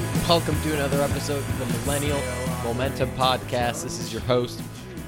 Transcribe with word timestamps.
morning. 0.00 0.28
Welcome 0.28 0.60
to 0.62 0.74
another 0.74 1.02
episode 1.02 1.38
of 1.38 1.58
the 1.58 1.78
Millennial 1.78 2.20
Momentum 2.64 3.10
Podcast. 3.12 3.82
This 3.82 3.98
is 3.98 4.12
your 4.12 4.22
host, 4.22 4.60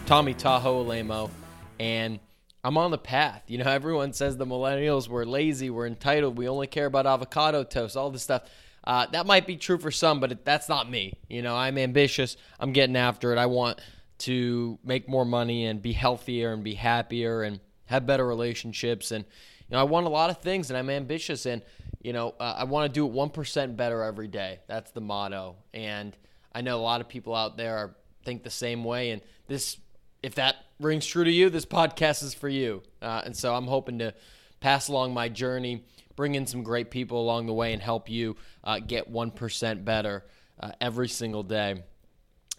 Tommy 0.06 0.34
Tahoe 0.34 0.82
Alemo, 0.82 1.30
and 1.78 2.18
I'm 2.64 2.76
on 2.76 2.90
the 2.90 2.98
path. 2.98 3.42
You 3.46 3.58
know, 3.58 3.70
everyone 3.70 4.12
says 4.12 4.36
the 4.36 4.46
millennials 4.46 5.08
we're 5.08 5.24
lazy, 5.24 5.70
we're 5.70 5.86
entitled, 5.86 6.36
we 6.36 6.48
only 6.48 6.66
care 6.66 6.86
about 6.86 7.06
avocado 7.06 7.64
toast, 7.64 7.96
all 7.96 8.10
this 8.10 8.22
stuff. 8.22 8.42
Uh, 8.84 9.06
that 9.06 9.26
might 9.26 9.46
be 9.46 9.56
true 9.56 9.78
for 9.78 9.90
some, 9.90 10.20
but 10.20 10.32
it, 10.32 10.44
that's 10.44 10.68
not 10.68 10.90
me. 10.90 11.14
You 11.28 11.42
know, 11.42 11.54
I'm 11.54 11.78
ambitious. 11.78 12.36
I'm 12.58 12.72
getting 12.72 12.96
after 12.96 13.32
it. 13.32 13.38
I 13.38 13.46
want 13.46 13.80
to 14.18 14.78
make 14.84 15.08
more 15.08 15.24
money 15.24 15.66
and 15.66 15.80
be 15.80 15.92
healthier 15.92 16.52
and 16.52 16.64
be 16.64 16.74
happier 16.74 17.42
and 17.42 17.60
have 17.86 18.06
better 18.06 18.26
relationships. 18.26 19.12
And 19.12 19.24
you 19.68 19.76
know, 19.76 19.80
I 19.80 19.84
want 19.84 20.06
a 20.06 20.10
lot 20.10 20.30
of 20.30 20.38
things, 20.38 20.70
and 20.70 20.76
I'm 20.76 20.90
ambitious. 20.90 21.46
And 21.46 21.62
you 22.02 22.12
know, 22.12 22.34
uh, 22.38 22.54
I 22.58 22.64
want 22.64 22.92
to 22.92 22.92
do 22.92 23.06
it 23.06 23.12
one 23.12 23.30
percent 23.30 23.76
better 23.76 24.02
every 24.02 24.28
day. 24.28 24.60
That's 24.66 24.90
the 24.90 25.00
motto. 25.00 25.56
And 25.72 26.16
I 26.52 26.60
know 26.60 26.76
a 26.76 26.82
lot 26.82 27.00
of 27.00 27.08
people 27.08 27.34
out 27.34 27.56
there 27.56 27.76
are, 27.76 27.96
think 28.24 28.42
the 28.42 28.50
same 28.50 28.84
way. 28.84 29.10
And 29.10 29.22
this, 29.46 29.78
if 30.22 30.34
that 30.34 30.56
rings 30.80 31.06
true 31.06 31.24
to 31.24 31.30
you, 31.30 31.48
this 31.48 31.64
podcast 31.64 32.22
is 32.22 32.34
for 32.34 32.48
you. 32.48 32.82
Uh, 33.00 33.22
and 33.24 33.36
so 33.36 33.54
I'm 33.54 33.66
hoping 33.66 34.00
to 34.00 34.14
pass 34.60 34.88
along 34.88 35.14
my 35.14 35.28
journey, 35.28 35.84
bring 36.14 36.34
in 36.34 36.46
some 36.46 36.62
great 36.62 36.90
people 36.90 37.20
along 37.20 37.46
the 37.46 37.52
way, 37.52 37.72
and 37.72 37.80
help 37.80 38.08
you 38.08 38.36
uh, 38.64 38.78
get 38.78 39.08
one 39.08 39.30
percent 39.30 39.84
better 39.84 40.24
uh, 40.60 40.72
every 40.80 41.08
single 41.08 41.42
day. 41.42 41.82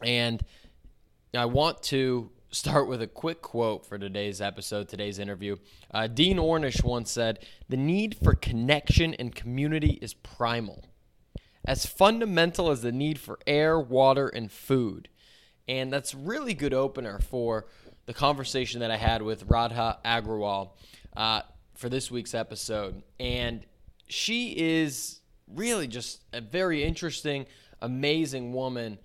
And 0.01 0.43
I 1.33 1.45
want 1.45 1.83
to 1.83 2.29
start 2.53 2.87
with 2.87 3.01
a 3.01 3.07
quick 3.07 3.41
quote 3.41 3.83
for 3.83 3.97
today's 3.97 4.39
episode, 4.39 4.87
today's 4.87 5.17
interview. 5.17 5.57
Uh, 5.91 6.05
Dean 6.05 6.37
Ornish 6.37 6.83
once 6.83 7.11
said, 7.11 7.39
The 7.67 7.77
need 7.77 8.15
for 8.15 8.35
connection 8.35 9.15
and 9.15 9.33
community 9.33 9.97
is 10.01 10.13
primal, 10.13 10.85
as 11.65 11.87
fundamental 11.87 12.69
as 12.69 12.83
the 12.83 12.91
need 12.91 13.19
for 13.19 13.39
air, 13.47 13.79
water, 13.79 14.27
and 14.27 14.51
food. 14.51 15.09
And 15.67 15.91
that's 15.91 16.13
really 16.13 16.53
good 16.53 16.73
opener 16.73 17.19
for 17.19 17.65
the 18.05 18.13
conversation 18.13 18.81
that 18.81 18.91
I 18.91 18.97
had 18.97 19.23
with 19.23 19.45
Radha 19.47 19.97
Agrawal 20.05 20.71
uh, 21.17 21.41
for 21.73 21.89
this 21.89 22.11
week's 22.11 22.35
episode. 22.35 23.01
And 23.19 23.65
she 24.07 24.55
is 24.55 25.21
really 25.47 25.87
just 25.87 26.21
a 26.33 26.41
very 26.41 26.83
interesting, 26.83 27.47
amazing 27.81 28.53
woman. 28.53 28.99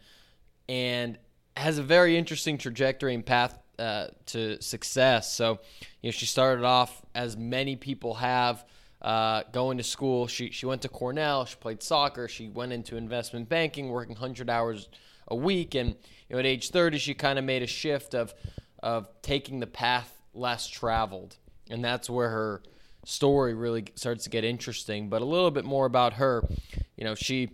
And 0.69 1.17
has 1.59 1.79
a 1.79 1.83
very 1.83 2.17
interesting 2.17 2.59
trajectory 2.59 3.15
and 3.15 3.25
path 3.25 3.59
uh, 3.79 4.09
to 4.27 4.61
success. 4.63 5.33
So, 5.33 5.59
you 6.03 6.09
know, 6.09 6.13
she 6.13 6.27
started 6.27 6.65
off 6.65 7.03
as 7.15 7.37
many 7.37 7.77
people 7.77 8.15
have 8.15 8.65
uh, 9.03 9.43
going 9.53 9.79
to 9.79 9.85
school. 9.85 10.27
She 10.27 10.51
she 10.51 10.67
went 10.67 10.83
to 10.83 10.89
Cornell. 10.89 11.45
She 11.45 11.57
played 11.57 11.83
soccer. 11.83 12.29
She 12.29 12.49
went 12.49 12.73
into 12.73 12.97
investment 12.97 13.49
banking, 13.49 13.91
working 13.91 14.17
hundred 14.17 14.51
hours 14.51 14.89
a 15.29 15.37
week. 15.37 15.75
And 15.75 15.91
you 16.29 16.35
know, 16.35 16.39
at 16.39 16.47
age 16.47 16.71
thirty, 16.71 16.99
she 16.99 17.15
kind 17.15 17.39
of 17.39 17.45
made 17.45 17.63
a 17.63 17.67
shift 17.67 18.15
of 18.15 18.35
of 18.83 19.09
taking 19.23 19.61
the 19.61 19.67
path 19.67 20.13
less 20.35 20.67
traveled, 20.67 21.37
and 21.71 21.85
that's 21.85 22.11
where 22.11 22.31
her 22.31 22.63
story 23.05 23.55
really 23.55 23.85
starts 23.95 24.25
to 24.25 24.31
get 24.31 24.45
interesting. 24.45 25.09
But 25.09 25.23
a 25.23 25.25
little 25.25 25.51
bit 25.51 25.65
more 25.65 25.87
about 25.87 26.15
her. 26.15 26.45
You 26.97 27.05
know, 27.05 27.15
she 27.15 27.51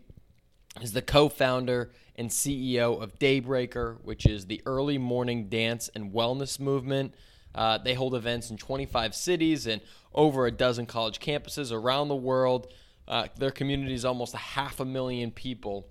is 0.81 0.93
the 0.93 1.03
co-founder 1.03 1.93
and 2.17 2.31
CEO 2.31 3.01
of 3.03 3.19
Daybreaker, 3.19 3.99
which 4.03 4.27
is 4.27 4.47
the 4.47 4.63
early 4.67 4.99
morning 4.99 5.49
dance 5.49 5.89
and 5.95 6.13
wellness 6.13 6.59
movement. 6.59 7.15
Uh, 7.55 7.79
they 7.79 7.95
hold 7.95 8.15
events 8.15 8.51
in 8.51 8.57
25 8.57 9.15
cities 9.15 9.67
and 9.67 9.81
over 10.15 10.47
a 10.47 10.51
dozen 10.51 10.87
college 10.87 11.21
campuses 11.21 11.73
around 11.73 12.09
the 12.09 12.17
world. 12.17 12.73
Uh, 13.07 13.29
their 13.37 13.51
community 13.51 13.95
is 13.95 14.05
almost 14.05 14.35
a 14.35 14.39
half 14.39 14.81
a 14.81 14.85
million 14.85 15.31
people. 15.31 15.87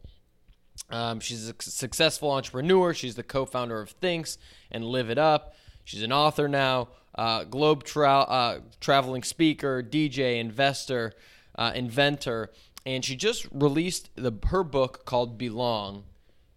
Um, 0.89 1.19
she's 1.19 1.49
a 1.49 1.55
successful 1.59 2.31
entrepreneur. 2.31 2.93
She's 2.93 3.15
the 3.15 3.23
co 3.23 3.45
founder 3.45 3.79
of 3.79 3.99
THINX 4.01 4.37
and 4.71 4.83
LiveItUp. 4.83 5.51
She's 5.85 6.03
an 6.03 6.11
author 6.11 6.47
now, 6.47 6.89
uh, 7.15 7.43
globe 7.43 7.83
tra- 7.83 8.21
uh, 8.21 8.59
traveling 8.79 9.23
speaker, 9.23 9.83
DJ, 9.83 10.39
investor, 10.39 11.13
uh, 11.55 11.71
inventor. 11.75 12.51
And 12.85 13.03
she 13.03 13.15
just 13.15 13.47
released 13.51 14.09
the, 14.15 14.33
her 14.47 14.63
book 14.63 15.05
called 15.05 15.37
Belong 15.37 16.03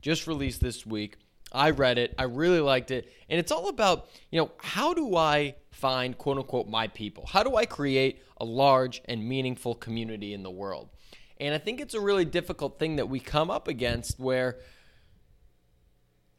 just 0.07 0.27
released 0.29 0.61
this 0.61 0.87
week. 0.87 1.17
I 1.53 1.71
read 1.71 1.99
it. 1.99 2.15
I 2.19 2.25
really 2.25 2.61
liked 2.61 2.91
it. 2.93 3.13
And 3.29 3.41
it's 3.41 3.51
all 3.51 3.69
about, 3.69 4.09
you 4.31 4.41
know, 4.41 4.53
how 4.59 4.95
do 4.95 5.17
I 5.17 5.57
find 5.73 6.17
quote 6.17 6.39
unquote 6.39 6.69
my 6.69 6.89
people? 6.89 7.27
How 7.27 7.43
do 7.43 7.57
I 7.57 7.67
create 7.67 8.23
a 8.37 8.45
large 8.45 9.03
and 9.07 9.29
meaningful 9.29 9.75
community 9.75 10.33
in 10.33 10.43
the 10.43 10.51
world? 10.51 10.91
And 11.39 11.55
I 11.55 11.59
think 11.59 11.81
it's 11.81 11.95
a 11.95 12.01
really 12.01 12.25
difficult 12.25 12.79
thing 12.79 12.97
that 12.97 13.09
we 13.09 13.21
come 13.21 13.51
up 13.51 13.69
against 13.69 14.19
where 14.19 14.59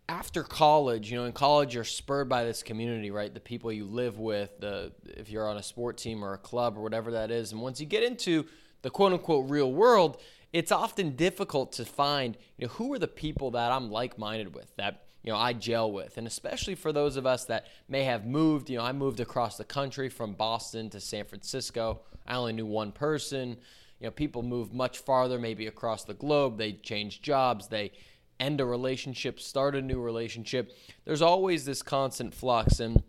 after 0.10 0.44
college, 0.44 1.12
you 1.12 1.18
know, 1.18 1.26
in 1.26 1.34
college 1.34 1.76
you're 1.76 1.84
spurred 1.84 2.30
by 2.30 2.46
this 2.46 2.64
community, 2.64 3.12
right? 3.12 3.34
The 3.34 3.42
people 3.42 3.72
you 3.72 3.86
live 3.86 4.18
with, 4.18 4.60
the 4.60 4.94
if 5.04 5.30
you're 5.30 5.48
on 5.48 5.58
a 5.58 5.64
sport 5.64 5.98
team 5.98 6.24
or 6.24 6.34
a 6.34 6.38
club 6.38 6.78
or 6.78 6.82
whatever 6.82 7.12
that 7.12 7.32
is. 7.32 7.52
And 7.52 7.62
once 7.62 7.80
you 7.80 7.86
get 7.86 8.04
into 8.04 8.46
the 8.88 8.92
quote 8.92 9.12
unquote 9.12 9.50
real 9.50 9.74
world, 9.74 10.16
it's 10.54 10.72
often 10.72 11.18
difficult 11.18 11.74
to 11.74 11.84
find, 11.84 12.38
you 12.58 12.68
know, 12.68 12.74
who 12.76 12.94
are 12.94 13.00
the 13.00 13.06
people 13.06 13.52
that 13.52 13.70
I'm 13.70 13.92
like-minded 13.92 14.56
with, 14.56 14.74
that 14.78 15.04
you 15.24 15.34
know 15.34 15.38
I 15.38 15.52
gel 15.52 15.92
with, 15.92 16.18
and 16.18 16.26
especially 16.26 16.74
for 16.74 16.94
those 16.94 17.18
of 17.18 17.26
us 17.26 17.44
that 17.46 17.66
may 17.90 18.06
have 18.06 18.26
moved. 18.26 18.70
You 18.70 18.78
know, 18.78 18.86
I 18.86 18.94
moved 18.94 19.20
across 19.20 19.58
the 19.58 19.66
country 19.66 20.08
from 20.08 20.36
Boston 20.36 20.90
to 20.92 21.02
San 21.02 21.26
Francisco. 21.26 22.00
I 22.26 22.38
only 22.38 22.54
knew 22.54 22.66
one 22.66 22.94
person. 22.94 23.58
You 24.00 24.08
know, 24.08 24.12
people 24.12 24.42
move 24.42 24.74
much 24.74 25.00
farther, 25.00 25.38
maybe 25.38 25.68
across 25.68 26.06
the 26.06 26.14
globe. 26.14 26.58
They 26.58 26.72
change 26.72 27.22
jobs. 27.22 27.68
They 27.68 27.92
end 28.40 28.62
a 28.62 28.66
relationship, 28.66 29.42
start 29.42 29.76
a 29.76 29.82
new 29.82 30.00
relationship. 30.00 30.72
There's 31.04 31.22
always 31.22 31.66
this 31.66 31.82
constant 31.82 32.34
flux, 32.34 32.80
and 32.80 33.04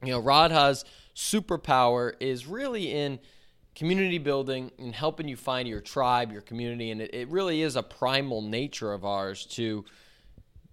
you 0.00 0.12
know, 0.12 0.20
Radha's 0.20 0.84
superpower 1.16 2.12
is 2.20 2.46
really 2.46 2.92
in 2.92 3.18
community 3.74 4.18
building 4.18 4.70
and 4.78 4.94
helping 4.94 5.28
you 5.28 5.36
find 5.36 5.68
your 5.68 5.80
tribe, 5.80 6.30
your 6.30 6.42
community. 6.42 6.90
And 6.90 7.00
it, 7.00 7.14
it 7.14 7.28
really 7.28 7.62
is 7.62 7.76
a 7.76 7.82
primal 7.82 8.42
nature 8.42 8.92
of 8.92 9.04
ours 9.04 9.46
to 9.46 9.84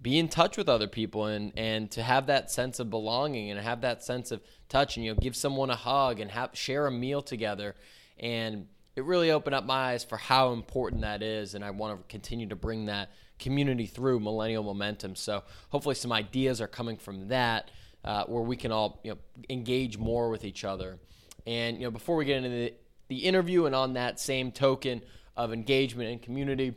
be 0.01 0.17
in 0.17 0.27
touch 0.27 0.57
with 0.57 0.67
other 0.67 0.87
people 0.87 1.25
and, 1.25 1.51
and 1.55 1.91
to 1.91 2.01
have 2.01 2.27
that 2.27 2.49
sense 2.49 2.79
of 2.79 2.89
belonging 2.89 3.51
and 3.51 3.59
have 3.59 3.81
that 3.81 4.03
sense 4.03 4.31
of 4.31 4.41
touch 4.67 4.97
and 4.97 5.05
you 5.05 5.13
know 5.13 5.19
give 5.19 5.35
someone 5.35 5.69
a 5.69 5.75
hug 5.75 6.19
and 6.19 6.31
have 6.31 6.49
share 6.53 6.87
a 6.87 6.91
meal 6.91 7.21
together 7.21 7.75
and 8.19 8.67
it 8.95 9.03
really 9.03 9.31
opened 9.31 9.55
up 9.55 9.65
my 9.65 9.91
eyes 9.91 10.03
for 10.03 10.17
how 10.17 10.53
important 10.53 11.01
that 11.01 11.21
is 11.21 11.53
and 11.53 11.63
I 11.63 11.69
want 11.69 11.99
to 11.99 12.11
continue 12.11 12.47
to 12.47 12.55
bring 12.55 12.87
that 12.87 13.11
community 13.37 13.85
through 13.85 14.19
millennial 14.19 14.63
momentum 14.63 15.15
so 15.15 15.43
hopefully 15.69 15.95
some 15.95 16.11
ideas 16.11 16.61
are 16.61 16.67
coming 16.67 16.97
from 16.97 17.27
that 17.27 17.69
uh, 18.03 18.23
where 18.25 18.41
we 18.41 18.55
can 18.55 18.71
all 18.71 18.99
you 19.03 19.11
know 19.11 19.17
engage 19.49 19.99
more 19.99 20.29
with 20.29 20.43
each 20.43 20.63
other 20.63 20.97
and 21.45 21.77
you 21.77 21.83
know 21.83 21.91
before 21.91 22.15
we 22.15 22.25
get 22.25 22.37
into 22.37 22.49
the 22.49 22.73
the 23.11 23.25
interview. 23.25 23.65
And 23.65 23.75
on 23.75 23.93
that 23.93 24.21
same 24.21 24.53
token 24.53 25.01
of 25.35 25.51
engagement 25.51 26.09
and 26.09 26.21
community, 26.21 26.73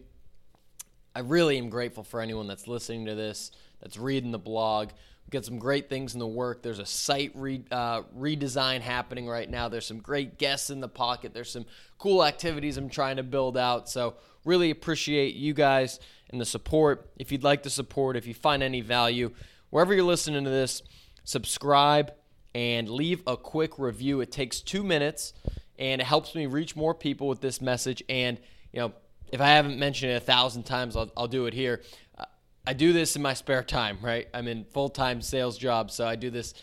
I 1.14 1.20
really 1.20 1.56
am 1.58 1.68
grateful 1.68 2.02
for 2.02 2.20
anyone 2.20 2.48
that's 2.48 2.66
listening 2.66 3.06
to 3.06 3.14
this, 3.14 3.52
that's 3.80 3.96
reading 3.96 4.32
the 4.32 4.38
blog. 4.38 4.88
We've 5.24 5.30
got 5.30 5.44
some 5.44 5.60
great 5.60 5.88
things 5.88 6.12
in 6.12 6.18
the 6.18 6.26
work. 6.26 6.60
There's 6.60 6.80
a 6.80 6.86
site 6.86 7.30
re, 7.36 7.62
uh, 7.70 8.02
redesign 8.18 8.80
happening 8.80 9.28
right 9.28 9.48
now. 9.48 9.68
There's 9.68 9.86
some 9.86 10.00
great 10.00 10.36
guests 10.36 10.70
in 10.70 10.80
the 10.80 10.88
pocket. 10.88 11.32
There's 11.32 11.52
some 11.52 11.66
cool 11.98 12.24
activities 12.24 12.76
I'm 12.76 12.88
trying 12.88 13.16
to 13.16 13.22
build 13.22 13.56
out. 13.56 13.88
So, 13.88 14.16
really 14.44 14.72
appreciate 14.72 15.36
you 15.36 15.54
guys 15.54 16.00
and 16.30 16.40
the 16.40 16.44
support. 16.44 17.08
If 17.16 17.30
you'd 17.30 17.44
like 17.44 17.62
to 17.62 17.70
support, 17.70 18.16
if 18.16 18.26
you 18.26 18.34
find 18.34 18.60
any 18.60 18.80
value, 18.80 19.30
wherever 19.70 19.94
you're 19.94 20.02
listening 20.02 20.42
to 20.42 20.50
this, 20.50 20.82
subscribe 21.22 22.12
and 22.56 22.88
leave 22.88 23.22
a 23.24 23.36
quick 23.36 23.78
review. 23.78 24.20
It 24.20 24.32
takes 24.32 24.60
two 24.60 24.82
minutes 24.82 25.32
and 25.78 26.00
it 26.00 26.04
helps 26.04 26.34
me 26.34 26.46
reach 26.46 26.76
more 26.76 26.94
people 26.94 27.28
with 27.28 27.40
this 27.40 27.60
message. 27.60 28.02
And 28.08 28.38
you 28.72 28.80
know, 28.80 28.92
if 29.32 29.40
I 29.40 29.48
haven't 29.48 29.78
mentioned 29.78 30.12
it 30.12 30.16
a 30.16 30.20
thousand 30.20 30.64
times, 30.64 30.96
I'll, 30.96 31.10
I'll 31.16 31.28
do 31.28 31.46
it 31.46 31.54
here. 31.54 31.82
Uh, 32.18 32.24
I 32.66 32.72
do 32.72 32.92
this 32.92 33.16
in 33.16 33.22
my 33.22 33.34
spare 33.34 33.62
time, 33.62 33.98
right? 34.02 34.28
I'm 34.32 34.48
in 34.48 34.64
full 34.64 34.88
time 34.88 35.20
sales 35.20 35.58
job, 35.58 35.90
so 35.90 36.06
I 36.06 36.16
do 36.16 36.30
this 36.30 36.54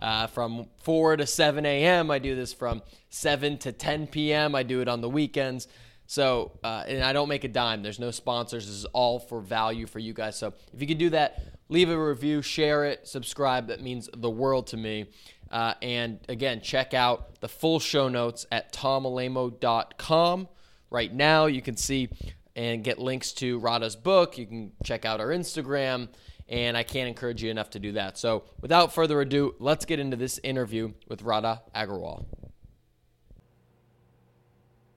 uh, 0.00 0.26
from 0.26 0.66
4 0.82 1.18
to 1.18 1.26
7 1.26 1.66
a.m. 1.66 2.10
I 2.10 2.18
do 2.18 2.34
this 2.34 2.52
from 2.52 2.82
7 3.10 3.58
to 3.58 3.72
10 3.72 4.06
p.m. 4.06 4.54
I 4.54 4.62
do 4.62 4.80
it 4.80 4.88
on 4.88 5.00
the 5.00 5.10
weekends. 5.10 5.68
So, 6.06 6.58
uh, 6.64 6.84
and 6.88 7.04
I 7.04 7.12
don't 7.12 7.28
make 7.28 7.44
a 7.44 7.48
dime. 7.48 7.82
There's 7.82 8.00
no 8.00 8.10
sponsors. 8.10 8.66
This 8.66 8.74
is 8.74 8.84
all 8.86 9.20
for 9.20 9.40
value 9.40 9.86
for 9.86 10.00
you 10.00 10.12
guys. 10.12 10.36
So, 10.36 10.54
if 10.72 10.80
you 10.80 10.86
can 10.88 10.98
do 10.98 11.10
that, 11.10 11.40
leave 11.68 11.88
a 11.88 11.96
review, 11.96 12.42
share 12.42 12.84
it, 12.84 13.06
subscribe. 13.06 13.68
That 13.68 13.80
means 13.80 14.08
the 14.16 14.30
world 14.30 14.66
to 14.68 14.76
me. 14.76 15.06
Uh, 15.50 15.74
and 15.82 16.20
again, 16.28 16.60
check 16.60 16.94
out 16.94 17.40
the 17.40 17.48
full 17.48 17.80
show 17.80 18.08
notes 18.08 18.46
at 18.52 18.72
tomalemo.com. 18.72 20.48
Right 20.90 21.12
now, 21.12 21.46
you 21.46 21.62
can 21.62 21.76
see 21.76 22.08
and 22.56 22.84
get 22.84 22.98
links 22.98 23.32
to 23.32 23.58
Radha's 23.58 23.96
book. 23.96 24.38
You 24.38 24.46
can 24.46 24.72
check 24.84 25.04
out 25.04 25.20
our 25.20 25.28
Instagram, 25.28 26.08
and 26.48 26.76
I 26.76 26.82
can't 26.82 27.08
encourage 27.08 27.42
you 27.42 27.50
enough 27.50 27.70
to 27.70 27.78
do 27.78 27.92
that. 27.92 28.18
So, 28.18 28.44
without 28.60 28.92
further 28.92 29.20
ado, 29.20 29.54
let's 29.58 29.84
get 29.84 29.98
into 29.98 30.16
this 30.16 30.38
interview 30.42 30.92
with 31.08 31.22
Radha 31.22 31.62
Agrawal. 31.74 32.24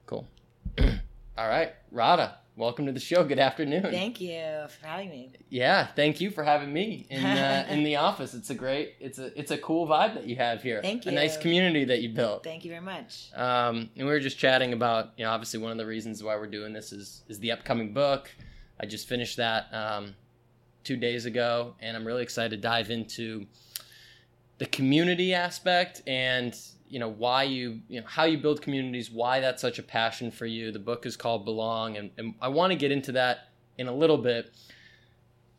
Cool. 0.05 0.27
All 0.79 1.47
right, 1.47 1.73
Radha, 1.91 2.37
welcome 2.55 2.85
to 2.85 2.91
the 2.91 2.99
show. 2.99 3.23
Good 3.23 3.39
afternoon. 3.39 3.83
Thank 3.83 4.21
you 4.21 4.65
for 4.67 4.85
having 4.85 5.09
me. 5.09 5.31
Yeah, 5.49 5.87
thank 5.87 6.21
you 6.21 6.29
for 6.31 6.43
having 6.43 6.71
me 6.71 7.07
in 7.09 7.23
uh, 7.23 7.65
in 7.69 7.83
the 7.83 7.97
office. 7.97 8.33
It's 8.33 8.49
a 8.49 8.55
great, 8.55 8.95
it's 8.99 9.19
a 9.19 9.37
it's 9.37 9.51
a 9.51 9.57
cool 9.57 9.87
vibe 9.87 10.15
that 10.15 10.27
you 10.27 10.35
have 10.35 10.61
here. 10.61 10.81
Thank 10.81 11.05
you. 11.05 11.11
A 11.11 11.15
nice 11.15 11.37
community 11.37 11.85
that 11.85 12.01
you 12.01 12.09
built. 12.09 12.43
Thank 12.43 12.65
you 12.65 12.71
very 12.71 12.81
much. 12.81 13.29
Um, 13.35 13.89
and 13.95 14.05
we 14.07 14.13
were 14.13 14.19
just 14.19 14.37
chatting 14.37 14.73
about, 14.73 15.11
you 15.17 15.25
know, 15.25 15.31
obviously 15.31 15.59
one 15.59 15.71
of 15.71 15.77
the 15.77 15.85
reasons 15.85 16.23
why 16.23 16.35
we're 16.35 16.47
doing 16.47 16.73
this 16.73 16.91
is 16.91 17.23
is 17.27 17.39
the 17.39 17.51
upcoming 17.51 17.93
book. 17.93 18.29
I 18.79 18.85
just 18.85 19.07
finished 19.07 19.37
that 19.37 19.73
um, 19.73 20.15
two 20.83 20.97
days 20.97 21.25
ago, 21.25 21.75
and 21.79 21.95
I'm 21.95 22.05
really 22.05 22.23
excited 22.23 22.51
to 22.51 22.57
dive 22.57 22.89
into 22.89 23.45
the 24.57 24.65
community 24.67 25.33
aspect 25.33 26.01
and 26.07 26.55
you 26.93 26.99
know 26.99 27.09
why 27.09 27.41
you 27.41 27.79
you 27.89 27.99
know 27.99 28.05
how 28.07 28.23
you 28.23 28.37
build 28.37 28.61
communities 28.61 29.09
why 29.09 29.39
that's 29.39 29.61
such 29.61 29.79
a 29.79 29.83
passion 29.83 30.29
for 30.29 30.45
you 30.45 30.71
the 30.71 30.77
book 30.89 31.05
is 31.07 31.15
called 31.17 31.43
belong 31.43 31.97
and, 31.97 32.11
and 32.19 32.35
i 32.39 32.47
want 32.47 32.69
to 32.71 32.75
get 32.77 32.91
into 32.91 33.11
that 33.11 33.47
in 33.79 33.87
a 33.87 33.91
little 34.01 34.17
bit 34.19 34.53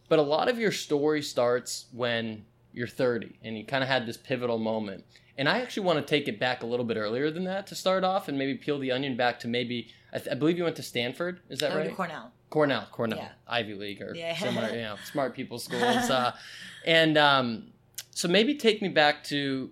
but 0.08 0.18
a 0.20 0.22
lot 0.22 0.48
of 0.48 0.58
your 0.58 0.70
story 0.70 1.22
starts 1.22 1.86
when 1.92 2.44
you're 2.72 2.86
30 2.86 3.38
and 3.42 3.58
you 3.58 3.64
kind 3.64 3.82
of 3.82 3.88
had 3.88 4.06
this 4.06 4.16
pivotal 4.16 4.58
moment 4.58 5.04
and 5.36 5.48
i 5.48 5.60
actually 5.60 5.84
want 5.84 5.98
to 5.98 6.04
take 6.04 6.28
it 6.28 6.38
back 6.38 6.62
a 6.62 6.66
little 6.66 6.86
bit 6.86 6.96
earlier 6.96 7.30
than 7.32 7.44
that 7.44 7.66
to 7.66 7.74
start 7.74 8.04
off 8.04 8.28
and 8.28 8.38
maybe 8.38 8.54
peel 8.54 8.78
the 8.78 8.92
onion 8.92 9.16
back 9.16 9.40
to 9.40 9.48
maybe 9.48 9.88
i, 10.12 10.18
th- 10.18 10.30
I 10.30 10.34
believe 10.38 10.56
you 10.56 10.62
went 10.64 10.76
to 10.76 10.82
stanford 10.84 11.40
is 11.48 11.58
that 11.58 11.72
I 11.72 11.74
went 11.74 11.88
right 11.88 11.96
Cornell. 11.96 12.32
cornell 12.50 12.86
cornell 12.92 13.18
Yeah. 13.18 13.28
ivy 13.48 13.74
league 13.74 14.00
or 14.02 14.14
Yeah. 14.14 14.70
you 14.72 14.82
know 14.82 14.96
smart 15.10 15.34
people 15.34 15.58
schools 15.66 16.10
uh, 16.10 16.32
and 16.84 17.18
um, 17.18 17.72
so 18.12 18.28
maybe 18.28 18.54
take 18.54 18.80
me 18.82 18.88
back 18.88 19.24
to 19.24 19.70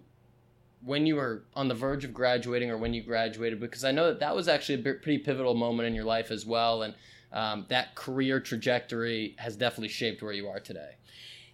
when 0.85 1.07
you 1.07 1.17
were 1.17 1.45
on 1.55 1.69
the 1.69 1.75
verge 1.75 2.05
of 2.05 2.13
graduating 2.13 2.71
or 2.71 2.77
when 2.77 2.93
you 2.95 3.03
graduated 3.03 3.61
because 3.61 3.85
i 3.85 3.91
know 3.93 4.07
that 4.09 4.21
that 4.21 4.35
was 4.35 4.49
actually 4.49 4.75
a 4.75 4.95
pretty 4.95 5.19
pivotal 5.19 5.55
moment 5.55 5.87
in 5.87 5.95
your 5.95 6.05
life 6.05 6.31
as 6.31 6.45
well 6.47 6.83
and 6.83 6.95
um, 7.33 7.65
that 7.69 7.95
career 7.95 8.41
trajectory 8.41 9.35
has 9.39 9.57
definitely 9.57 9.89
shaped 9.89 10.23
where 10.23 10.33
you 10.33 10.49
are 10.49 10.61
today 10.61 10.97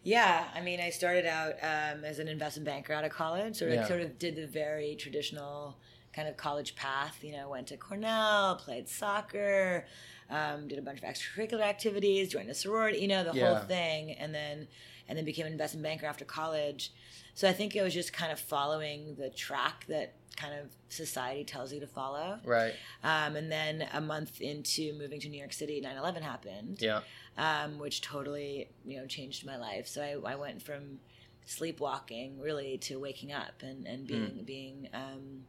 Yeah, 0.02 0.46
I 0.54 0.60
mean, 0.60 0.80
I 0.80 0.90
started 0.90 1.26
out 1.26 1.54
um, 1.62 2.04
as 2.04 2.18
an 2.18 2.28
investment 2.28 2.66
banker 2.66 2.92
out 2.92 3.04
of 3.04 3.10
college, 3.12 3.56
sort 3.56 3.70
of, 3.72 3.76
Yeah. 3.76 3.86
sort 3.86 4.00
of 4.00 4.18
did 4.18 4.36
the 4.36 4.46
very 4.46 4.96
traditional 4.96 5.76
kind 6.14 6.28
of 6.28 6.36
college 6.36 6.74
path. 6.76 7.18
You 7.22 7.32
know, 7.32 7.50
went 7.50 7.66
to 7.68 7.76
Cornell, 7.76 8.56
played 8.56 8.88
soccer, 8.88 9.86
um, 10.30 10.66
did 10.68 10.78
a 10.78 10.82
bunch 10.82 10.98
of 11.02 11.04
extracurricular 11.04 11.62
activities, 11.62 12.28
joined 12.30 12.48
a 12.48 12.54
sorority, 12.54 12.98
you 13.00 13.08
know, 13.08 13.22
the 13.24 13.32
Yeah. 13.32 13.46
whole 13.54 13.66
thing, 13.66 14.12
and 14.12 14.34
then 14.34 14.68
and 15.08 15.16
then 15.18 15.24
became 15.24 15.46
an 15.46 15.52
investment 15.52 15.82
banker 15.82 16.06
after 16.06 16.24
college. 16.24 16.92
So 17.38 17.48
I 17.48 17.52
think 17.52 17.76
it 17.76 17.82
was 17.82 17.94
just 17.94 18.12
kind 18.12 18.32
of 18.32 18.40
following 18.40 19.14
the 19.14 19.30
track 19.30 19.86
that 19.86 20.14
kind 20.34 20.54
of 20.54 20.66
society 20.88 21.44
tells 21.44 21.72
you 21.72 21.78
to 21.78 21.86
follow. 21.86 22.40
right 22.44 22.74
Um, 23.04 23.36
and 23.36 23.50
then 23.52 23.86
a 23.92 24.00
month 24.00 24.40
into 24.40 24.92
moving 24.98 25.20
to 25.20 25.28
New 25.28 25.38
York 25.38 25.52
City, 25.52 25.80
9 25.80 25.96
11 25.96 26.20
happened 26.24 26.78
yeah 26.80 27.02
um, 27.36 27.78
which 27.78 28.00
totally 28.00 28.70
you 28.84 28.98
know 28.98 29.06
changed 29.06 29.46
my 29.46 29.56
life. 29.56 29.86
So 29.86 30.02
I, 30.02 30.32
I 30.32 30.34
went 30.34 30.62
from 30.62 30.98
sleepwalking 31.46 32.40
really 32.40 32.76
to 32.78 32.98
waking 32.98 33.32
up 33.32 33.62
and 33.62 33.86
and 33.86 34.04
being 34.04 34.42
being 34.44 34.88
um, 34.92 35.44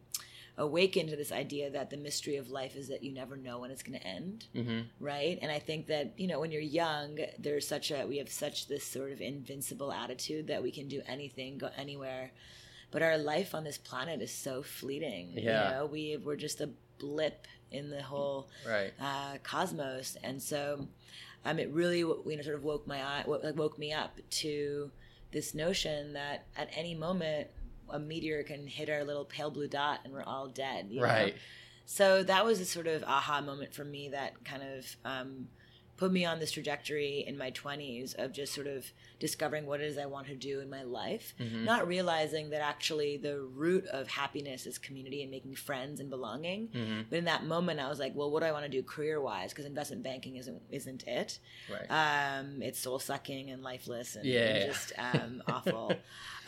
awakened 0.59 1.09
to 1.09 1.15
this 1.15 1.31
idea 1.31 1.71
that 1.71 1.89
the 1.89 1.97
mystery 1.97 2.35
of 2.35 2.49
life 2.49 2.75
is 2.75 2.89
that 2.89 3.01
you 3.01 3.13
never 3.13 3.37
know 3.37 3.59
when 3.59 3.71
it's 3.71 3.81
going 3.81 3.97
to 3.97 4.05
end, 4.05 4.45
mm-hmm. 4.53 4.81
right? 4.99 5.39
And 5.41 5.49
I 5.49 5.57
think 5.57 5.87
that 5.87 6.13
you 6.17 6.27
know 6.27 6.39
when 6.39 6.51
you're 6.51 6.61
young, 6.61 7.17
there's 7.39 7.67
such 7.67 7.89
a 7.91 8.05
we 8.05 8.17
have 8.17 8.29
such 8.29 8.67
this 8.67 8.85
sort 8.85 9.11
of 9.11 9.21
invincible 9.21 9.91
attitude 9.91 10.47
that 10.47 10.61
we 10.61 10.71
can 10.71 10.87
do 10.87 11.01
anything, 11.07 11.57
go 11.57 11.69
anywhere. 11.77 12.31
But 12.91 13.01
our 13.01 13.17
life 13.17 13.55
on 13.55 13.63
this 13.63 13.77
planet 13.77 14.21
is 14.21 14.33
so 14.33 14.61
fleeting. 14.61 15.31
Yeah. 15.35 15.69
You 15.69 15.75
know, 15.75 15.85
we 15.85 16.17
we're 16.17 16.35
just 16.35 16.59
a 16.59 16.69
blip 16.99 17.47
in 17.71 17.89
the 17.89 18.03
whole 18.03 18.49
right 18.67 18.91
uh, 18.99 19.37
cosmos, 19.43 20.17
and 20.23 20.41
so 20.41 20.87
um, 21.45 21.57
it 21.57 21.69
really 21.71 21.99
you 21.99 22.23
know 22.35 22.41
sort 22.41 22.55
of 22.55 22.65
woke 22.65 22.85
my 22.85 23.01
eye, 23.01 23.23
woke 23.25 23.79
me 23.79 23.93
up 23.93 24.19
to 24.29 24.91
this 25.31 25.53
notion 25.53 26.13
that 26.13 26.47
at 26.57 26.69
any 26.75 26.95
moment 26.95 27.47
a 27.91 27.99
meteor 27.99 28.43
can 28.43 28.67
hit 28.67 28.89
our 28.89 29.03
little 29.03 29.25
pale 29.25 29.51
blue 29.51 29.67
dot 29.67 29.99
and 30.03 30.13
we're 30.13 30.23
all 30.23 30.47
dead. 30.47 30.87
you 30.89 30.99
know? 30.99 31.05
right 31.07 31.35
So 31.85 32.23
that 32.23 32.45
was 32.45 32.59
a 32.59 32.65
sort 32.65 32.87
of 32.87 33.03
aha 33.03 33.41
moment 33.41 33.73
for 33.73 33.83
me 33.83 34.09
that 34.09 34.43
kind 34.45 34.61
of 34.63 34.95
um, 35.03 35.47
put 35.99 36.13
me 36.13 36.23
on 36.23 36.39
this 36.39 36.51
trajectory 36.51 37.25
in 37.27 37.37
my 37.37 37.51
20s 37.51 38.15
of 38.15 38.31
just 38.31 38.53
sort 38.53 38.67
of 38.67 38.89
discovering 39.19 39.65
what 39.65 39.81
it 39.81 39.87
is 39.87 39.97
I 39.97 40.05
want 40.05 40.27
to 40.27 40.35
do 40.35 40.61
in 40.61 40.69
my 40.69 40.83
life, 40.83 41.35
Mhm. 41.37 41.65
not 41.65 41.85
realizing 41.85 42.51
that 42.51 42.61
actually 42.61 43.17
the 43.17 43.41
root 43.41 43.85
of 43.87 44.07
happiness 44.07 44.65
is 44.65 44.77
community 44.77 45.21
and 45.21 45.29
making 45.29 45.55
friends 45.55 45.99
and 45.99 46.09
belonging. 46.09 46.69
mm-hmm. 46.69 47.01
But 47.09 47.19
in 47.19 47.25
that 47.25 47.43
moment, 47.43 47.81
I 47.81 47.89
was 47.89 47.99
like, 47.99 48.15
well, 48.15 48.31
what 48.31 48.39
do 48.39 48.45
I 48.45 48.53
want 48.53 48.63
to 48.63 48.69
do 48.69 48.81
career 48.81 49.19
wise? 49.19 49.49
Because 49.51 49.65
investment 49.65 50.01
banking 50.03 50.37
isn't 50.37 50.61
isn't 50.71 51.03
it. 51.05 51.39
right 51.69 51.87
Um, 52.39 52.61
it's 52.61 52.79
soul 52.79 52.99
sucking 52.99 53.49
and 53.51 53.61
lifeless 53.61 54.15
and, 54.15 54.25
Yeah. 54.25 54.39
and 54.39 54.71
just 54.71 54.93
um, 55.07 55.43
awful. 55.47 55.87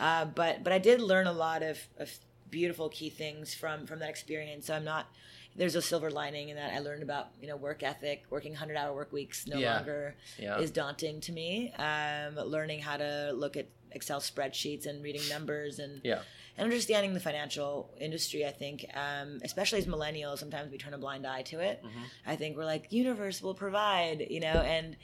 Uh, 0.00 0.24
but 0.24 0.64
but 0.64 0.72
I 0.72 0.78
did 0.78 1.00
learn 1.02 1.26
a 1.26 1.32
lot 1.46 1.62
of, 1.62 1.76
of 1.98 2.08
beautiful 2.50 2.88
key 2.88 3.10
things 3.10 3.54
from 3.54 3.86
from 3.86 3.98
that 3.98 4.08
experience. 4.08 4.64
So 4.68 4.74
I'm 4.74 4.84
not. 4.84 5.06
There's 5.54 5.74
a 5.74 5.82
silver 5.82 6.10
lining 6.10 6.48
in 6.48 6.56
that 6.56 6.72
I 6.72 6.78
learned 6.78 7.02
about 7.02 7.28
you 7.40 7.48
know 7.48 7.56
work 7.56 7.82
ethic, 7.82 8.24
working 8.30 8.54
hundred 8.54 8.76
hour 8.76 8.94
work 8.94 9.12
weeks 9.12 9.46
no 9.46 9.58
Yeah. 9.58 9.76
longer 9.76 10.14
yeah 10.38 10.58
is 10.58 10.70
daunting 10.70 11.20
to 11.22 11.32
me. 11.32 11.72
Um, 11.76 12.36
learning 12.36 12.80
how 12.80 12.96
to 12.96 13.32
look 13.34 13.56
at 13.56 13.66
Excel 13.90 14.20
spreadsheets 14.20 14.86
and 14.86 15.02
reading 15.02 15.22
numbers 15.28 15.78
and 15.78 16.00
yeah 16.02 16.20
and 16.56 16.64
understanding 16.64 17.14
the 17.14 17.20
financial 17.20 17.94
industry, 17.98 18.44
I 18.46 18.50
think, 18.50 18.84
um, 18.94 19.40
especially 19.42 19.78
as 19.78 19.86
millennials, 19.86 20.38
sometimes 20.38 20.70
we 20.70 20.76
turn 20.76 20.92
a 20.92 20.98
blind 20.98 21.26
eye 21.26 21.40
to 21.42 21.60
it. 21.60 21.82
Mhm. 21.82 21.90
I 22.26 22.36
think 22.36 22.58
we're 22.58 22.66
like, 22.66 22.92
universe 22.92 23.40
will 23.40 23.54
provide, 23.54 24.26
you 24.28 24.40
know, 24.40 24.60
and 24.60 24.96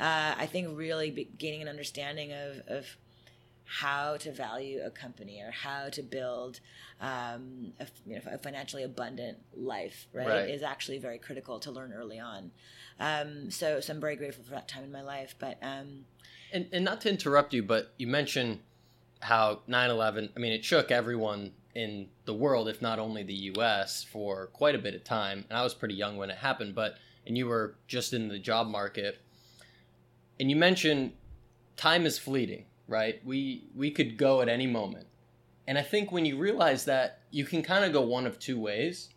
uh, 0.00 0.34
I 0.38 0.46
think 0.46 0.76
really 0.78 1.10
be- 1.10 1.28
gaining 1.36 1.60
an 1.60 1.68
understanding 1.68 2.32
of, 2.32 2.60
of 2.68 2.96
how 3.64 4.16
to 4.18 4.30
value 4.32 4.80
a 4.84 4.90
company 4.90 5.40
or 5.40 5.50
how 5.50 5.88
to 5.88 6.02
build 6.02 6.60
um, 7.00 7.72
a, 7.80 7.86
you 8.06 8.14
know, 8.16 8.20
a 8.30 8.38
financially 8.38 8.82
abundant 8.82 9.38
life, 9.56 10.06
right, 10.12 10.26
Right. 10.26 10.50
is 10.50 10.62
actually 10.62 10.98
very 10.98 11.18
critical 11.18 11.58
to 11.60 11.70
learn 11.70 11.92
early 11.92 12.18
on. 12.20 12.50
Um, 13.00 13.50
so, 13.50 13.80
so 13.80 13.92
I'm 13.92 14.00
very 14.00 14.16
grateful 14.16 14.44
for 14.44 14.50
that 14.52 14.68
time 14.68 14.84
in 14.84 14.92
my 14.92 15.02
life. 15.02 15.34
But 15.38 15.58
um, 15.62 16.04
And, 16.52 16.68
and 16.72 16.84
not 16.84 17.00
to 17.02 17.08
interrupt 17.08 17.52
you, 17.54 17.62
but 17.62 17.92
you 17.96 18.06
mentioned 18.06 18.60
how 19.20 19.60
9 19.66 19.90
11, 19.90 20.30
I 20.36 20.38
mean, 20.38 20.52
it 20.52 20.64
shook 20.64 20.90
everyone 20.90 21.52
in 21.74 22.08
the 22.26 22.34
world, 22.34 22.68
if 22.68 22.80
not 22.82 22.98
only 22.98 23.22
the 23.22 23.50
US, 23.56 24.04
for 24.04 24.46
quite 24.48 24.74
a 24.74 24.78
bit 24.78 24.94
of 24.94 25.02
time. 25.02 25.44
And 25.48 25.58
I 25.58 25.62
was 25.62 25.74
pretty 25.74 25.94
young 25.94 26.16
when 26.16 26.30
it 26.30 26.36
happened, 26.36 26.74
but, 26.74 26.96
and 27.26 27.36
you 27.36 27.46
were 27.46 27.74
just 27.88 28.12
in 28.12 28.28
the 28.28 28.38
job 28.38 28.68
market. 28.68 29.18
And 30.38 30.50
you 30.50 30.56
mentioned 30.56 31.12
time 31.76 32.06
is 32.06 32.18
fleeting, 32.18 32.66
right? 32.88 33.20
We, 33.24 33.64
we 33.74 33.90
could 33.90 34.16
go 34.16 34.40
at 34.40 34.48
any 34.48 34.66
moment. 34.66 35.06
And 35.66 35.78
I 35.78 35.82
think 35.82 36.12
when 36.12 36.24
you 36.24 36.36
realize 36.36 36.84
that, 36.84 37.20
you 37.30 37.44
can 37.44 37.62
kind 37.62 37.84
of 37.84 37.92
go 37.92 38.02
one 38.02 38.26
of 38.26 38.38
two 38.38 38.58
ways. 38.58 39.08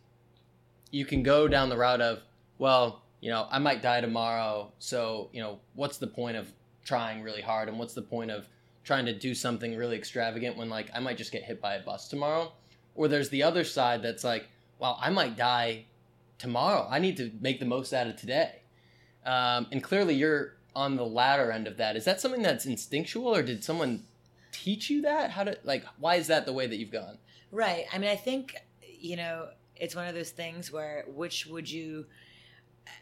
You 0.90 1.04
can 1.04 1.22
go 1.22 1.46
down 1.46 1.68
the 1.68 1.76
route 1.76 2.00
of, 2.00 2.22
well, 2.58 3.02
you 3.20 3.30
know, 3.30 3.46
I 3.50 3.58
might 3.58 3.82
die 3.82 4.00
tomorrow, 4.00 4.72
so, 4.78 5.28
you 5.32 5.42
know, 5.42 5.58
what's 5.74 5.98
the 5.98 6.06
point 6.06 6.36
of 6.36 6.52
trying 6.84 7.22
really 7.22 7.42
hard 7.42 7.68
and 7.68 7.78
what's 7.78 7.94
the 7.94 8.02
point 8.02 8.30
of 8.30 8.48
trying 8.84 9.04
to 9.04 9.12
do 9.12 9.34
something 9.34 9.76
really 9.76 9.96
extravagant 9.96 10.56
when 10.56 10.70
like 10.70 10.88
I 10.94 11.00
might 11.00 11.18
just 11.18 11.32
get 11.32 11.42
hit 11.42 11.60
by 11.60 11.74
a 11.74 11.82
bus 11.82 12.08
tomorrow? 12.08 12.52
Or 12.94 13.08
there's 13.08 13.28
the 13.28 13.42
other 13.42 13.64
side 13.64 14.02
that's 14.02 14.24
like, 14.24 14.48
well, 14.78 14.98
I 15.00 15.10
might 15.10 15.36
die 15.36 15.84
tomorrow. 16.38 16.86
I 16.88 16.98
need 16.98 17.16
to 17.18 17.30
make 17.40 17.60
the 17.60 17.66
most 17.66 17.92
out 17.92 18.06
of 18.06 18.16
today. 18.16 18.62
Um, 19.26 19.66
and 19.72 19.82
clearly 19.82 20.14
you're 20.14 20.54
on 20.78 20.94
the 20.94 21.04
latter 21.04 21.50
end 21.50 21.66
of 21.66 21.76
that. 21.76 21.96
Is 21.96 22.04
that 22.04 22.20
something 22.20 22.40
that's 22.40 22.64
instinctual 22.64 23.34
or 23.34 23.42
did 23.42 23.64
someone 23.64 24.04
teach 24.52 24.88
you 24.90 25.02
that? 25.02 25.32
How 25.32 25.42
to 25.42 25.58
like 25.64 25.84
why 25.98 26.14
is 26.14 26.28
that 26.28 26.46
the 26.46 26.52
way 26.52 26.68
that 26.68 26.76
you've 26.76 26.92
gone? 26.92 27.18
Right. 27.50 27.86
I 27.92 27.98
mean, 27.98 28.08
I 28.10 28.14
think, 28.16 28.54
you 28.86 29.16
know, 29.16 29.48
it's 29.74 29.96
one 29.96 30.06
of 30.06 30.14
those 30.14 30.30
things 30.30 30.70
where 30.70 31.04
which 31.08 31.46
would 31.46 31.68
you, 31.68 32.06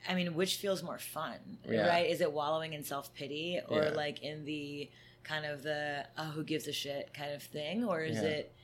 I 0.08 0.14
mean, 0.14 0.34
which 0.34 0.56
feels 0.56 0.82
more 0.82 0.98
fun, 0.98 1.58
Yeah. 1.68 1.86
right? 1.86 2.08
Is 2.08 2.22
it 2.22 2.32
wallowing 2.32 2.72
in 2.72 2.82
self 2.82 3.12
pity 3.14 3.60
or 3.68 3.84
Yeah. 3.84 3.90
like 3.90 4.22
in 4.22 4.46
the 4.46 4.88
kind 5.22 5.44
of 5.44 5.62
the, 5.62 6.06
oh, 6.16 6.30
who 6.30 6.44
gives 6.44 6.66
a 6.68 6.72
shit 6.72 7.12
kind 7.12 7.32
of 7.34 7.42
thing? 7.42 7.84
Or 7.84 8.00
is 8.00 8.22
Yeah. 8.22 8.28
it, 8.38 8.54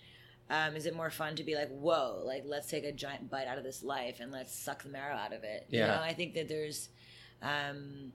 um, 0.49 0.75
is 0.75 0.87
it 0.87 0.95
more 0.97 1.11
fun 1.11 1.37
to 1.37 1.45
be 1.45 1.55
like, 1.55 1.69
whoa, 1.69 2.23
like 2.25 2.45
let's 2.47 2.67
take 2.71 2.85
a 2.85 2.93
giant 2.93 3.29
bite 3.29 3.47
out 3.47 3.59
of 3.59 3.65
this 3.65 3.83
life 3.83 4.21
and 4.21 4.33
let's 4.33 4.55
suck 4.55 4.85
the 4.85 4.89
marrow 4.89 5.17
out 5.17 5.35
of 5.35 5.45
it? 5.45 5.67
You 5.69 5.81
Yeah. 5.81 5.89
know, 5.89 6.01
I 6.01 6.15
think 6.15 6.33
that 6.35 6.49
there's, 6.49 6.89
um, 7.43 8.13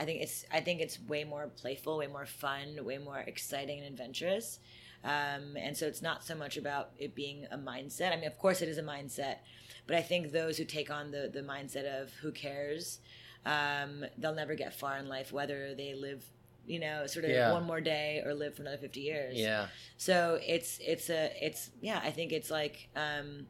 I 0.00 0.04
think 0.06 0.22
it's 0.22 0.44
I 0.50 0.60
think 0.60 0.80
it's 0.80 0.98
way 1.12 1.22
more 1.24 1.46
playful, 1.62 1.98
way 1.98 2.06
more 2.06 2.26
fun, 2.26 2.66
way 2.84 2.98
more 2.98 3.18
exciting 3.18 3.78
and 3.80 3.86
adventurous. 3.88 4.58
Um, 5.04 5.56
and 5.56 5.76
so 5.76 5.86
it's 5.86 6.02
not 6.02 6.24
so 6.24 6.34
much 6.34 6.56
about 6.56 6.90
it 6.98 7.14
being 7.14 7.46
a 7.50 7.56
mindset. 7.58 8.12
I 8.12 8.16
mean, 8.16 8.26
of 8.26 8.38
course, 8.38 8.60
it 8.62 8.68
is 8.68 8.78
a 8.78 8.82
mindset, 8.82 9.36
but 9.86 9.96
I 9.96 10.02
think 10.02 10.32
those 10.32 10.56
who 10.58 10.64
take 10.64 10.90
on 10.90 11.10
the 11.10 11.30
the 11.32 11.40
mindset 11.42 11.86
of 12.00 12.12
who 12.22 12.32
cares, 12.32 12.98
um, 13.46 14.04
they'll 14.18 14.34
never 14.34 14.54
get 14.54 14.74
far 14.74 14.96
in 14.98 15.08
life, 15.08 15.32
whether 15.32 15.74
they 15.74 15.94
live, 15.94 16.24
you 16.66 16.78
know, 16.80 17.06
sort 17.06 17.24
of 17.24 17.30
Yeah. 17.30 17.52
one 17.52 17.64
more 17.64 17.80
day 17.80 18.22
or 18.24 18.34
live 18.34 18.54
for 18.56 18.62
another 18.62 18.78
fifty 18.78 19.00
years. 19.00 19.36
Yeah. 19.38 19.68
So 19.96 20.38
it's 20.46 20.78
it's 20.92 21.08
a 21.10 21.32
it's 21.46 21.70
yeah. 21.80 22.00
I 22.02 22.10
think 22.10 22.32
it's 22.32 22.50
like 22.50 22.88
um, 22.96 23.46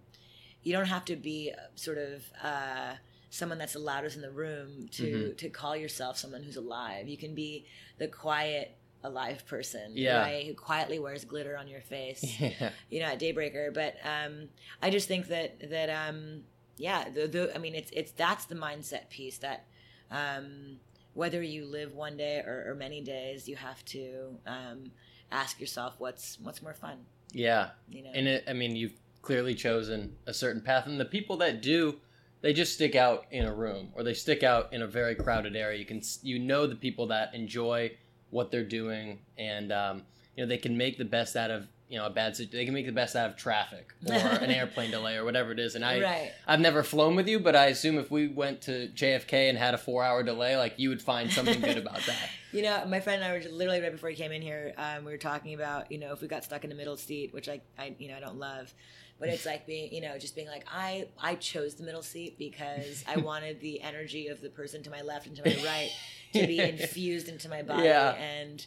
you 0.63 0.73
don't 0.73 0.87
have 0.87 1.05
to 1.07 1.17
be 1.17 1.53
sort 1.75 1.99
of 1.99 2.25
uh, 2.43 2.95
someone 3.31 3.59
that's 3.59 3.73
the 3.75 3.79
loudest 3.79 4.17
in 4.17 4.23
the 4.23 4.31
room 4.31 4.89
to 4.93 5.03
Mhm. 5.05 5.37
to 5.39 5.49
call 5.49 5.77
yourself 5.77 6.19
someone 6.19 6.43
who's 6.43 6.57
alive. 6.57 7.09
You 7.09 7.17
can 7.17 7.35
be 7.35 7.65
the 7.99 8.09
quiet 8.09 8.77
alive 9.03 9.47
person, 9.47 9.93
Yeah. 9.95 10.21
right? 10.21 10.47
Who 10.47 10.53
quietly 10.55 10.99
wears 10.99 11.25
glitter 11.25 11.57
on 11.57 11.69
your 11.69 11.81
face, 11.81 12.23
Yeah. 12.41 12.71
you 12.91 13.01
know, 13.01 13.07
at 13.07 13.19
Daybreaker. 13.21 13.73
But 13.73 13.97
um, 14.05 14.49
I 14.83 14.91
just 14.91 15.09
think 15.09 15.29
that 15.29 15.71
that 15.71 15.89
um, 15.89 16.45
yeah, 16.77 17.09
the, 17.09 17.27
the 17.29 17.55
I 17.55 17.59
mean, 17.59 17.75
it's 17.75 17.91
it's 17.93 18.11
that's 18.13 18.45
the 18.47 18.57
mindset 18.57 19.09
piece 19.09 19.39
that 19.39 19.65
um, 20.11 20.81
whether 21.15 21.43
you 21.43 21.65
live 21.67 21.95
one 21.95 22.17
day 22.17 22.39
or, 22.41 22.65
or 22.69 22.75
many 22.75 23.01
days, 23.01 23.49
you 23.49 23.57
have 23.57 23.85
to 23.87 24.39
um, 24.47 24.91
ask 25.31 25.61
yourself 25.61 25.95
what's 25.99 26.39
what's 26.41 26.61
more 26.63 26.75
fun, 26.75 27.05
Yeah. 27.33 27.71
you 27.89 28.03
know. 28.03 28.11
And 28.13 28.27
it, 28.29 28.45
I 28.49 28.53
mean, 28.55 28.75
you've 28.77 28.95
clearly 29.23 29.55
chosen 29.55 30.17
a 30.27 30.35
certain 30.35 30.63
path, 30.63 30.87
and 30.87 30.99
the 30.99 31.05
people 31.05 31.37
that 31.39 31.61
do, 31.63 32.01
they 32.43 32.53
just 32.53 32.75
stick 32.75 32.95
out 32.95 33.27
in 33.31 33.45
a 33.45 33.53
room 33.55 33.91
or 33.95 34.03
they 34.03 34.15
stick 34.15 34.43
out 34.43 34.73
in 34.73 34.83
a 34.83 34.87
very 34.87 35.15
crowded 35.15 35.57
area. 35.57 35.79
You 35.79 35.85
can, 35.85 36.01
you 36.23 36.39
know, 36.39 36.67
the 36.67 36.77
people 36.77 37.07
that 37.09 37.35
enjoy 37.35 37.93
what 38.31 38.51
they're 38.51 38.65
doing, 38.65 39.19
and 39.37 39.73
um, 39.73 40.03
you 40.37 40.43
know, 40.45 40.49
they 40.49 40.59
can 40.59 40.77
make 40.77 40.99
the 40.99 41.05
best 41.05 41.37
out 41.37 41.51
of 41.51 41.67
you 41.89 41.99
know 41.99 42.07
a 42.07 42.11
bad. 42.11 42.37
sit- 42.37 42.53
They 42.53 42.65
can 42.65 42.73
make 42.73 42.87
the 42.87 42.93
best 42.93 43.17
out 43.17 43.29
of 43.31 43.37
traffic 43.37 43.93
or 44.09 44.15
an 44.15 44.51
airplane 44.51 44.93
delay 44.93 45.17
or 45.17 45.25
whatever 45.25 45.51
it 45.51 45.59
is. 45.59 45.75
And 45.75 45.85
I, 45.85 46.01
right. 46.01 46.33
I've 46.47 46.61
never 46.61 46.85
flown 46.85 47.17
with 47.17 47.27
you, 47.27 47.41
but 47.41 47.57
I 47.57 47.67
assume 47.67 47.99
if 47.99 48.11
we 48.13 48.29
went 48.29 48.63
to 48.63 48.89
JFK 48.95 49.49
and 49.49 49.59
had 49.59 49.75
a 49.75 49.79
four-hour 49.79 50.23
delay, 50.23 50.57
like 50.57 50.75
you 50.79 50.89
would 50.91 51.03
find 51.03 51.33
something 51.33 51.61
good 51.61 51.79
about 51.79 52.01
that. 52.07 52.31
You 52.53 52.63
know, 52.63 52.85
my 52.85 52.99
friend 52.99 53.23
and 53.23 53.31
I 53.31 53.33
were 53.37 53.39
just 53.41 53.55
literally 53.55 53.81
right 53.81 53.93
before 53.93 54.11
he 54.11 54.17
came 54.17 54.33
in 54.33 54.43
here. 54.43 54.75
Um, 54.77 55.05
we 55.05 55.13
were 55.13 55.19
talking 55.19 55.55
about 55.55 55.93
you 55.93 55.99
know 55.99 56.13
if 56.13 56.21
we 56.21 56.27
got 56.27 56.43
stuck 56.43 56.65
in 56.65 56.71
the 56.71 56.75
middle 56.75 56.97
seat, 56.97 57.33
which 57.33 57.49
I, 57.49 57.61
I 57.79 57.95
you 58.01 58.09
know 58.09 58.17
I 58.17 58.21
don't 58.21 58.39
love, 58.41 58.75
but 59.21 59.29
it's 59.29 59.47
like 59.47 59.67
being 59.67 59.93
you 59.93 60.01
know 60.01 60.19
just 60.19 60.35
being 60.35 60.49
like 60.49 60.65
I 60.73 61.07
I 61.23 61.37
chose 61.37 61.75
the 61.77 61.85
middle 61.85 62.03
seat 62.03 62.39
because 62.39 63.05
I 63.07 63.17
wanted 63.29 63.61
the 63.61 63.81
energy 63.83 64.27
of 64.29 64.41
the 64.41 64.49
person 64.49 64.83
to 64.85 64.91
my 64.91 65.03
left 65.03 65.27
and 65.29 65.37
to 65.37 65.43
my 65.45 65.55
right 65.65 65.91
to 66.33 66.47
be 66.47 66.59
infused 66.75 67.29
into 67.29 67.49
my 67.49 67.63
body 67.63 67.85
Yeah. 67.85 68.11
and. 68.19 68.67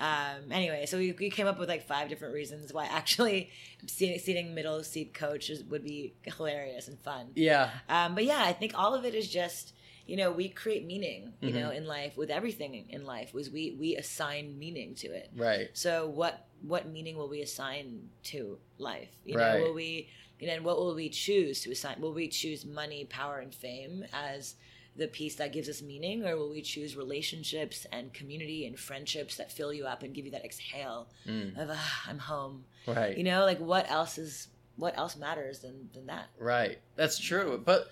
Um, 0.00 0.50
anyway, 0.50 0.86
so 0.86 0.98
we, 0.98 1.12
we 1.12 1.30
came 1.30 1.46
up 1.46 1.56
with 1.56 1.68
like 1.68 1.86
five 1.86 2.08
different 2.08 2.34
reasons 2.34 2.72
why 2.72 2.86
actually 2.86 3.50
seating, 3.86 4.52
middle 4.52 4.82
seat 4.82 5.14
coach 5.14 5.50
is, 5.50 5.62
would 5.64 5.84
be 5.84 6.14
hilarious 6.24 6.88
and 6.88 6.98
fun. 6.98 7.28
Yeah, 7.36 7.70
Um, 7.88 8.16
but 8.16 8.24
yeah, 8.24 8.42
I 8.42 8.52
think 8.52 8.72
all 8.76 8.94
of 8.96 9.04
it 9.04 9.14
is 9.14 9.28
just 9.30 9.72
you 10.06 10.16
know 10.16 10.32
we 10.32 10.48
create 10.48 10.84
meaning 10.84 11.32
you 11.40 11.52
Mhm. 11.52 11.60
know 11.60 11.70
in 11.70 11.86
life 11.86 12.16
with 12.16 12.28
everything 12.28 12.86
in 12.90 13.06
life 13.06 13.32
was 13.32 13.48
we 13.50 13.76
we 13.78 13.96
assign 13.96 14.58
meaning 14.58 14.96
to 14.96 15.08
it. 15.08 15.30
right. 15.36 15.68
So 15.74 16.08
what 16.08 16.44
what 16.66 16.88
meaning 16.88 17.16
will 17.16 17.28
we 17.28 17.40
assign 17.42 18.08
to 18.24 18.58
life? 18.78 19.10
You 19.24 19.36
Right. 19.36 19.58
know, 19.58 19.64
will 19.64 19.74
we 19.74 20.08
you 20.38 20.46
know 20.48 20.54
and 20.54 20.64
what 20.64 20.76
will 20.78 20.94
we 20.94 21.08
choose 21.08 21.60
to 21.62 21.70
assign? 21.70 22.00
Will 22.00 22.12
we 22.14 22.28
choose 22.28 22.64
money, 22.64 23.04
power, 23.04 23.38
and 23.38 23.54
fame 23.54 24.04
as 24.12 24.56
the 24.96 25.08
piece 25.08 25.34
that 25.36 25.52
gives 25.52 25.68
us 25.68 25.82
meaning, 25.82 26.24
or 26.24 26.36
will 26.36 26.50
we 26.50 26.62
choose 26.62 26.96
relationships 26.96 27.84
and 27.90 28.12
community 28.12 28.64
and 28.66 28.78
friendships 28.78 29.36
that 29.36 29.50
fill 29.50 29.72
you 29.72 29.86
up 29.86 30.02
and 30.04 30.14
give 30.14 30.24
you 30.24 30.30
that 30.30 30.44
exhale 30.44 31.08
Mm, 31.26 31.58
of 31.60 31.68
ah, 31.72 32.02
I'm 32.08 32.18
home? 32.18 32.64
right. 32.86 33.16
You 33.16 33.24
know, 33.24 33.44
like 33.44 33.58
what 33.58 33.90
else 33.90 34.18
is 34.18 34.48
what 34.76 34.96
else 34.96 35.16
matters 35.16 35.60
than 35.60 35.88
than 35.92 36.06
that? 36.06 36.26
Right. 36.38 36.78
That's 36.96 37.18
true. 37.18 37.60
But 37.64 37.88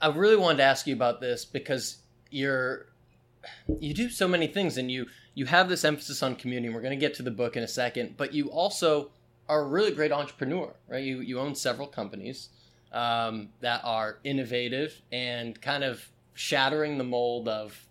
I 0.00 0.08
really 0.08 0.36
wanted 0.36 0.58
to 0.58 0.64
ask 0.64 0.86
you 0.86 0.94
about 0.94 1.20
this 1.20 1.44
because 1.44 1.98
you're 2.30 2.86
you 3.80 3.94
do 3.94 4.08
so 4.10 4.26
many 4.28 4.46
things 4.46 4.76
and 4.78 4.90
you 4.90 5.06
you 5.34 5.46
have 5.46 5.68
this 5.68 5.84
emphasis 5.84 6.22
on 6.22 6.36
community. 6.36 6.68
and 6.68 6.74
We're 6.74 6.82
going 6.82 6.98
to 6.98 7.06
get 7.06 7.14
to 7.14 7.22
the 7.22 7.30
book 7.30 7.56
in 7.56 7.62
a 7.62 7.68
second, 7.68 8.16
but 8.16 8.32
you 8.32 8.50
also 8.50 9.10
are 9.48 9.62
a 9.62 9.66
really 9.66 9.90
great 9.90 10.12
entrepreneur, 10.12 10.74
right? 10.88 11.02
You 11.02 11.20
you 11.20 11.38
own 11.38 11.54
several 11.54 11.86
companies 11.86 12.48
um, 12.92 13.48
that 13.60 13.80
are 13.84 14.18
innovative 14.24 15.00
and 15.12 15.60
kind 15.60 15.84
of 15.84 16.08
shattering 16.34 16.98
the 16.98 17.04
mold 17.04 17.48
of 17.48 17.86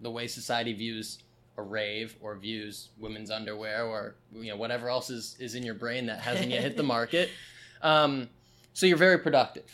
the 0.00 0.10
way 0.10 0.26
society 0.26 0.72
views 0.72 1.18
a 1.58 1.62
rave 1.62 2.16
or 2.20 2.36
views 2.36 2.90
women's 2.98 3.30
underwear 3.30 3.84
or 3.84 4.14
you 4.32 4.50
know 4.50 4.56
whatever 4.56 4.88
else 4.88 5.08
is 5.10 5.36
is 5.40 5.54
in 5.54 5.62
your 5.62 5.74
brain 5.74 6.06
that 6.06 6.20
hasn't 6.20 6.50
yet 6.50 6.62
hit 6.62 6.76
the 6.76 6.82
market. 6.82 7.30
Um, 7.82 8.30
so 8.72 8.86
you're 8.86 8.96
very 8.96 9.18
productive, 9.18 9.70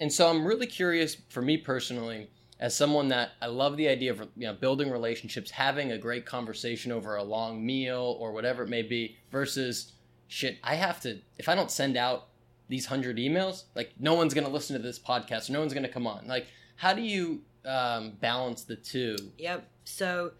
and 0.00 0.12
so 0.12 0.28
I'm 0.28 0.44
really 0.44 0.66
curious 0.66 1.16
for 1.28 1.40
me 1.40 1.56
personally, 1.56 2.28
as 2.58 2.76
someone 2.76 3.08
that 3.08 3.32
I 3.42 3.46
love 3.46 3.76
the 3.76 3.88
idea 3.88 4.12
of 4.12 4.20
you 4.36 4.46
know 4.46 4.54
building 4.54 4.90
relationships, 4.90 5.50
having 5.50 5.92
a 5.92 5.98
great 5.98 6.26
conversation 6.26 6.92
over 6.92 7.16
a 7.16 7.22
long 7.22 7.64
meal 7.64 8.16
or 8.18 8.32
whatever 8.32 8.62
it 8.62 8.68
may 8.68 8.82
be, 8.82 9.16
versus 9.30 9.92
shit. 10.28 10.58
I 10.62 10.74
have 10.74 11.00
to 11.02 11.20
if 11.38 11.48
I 11.48 11.54
don't 11.54 11.70
send 11.70 11.96
out 11.96 12.28
these 12.68 12.86
hundred 12.86 13.16
emails, 13.18 13.64
like 13.74 13.92
no 13.98 14.14
one's 14.14 14.34
gonna 14.34 14.48
listen 14.48 14.76
to 14.76 14.82
this 14.82 14.98
podcast, 14.98 15.50
no 15.50 15.60
one's 15.60 15.74
gonna 15.74 15.88
come 15.88 16.06
on. 16.06 16.26
Like, 16.26 16.46
how 16.76 16.92
do 16.92 17.02
you 17.02 17.42
um, 17.64 18.12
balance 18.20 18.64
the 18.64 18.76
two? 18.76 19.16
Yep. 19.38 19.68
So 19.84 20.32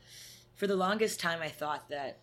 for 0.54 0.66
the 0.66 0.76
longest 0.76 1.20
time, 1.20 1.40
I 1.42 1.49
thought 1.49 1.88
that 1.90 2.18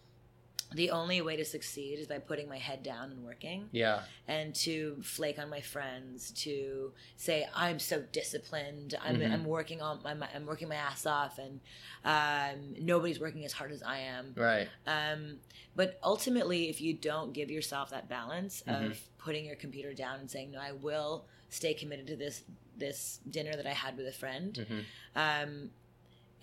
the 0.75 0.89
only 0.91 1.21
way 1.21 1.35
to 1.35 1.45
succeed 1.45 1.99
is 1.99 2.07
by 2.07 2.19
putting 2.19 2.47
my 2.49 2.57
head 2.57 2.81
down 2.83 3.11
and 3.11 3.23
working 3.23 3.69
Yeah, 3.71 4.01
and 4.27 4.53
to 4.55 4.97
flake 5.03 5.37
on 5.39 5.49
my 5.49 5.61
friends 5.61 6.31
to 6.43 6.93
say 7.17 7.47
i'm 7.55 7.79
so 7.79 8.01
disciplined 8.11 8.95
i'm, 9.03 9.17
Mhm. 9.19 9.31
I'm 9.33 9.45
working 9.45 9.81
on 9.81 9.99
I'm, 10.05 10.23
I'm 10.35 10.45
working 10.45 10.67
my 10.69 10.75
ass 10.75 11.05
off 11.05 11.37
and 11.37 11.59
um, 12.05 12.75
nobody's 12.79 13.19
working 13.19 13.45
as 13.45 13.53
hard 13.53 13.71
as 13.71 13.81
i 13.83 13.99
am 13.99 14.33
right. 14.35 14.67
um, 14.87 15.37
but 15.75 15.99
ultimately 16.03 16.69
if 16.69 16.81
you 16.81 16.93
don't 16.93 17.33
give 17.33 17.49
yourself 17.51 17.89
that 17.91 18.09
balance 18.09 18.63
Mhm. 18.67 18.91
of 18.91 18.99
putting 19.17 19.45
your 19.45 19.55
computer 19.55 19.93
down 19.93 20.19
and 20.19 20.29
saying 20.29 20.51
no 20.51 20.59
i 20.59 20.71
will 20.71 21.25
stay 21.49 21.73
committed 21.73 22.07
to 22.07 22.15
this 22.15 22.43
this 22.77 23.19
dinner 23.29 23.55
that 23.55 23.67
i 23.67 23.71
had 23.73 23.95
with 23.97 24.07
a 24.07 24.11
friend 24.11 24.65
hmm 24.67 24.79
um, 25.15 25.69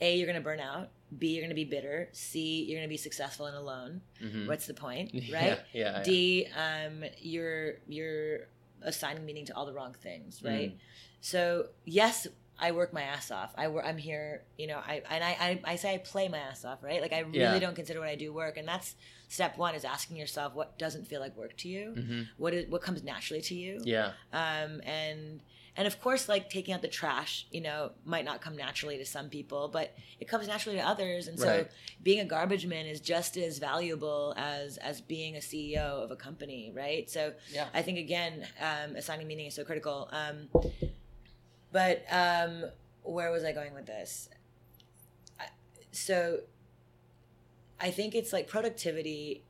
a 0.00 0.16
you're 0.16 0.26
going 0.26 0.36
to 0.38 0.40
burn 0.44 0.60
out 0.60 0.90
b 1.18 1.28
you're 1.28 1.42
going 1.42 1.48
to 1.50 1.54
be 1.54 1.64
bitter 1.64 2.08
c 2.12 2.64
you're 2.64 2.78
going 2.78 2.88
to 2.88 2.92
be 2.92 2.96
successful 2.96 3.46
and 3.46 3.56
alone 3.56 4.00
hmm 4.20 4.46
what's 4.46 4.66
the 4.66 4.74
point 4.74 5.12
right 5.32 5.60
yeah. 5.72 5.98
yeah. 5.98 6.02
d 6.02 6.46
um, 6.56 7.04
you're 7.20 7.74
you're 7.88 8.40
assigning 8.82 9.24
meaning 9.26 9.44
to 9.44 9.54
all 9.56 9.66
the 9.66 9.72
wrong 9.72 9.94
things 10.02 10.42
right 10.42 10.70
Mm. 10.72 10.78
so 11.20 11.66
yes 11.84 12.26
i 12.58 12.72
work 12.72 12.92
my 12.92 13.02
ass 13.02 13.30
off 13.30 13.52
i 13.56 13.66
i'm 13.66 13.98
here 13.98 14.42
you 14.56 14.66
know 14.66 14.78
i 14.86 15.02
and 15.10 15.22
I, 15.24 15.30
I 15.46 15.60
i 15.72 15.76
say 15.76 15.94
i 15.94 15.98
play 15.98 16.28
my 16.28 16.38
ass 16.38 16.64
off 16.64 16.82
right 16.82 17.00
like 17.02 17.12
i 17.12 17.20
really 17.20 17.38
Yeah. 17.38 17.58
don't 17.58 17.74
consider 17.74 18.00
what 18.00 18.08
i 18.08 18.16
do 18.16 18.32
work 18.32 18.56
and 18.56 18.66
that's 18.68 18.96
step 19.28 19.58
one 19.58 19.74
is 19.74 19.84
asking 19.84 20.16
yourself 20.16 20.54
what 20.54 20.78
doesn't 20.78 21.06
feel 21.06 21.20
like 21.20 21.36
work 21.36 21.56
to 21.58 21.68
you 21.68 21.92
hmm 21.94 22.22
what 22.38 22.54
is 22.54 22.68
what 22.70 22.80
comes 22.82 23.02
naturally 23.02 23.42
to 23.42 23.54
you 23.54 23.80
Yeah. 23.84 24.12
um, 24.32 24.80
and 24.84 25.40
and 25.80 25.86
of 25.86 25.98
course 25.98 26.28
like 26.28 26.50
taking 26.50 26.74
out 26.74 26.82
the 26.82 26.88
trash 26.88 27.46
you 27.50 27.60
know 27.62 27.90
might 28.04 28.26
not 28.26 28.42
come 28.42 28.54
naturally 28.54 28.98
to 28.98 29.04
some 29.06 29.30
people 29.30 29.66
but 29.66 29.94
it 30.20 30.28
comes 30.28 30.46
naturally 30.46 30.76
to 30.76 30.86
others 30.86 31.26
and 31.26 31.38
so 31.40 31.46
Right. 31.48 31.70
being 32.02 32.20
a 32.20 32.24
garbage 32.26 32.66
man 32.66 32.84
is 32.84 33.00
just 33.00 33.38
as 33.38 33.58
valuable 33.58 34.34
as 34.36 34.76
as 34.76 35.00
being 35.00 35.36
a 35.36 35.38
ceo 35.38 36.04
of 36.04 36.10
a 36.10 36.16
company 36.16 36.70
right 36.76 37.08
so 37.08 37.32
Yeah. 37.50 37.66
i 37.72 37.80
think 37.80 37.96
again 37.98 38.46
um, 38.60 38.94
assigning 38.94 39.26
meaning 39.26 39.46
is 39.46 39.54
so 39.54 39.64
critical 39.64 40.10
um, 40.12 40.48
but 41.72 42.04
um, 42.10 42.66
where 43.02 43.30
was 43.32 43.42
i 43.42 43.52
going 43.52 43.72
with 43.72 43.86
this 43.86 44.28
I, 45.40 45.46
so 45.92 46.40
i 47.80 47.90
think 47.90 48.14
it's 48.14 48.34
like 48.34 48.48
productivity 48.48 49.44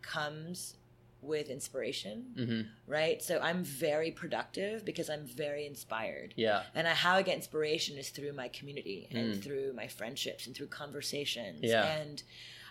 comes 0.00 0.76
with 1.20 1.48
inspiration 1.50 2.24
hmm 2.36 2.60
right? 2.86 3.22
So 3.22 3.38
I'm 3.40 3.64
very 3.64 4.10
productive 4.10 4.84
because 4.84 5.10
I'm 5.10 5.26
very 5.26 5.66
inspired. 5.66 6.32
Yeah. 6.36 6.62
And 6.74 6.88
I, 6.88 6.94
how 6.94 7.14
I 7.16 7.22
get 7.22 7.36
inspiration 7.36 7.98
is 7.98 8.08
through 8.10 8.32
my 8.32 8.48
community 8.48 9.08
and 9.10 9.34
Mm. 9.34 9.42
through 9.42 9.72
my 9.74 9.88
friendships 9.88 10.46
and 10.46 10.56
through 10.56 10.68
conversations. 10.68 11.60
Yeah. 11.62 11.84
And 11.84 12.22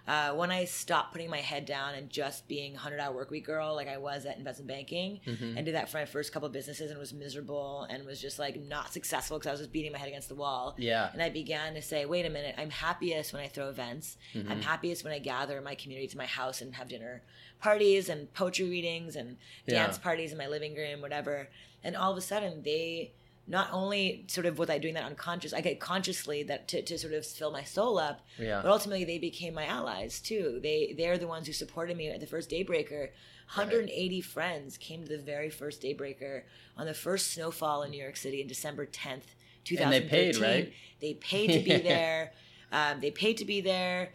uh, 0.08 0.32
when 0.34 0.52
I 0.52 0.64
stopped 0.66 1.12
putting 1.12 1.30
my 1.30 1.42
head 1.42 1.66
down 1.66 1.94
and 1.96 2.10
just 2.10 2.48
being 2.48 2.72
a 2.72 2.76
100 2.76 3.00
hour 3.00 3.14
work 3.14 3.30
week 3.30 3.46
girl, 3.46 3.76
like 3.76 3.88
I 3.90 3.98
was 3.98 4.26
at 4.26 4.38
investment 4.38 4.68
banking, 4.70 5.20
hmm 5.26 5.58
and 5.58 5.66
did 5.66 5.76
that 5.76 5.90
for 5.90 5.98
my 5.98 6.06
first 6.06 6.32
couple 6.32 6.48
businesses 6.50 6.92
and 6.92 7.00
was 7.00 7.14
miserable 7.14 7.86
and 7.90 8.06
was 8.06 8.22
just 8.22 8.40
like 8.40 8.60
not 8.62 8.94
successful 8.94 9.38
because 9.38 9.48
I 9.50 9.52
was 9.52 9.60
just 9.62 9.72
beating 9.74 9.92
my 9.92 9.98
head 9.98 10.08
against 10.08 10.30
the 10.30 10.36
wall. 10.36 10.76
Yeah. 10.78 11.10
And 11.12 11.22
I 11.22 11.30
began 11.30 11.74
to 11.74 11.82
say, 11.82 12.06
wait 12.06 12.26
a 12.26 12.30
minute, 12.30 12.56
I'm 12.58 12.70
happiest 12.70 13.34
when 13.34 13.42
I 13.44 13.48
throw 13.48 13.70
events. 13.70 14.18
Mhm. 14.34 14.50
I'm 14.50 14.62
happiest 14.62 15.04
when 15.04 15.14
I 15.14 15.20
gather 15.20 15.60
my 15.62 15.76
community 15.76 16.08
to 16.08 16.18
my 16.18 16.26
house 16.26 16.62
and 16.62 16.76
have 16.76 16.88
dinner 16.88 17.24
parties 17.60 18.08
and 18.08 18.32
poetry 18.34 18.70
readings 18.70 19.16
and 19.16 19.38
Yeah. 19.66 19.84
dance 19.86 19.98
parties 19.98 20.32
in 20.32 20.38
my 20.38 20.48
living 20.48 20.76
room, 20.76 21.02
whatever. 21.02 21.50
And 21.84 21.96
all 21.96 22.12
of 22.12 22.18
a 22.18 22.22
sudden, 22.22 22.62
they 22.64 23.14
not 23.50 23.70
only 23.72 24.26
sort 24.28 24.46
of 24.46 24.58
was 24.60 24.70
I 24.70 24.78
doing 24.78 24.94
that 24.96 25.06
unconscious, 25.06 25.54
I 25.54 25.62
get 25.62 25.80
consciously 25.80 26.44
that 26.44 26.68
to, 26.70 26.82
to 26.82 26.98
sort 26.98 27.14
of 27.14 27.26
fill 27.26 27.52
my 27.52 27.64
soul 27.64 27.98
up, 27.98 28.26
Yeah. 28.38 28.62
but 28.62 28.70
ultimately 28.70 29.06
they 29.06 29.20
became 29.20 29.54
my 29.54 29.66
allies 29.66 30.20
too. 30.20 30.60
They 30.62 30.94
they're 30.98 31.18
the 31.18 31.28
ones 31.28 31.48
who 31.48 31.54
supported 31.54 31.96
me 31.96 32.10
at 32.10 32.20
the 32.20 32.28
first 32.28 32.50
Daybreaker. 32.50 33.10
180 33.56 34.20
friends 34.22 34.78
came 34.78 35.04
to 35.04 35.10
the 35.10 35.24
very 35.24 35.50
first 35.50 35.82
Daybreaker 35.82 36.44
on 36.76 36.86
the 36.86 36.94
first 36.94 37.32
snowfall 37.34 37.84
in 37.84 37.92
New 37.92 38.02
York 38.02 38.18
City 38.18 38.42
in 38.42 38.48
December 38.48 38.86
10th, 38.86 39.36
2013. 39.64 39.80
And 39.80 39.94
they 39.94 40.02
paid, 40.10 40.38
right? 40.38 40.74
They 41.00 41.14
paid 41.14 41.48
to 41.54 41.60
be 41.62 41.78
there. 41.92 42.34
Um, 42.74 43.00
they 43.00 43.12
paid 43.12 43.38
to 43.38 43.46
be 43.46 43.62
there. 43.62 44.12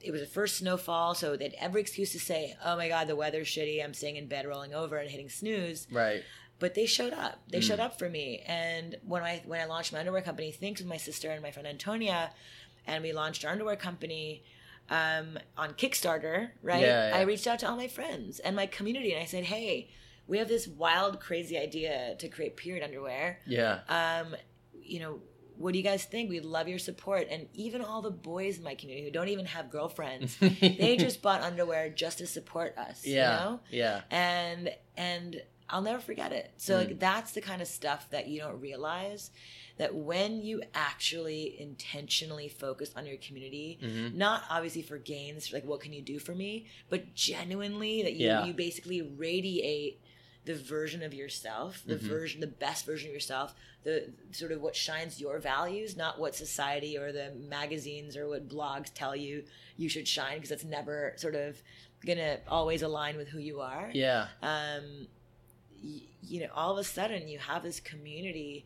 It 0.00 0.10
was 0.10 0.20
the 0.20 0.26
first 0.26 0.56
snowfall, 0.56 1.14
so 1.14 1.36
they 1.36 1.44
had 1.44 1.54
every 1.60 1.80
excuse 1.80 2.10
to 2.10 2.18
say, 2.18 2.56
"Oh 2.64 2.76
my 2.76 2.88
God, 2.88 3.06
the 3.06 3.14
weather's 3.14 3.46
shitty. 3.46 3.82
I'm 3.84 3.94
staying 3.94 4.16
in 4.16 4.26
bed, 4.26 4.44
rolling 4.48 4.74
over, 4.74 4.96
and 4.96 5.08
hitting 5.08 5.28
snooze." 5.28 5.86
Right. 5.92 6.24
But 6.62 6.74
they 6.78 6.86
showed 6.86 7.12
up. 7.26 7.36
They 7.52 7.58
Mm. 7.58 7.68
showed 7.68 7.80
up 7.86 7.98
for 7.98 8.08
me. 8.08 8.26
And 8.46 8.96
when 9.12 9.22
I 9.22 9.34
when 9.50 9.60
I 9.60 9.66
launched 9.74 9.92
my 9.92 9.98
underwear 10.02 10.22
company, 10.22 10.50
THINX 10.52 10.78
with 10.78 10.86
my 10.86 10.96
sister 11.08 11.28
and 11.30 11.42
my 11.42 11.50
friend 11.54 11.66
Antonia, 11.76 12.20
and 12.86 13.02
we 13.02 13.12
launched 13.12 13.44
our 13.44 13.50
underwear 13.52 13.76
company 13.88 14.42
um, 14.90 15.38
on 15.56 15.68
Kickstarter, 15.74 16.50
right? 16.62 16.82
Yeah, 16.82 17.08
yeah. 17.08 17.16
I 17.16 17.22
reached 17.22 17.46
out 17.46 17.58
to 17.60 17.68
all 17.68 17.76
my 17.76 17.88
friends 17.88 18.38
and 18.40 18.54
my 18.56 18.66
community, 18.66 19.10
and 19.12 19.20
I 19.22 19.26
said, 19.26 19.44
"Hey, 19.44 19.90
we 20.26 20.38
have 20.38 20.48
this 20.48 20.66
wild, 20.84 21.20
crazy 21.20 21.56
idea 21.68 22.14
to 22.18 22.28
create 22.28 22.56
period 22.56 22.82
underwear. 22.84 23.40
Yeah. 23.46 23.80
Um, 23.88 24.36
you 24.94 25.00
know." 25.00 25.20
What 25.58 25.72
do 25.72 25.78
you 25.78 25.84
guys 25.84 26.04
think? 26.04 26.28
We'd 26.28 26.46
love 26.58 26.66
your 26.66 26.78
support. 26.80 27.28
And 27.30 27.46
even 27.54 27.82
all 27.82 28.02
the 28.02 28.10
boys 28.10 28.56
in 28.58 28.64
my 28.64 28.74
community 28.74 29.04
who 29.06 29.12
don't 29.12 29.28
even 29.28 29.46
have 29.46 29.70
girlfriends, 29.70 30.36
they 30.60 30.96
just 30.98 31.22
bought 31.22 31.40
underwear 31.42 31.88
just 31.90 32.18
to 32.18 32.26
support 32.26 32.76
us. 32.76 33.06
yeah. 33.06 33.14
You 33.20 33.44
know? 33.50 33.60
Yeah. 33.70 34.00
and 34.10 34.74
and 34.96 35.42
I'll 35.68 35.82
never 35.82 36.00
forget 36.00 36.32
it. 36.32 36.52
So 36.56 36.74
Mm. 36.74 36.78
like 36.88 36.98
that's 36.98 37.32
the 37.32 37.40
kind 37.40 37.62
of 37.62 37.68
stuff 37.68 38.08
that 38.10 38.28
you 38.28 38.40
don't 38.40 38.60
realize 38.60 39.30
that 39.78 39.94
when 39.94 40.42
you 40.42 40.62
actually 40.74 41.58
intentionally 41.60 42.48
focus 42.48 42.92
on 42.94 43.06
your 43.06 43.16
community, 43.16 43.78
Mhm. 43.82 44.14
not 44.14 44.44
obviously 44.50 44.82
for 44.82 44.98
gains, 44.98 45.52
like 45.52 45.64
what 45.64 45.80
can 45.80 45.92
you 45.92 46.02
do 46.02 46.18
for 46.18 46.34
me, 46.34 46.66
but 46.90 47.14
genuinely 47.14 48.02
that 48.02 48.12
you 48.12 48.26
Yeah. 48.26 48.44
you 48.44 48.52
basically 48.52 49.00
radiate 49.02 50.00
the 50.44 50.54
version 50.56 51.02
of 51.04 51.14
yourself, 51.14 51.84
the 51.86 51.94
Mhm. 51.94 52.00
version, 52.00 52.40
the 52.40 52.46
best 52.48 52.84
version 52.84 53.08
of 53.08 53.14
yourself, 53.14 53.54
the 53.84 54.12
sort 54.32 54.50
of 54.50 54.60
what 54.60 54.74
shines 54.74 55.20
your 55.20 55.38
values, 55.38 55.96
not 55.96 56.18
what 56.18 56.34
society 56.34 56.98
or 56.98 57.12
the 57.12 57.30
magazines 57.30 58.16
or 58.16 58.28
what 58.28 58.48
blogs 58.48 58.90
tell 58.92 59.14
you 59.14 59.44
you 59.76 59.88
should 59.88 60.06
shine, 60.08 60.34
because 60.38 60.50
that's 60.50 60.64
never 60.64 61.14
sort 61.16 61.36
of 61.36 61.62
gonna 62.04 62.40
always 62.48 62.82
align 62.82 63.16
with 63.16 63.28
who 63.28 63.38
you 63.38 63.60
are 63.60 63.90
Yeah. 63.94 64.28
um, 64.42 65.06
y- 65.82 66.02
you 66.22 66.40
know, 66.40 66.48
all 66.54 66.72
of 66.72 66.78
a 66.78 66.84
sudden 66.84 67.28
you 67.28 67.38
have 67.38 67.62
this 67.62 67.80
community 67.80 68.64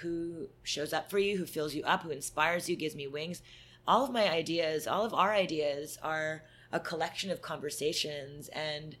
who 0.00 0.48
shows 0.62 0.92
up 0.92 1.10
for 1.10 1.18
you, 1.18 1.36
who 1.38 1.46
fills 1.46 1.74
you 1.74 1.82
up, 1.84 2.02
who 2.02 2.10
inspires 2.10 2.68
you, 2.68 2.76
gives 2.76 2.94
me 2.94 3.06
wings. 3.06 3.42
All 3.86 4.04
of 4.04 4.10
my 4.12 4.30
ideas, 4.30 4.86
all 4.86 5.04
of 5.04 5.14
our 5.14 5.32
ideas 5.32 5.98
are 6.02 6.42
a 6.72 6.80
collection 6.80 7.30
of 7.30 7.42
conversations 7.42 8.48
and 8.48 8.96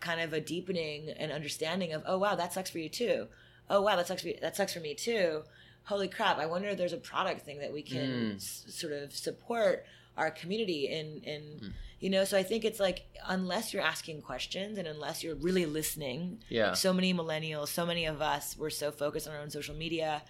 kind 0.00 0.20
of 0.20 0.32
a 0.32 0.40
deepening 0.40 1.08
and 1.10 1.32
understanding 1.32 1.92
of, 1.92 2.02
oh 2.06 2.18
wow, 2.18 2.34
that 2.34 2.52
sucks 2.52 2.70
for 2.70 2.78
you 2.78 2.88
too. 2.88 3.28
Oh 3.70 3.80
wow, 3.80 3.96
that 3.96 4.06
sucks 4.06 4.22
for 4.22 4.30
that 4.42 4.56
sucks 4.56 4.74
for 4.74 4.80
me 4.80 4.94
too. 4.94 5.42
Holy 5.84 6.08
crap! 6.08 6.38
I 6.38 6.46
wonder 6.46 6.68
if 6.68 6.78
there's 6.78 6.92
a 6.92 6.98
product 6.98 7.42
thing 7.42 7.58
that 7.60 7.72
we 7.72 7.82
can 7.82 8.32
Mm. 8.32 8.36
s- 8.36 8.64
sort 8.68 8.92
of 8.92 9.12
support 9.14 9.84
our 10.16 10.30
community 10.30 10.88
in 10.88 11.20
in 11.24 11.42
Mm. 11.42 11.72
You 12.04 12.10
know 12.10 12.24
so 12.24 12.36
i 12.36 12.42
think 12.42 12.64
it's 12.64 12.78
like 12.88 12.98
unless 13.36 13.72
you're 13.72 13.82
asking 13.94 14.20
questions 14.20 14.76
and 14.78 14.86
unless 14.86 15.22
you're 15.24 15.36
really 15.48 15.64
listening 15.66 16.20
Yeah. 16.50 16.74
so 16.74 16.92
many 16.92 17.14
millennials 17.14 17.68
so 17.68 17.84
many 17.86 18.04
of 18.04 18.20
us 18.20 18.56
we're 18.58 18.70
so 18.84 18.90
focused 18.90 19.26
on 19.28 19.34
our 19.34 19.40
own 19.40 19.50
social 19.50 19.74
media 19.74 20.22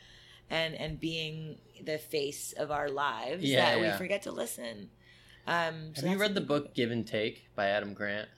and 0.49 0.75
and 0.75 1.01
being 1.01 1.59
the 1.91 1.99
face 1.99 2.53
of 2.63 2.71
our 2.71 2.89
lives 2.89 3.43
Yeah, 3.43 3.65
that 3.65 3.81
yeah. 3.81 3.93
we 3.93 3.99
forget 3.99 4.23
to 4.23 4.33
listen 4.33 4.91
um 5.47 5.77
so 5.97 6.03
Have 6.07 6.13
you 6.17 6.21
read 6.21 6.35
the 6.35 6.41
book 6.53 6.75
Give 6.75 6.91
and 6.91 7.07
Take 7.07 7.37
by 7.57 7.67
Adam 7.77 7.93
Grant? 7.93 8.29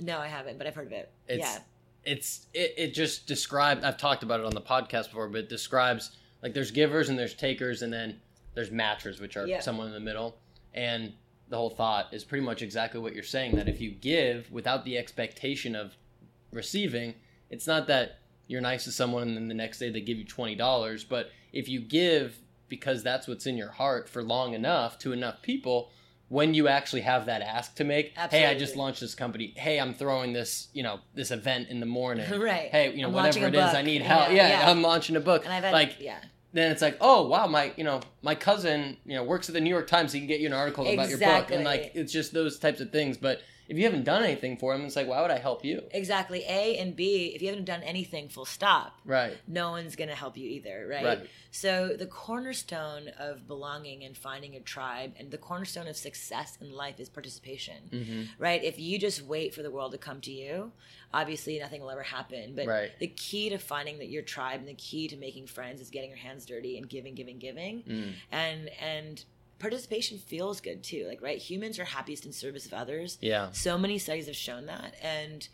no 0.00 0.18
i 0.18 0.26
haven't 0.26 0.56
but 0.58 0.66
i've 0.66 0.74
heard 0.74 0.86
of 0.86 0.92
it 0.92 1.12
It's 1.28 1.40
yeah 1.40 1.58
it's 2.04 2.46
it, 2.54 2.74
it 2.78 2.94
just 2.94 3.26
describes 3.26 3.84
I've 3.84 3.98
talked 3.98 4.22
about 4.22 4.38
it 4.40 4.46
on 4.46 4.54
the 4.54 4.60
podcast 4.60 5.06
before, 5.10 5.28
but 5.28 5.38
it 5.40 5.48
describes 5.48 6.12
like 6.42 6.54
there's 6.54 6.70
givers 6.70 7.08
and 7.08 7.18
there's 7.18 7.34
takers 7.34 7.82
and 7.82 7.92
then 7.92 8.20
there's 8.54 8.70
matchers, 8.70 9.20
which 9.20 9.36
are 9.36 9.44
Yeah. 9.44 9.58
someone 9.60 9.88
in 9.88 9.92
the 9.92 9.98
middle. 10.10 10.38
And 10.72 11.14
the 11.48 11.56
whole 11.56 11.70
thought 11.70 12.06
is 12.12 12.24
pretty 12.24 12.44
much 12.44 12.62
exactly 12.62 13.00
what 13.00 13.14
you're 13.14 13.22
saying 13.22 13.56
that 13.56 13.68
if 13.68 13.80
you 13.80 13.90
give 13.90 14.50
without 14.50 14.84
the 14.84 14.98
expectation 14.98 15.74
of 15.76 15.94
receiving, 16.52 17.14
it's 17.50 17.66
not 17.66 17.86
that 17.86 18.18
you're 18.48 18.60
nice 18.60 18.84
to 18.84 18.92
someone 18.92 19.22
and 19.22 19.36
then 19.36 19.48
the 19.48 19.54
next 19.54 19.78
day 19.78 19.90
they 19.90 20.00
give 20.00 20.18
you 20.18 20.24
twenty 20.24 20.54
dollars, 20.54 21.04
but 21.04 21.30
if 21.52 21.68
you 21.68 21.80
give 21.80 22.38
because 22.68 23.02
that's 23.02 23.28
what's 23.28 23.46
in 23.46 23.56
your 23.56 23.70
heart 23.70 24.08
for 24.08 24.22
long 24.22 24.54
enough 24.54 24.98
to 24.98 25.12
enough 25.12 25.40
people, 25.42 25.90
when 26.28 26.54
you 26.54 26.66
actually 26.66 27.02
have 27.02 27.26
that 27.26 27.40
ask 27.42 27.76
to 27.76 27.84
make, 27.84 28.16
hey, 28.30 28.46
I 28.46 28.58
just 28.58 28.74
launched 28.74 29.00
this 29.00 29.14
company. 29.14 29.54
Hey, 29.56 29.78
I'm 29.78 29.94
throwing 29.94 30.32
this, 30.32 30.68
you 30.72 30.82
know, 30.82 30.98
this 31.14 31.30
event 31.30 31.68
in 31.68 31.78
the 31.78 31.86
morning. 31.86 32.28
right 32.40 32.68
Hey, 32.70 32.92
you 32.92 33.02
know, 33.02 33.08
I'm 33.08 33.14
whatever 33.14 33.46
it 33.46 33.54
is, 33.54 33.74
I 33.74 33.82
need 33.82 34.02
help. 34.02 34.28
know, 34.28 34.34
yeah, 34.34 34.48
yeah. 34.48 34.70
I'm 34.70 34.82
launching 34.82 35.14
a 35.16 35.20
book. 35.20 35.44
and 35.44 35.54
i've 35.54 35.62
had 35.62 35.72
like 35.72 35.96
yeah 36.00 36.18
then 36.56 36.72
it's 36.72 36.82
like, 36.82 36.96
oh 37.00 37.26
wow, 37.26 37.46
my 37.46 37.72
you 37.76 37.84
know 37.84 38.00
my 38.22 38.34
cousin 38.34 38.96
you 39.04 39.14
know 39.14 39.24
works 39.24 39.48
at 39.48 39.54
the 39.54 39.60
New 39.60 39.70
York 39.70 39.86
Times. 39.86 40.12
He 40.12 40.20
can 40.20 40.28
get 40.28 40.40
you 40.40 40.46
an 40.46 40.52
article 40.52 40.86
about 40.86 41.08
your 41.08 41.18
book, 41.18 41.50
and 41.50 41.64
like 41.64 41.92
it's 41.94 42.12
just 42.12 42.32
those 42.32 42.58
types 42.58 42.80
of 42.80 42.90
things. 42.90 43.16
But 43.16 43.40
if 43.68 43.76
you 43.76 43.84
haven't 43.84 44.04
done 44.04 44.22
anything 44.22 44.56
for 44.56 44.72
them, 44.76 44.86
it's 44.86 44.96
like, 44.96 45.08
why 45.08 45.20
would 45.22 45.30
I 45.30 45.38
help 45.38 45.64
you? 45.64 45.82
exactly 45.92 46.44
a 46.48 46.76
and 46.78 46.94
b 46.96 47.32
if 47.34 47.42
you 47.42 47.48
haven't 47.48 47.64
done 47.64 47.82
anything 47.82 48.28
full 48.28 48.44
stop 48.44 49.00
Right, 49.04 49.36
no 49.46 49.70
one's 49.70 49.96
going 49.96 50.08
to 50.08 50.14
help 50.14 50.36
you 50.36 50.48
either 50.48 50.86
right? 50.88 51.04
right, 51.04 51.30
So 51.50 51.94
the 51.98 52.06
cornerstone 52.06 53.08
of 53.18 53.46
belonging 53.46 54.04
and 54.04 54.16
finding 54.16 54.54
a 54.56 54.60
tribe 54.60 55.14
and 55.18 55.30
the 55.30 55.38
cornerstone 55.38 55.86
of 55.88 55.96
success 55.96 56.58
in 56.60 56.70
life 56.72 57.00
is 57.00 57.08
participation. 57.08 57.76
hmm 57.90 58.22
Right? 58.38 58.62
If 58.62 58.78
you 58.78 58.98
just 58.98 59.22
wait 59.22 59.54
for 59.54 59.62
the 59.62 59.70
world 59.70 59.92
to 59.92 59.98
come 59.98 60.20
to 60.22 60.32
you, 60.32 60.72
obviously 61.12 61.58
nothing 61.58 61.80
will 61.80 61.90
ever 61.90 62.02
happen. 62.02 62.54
But 62.54 62.66
Right. 62.66 62.90
the 62.98 63.08
key 63.08 63.48
to 63.50 63.58
finding 63.58 63.98
that 63.98 64.08
your 64.08 64.22
tribe 64.22 64.60
and 64.60 64.68
the 64.68 64.74
key 64.74 65.08
to 65.08 65.16
making 65.16 65.46
friends 65.46 65.80
is 65.80 65.90
getting 65.90 66.10
your 66.10 66.18
hands 66.18 66.44
dirty 66.46 66.76
and 66.78 66.88
giving, 66.88 67.14
giving, 67.14 67.38
giving. 67.38 67.82
mm. 67.84 68.12
And 68.30 68.70
and 68.80 69.24
participation 69.58 70.18
feels 70.18 70.60
good 70.60 70.82
too. 70.82 71.06
Like, 71.08 71.22
right? 71.22 71.38
Humans 71.38 71.78
are 71.78 71.84
happiest 71.84 72.26
in 72.26 72.32
service 72.32 72.66
of 72.66 72.72
others. 72.74 73.18
yeah, 73.20 73.48
So 73.52 73.78
many 73.78 73.98
studies 73.98 74.26
have 74.26 74.36
shown 74.36 74.66
that. 74.66 74.94
And 75.02 75.46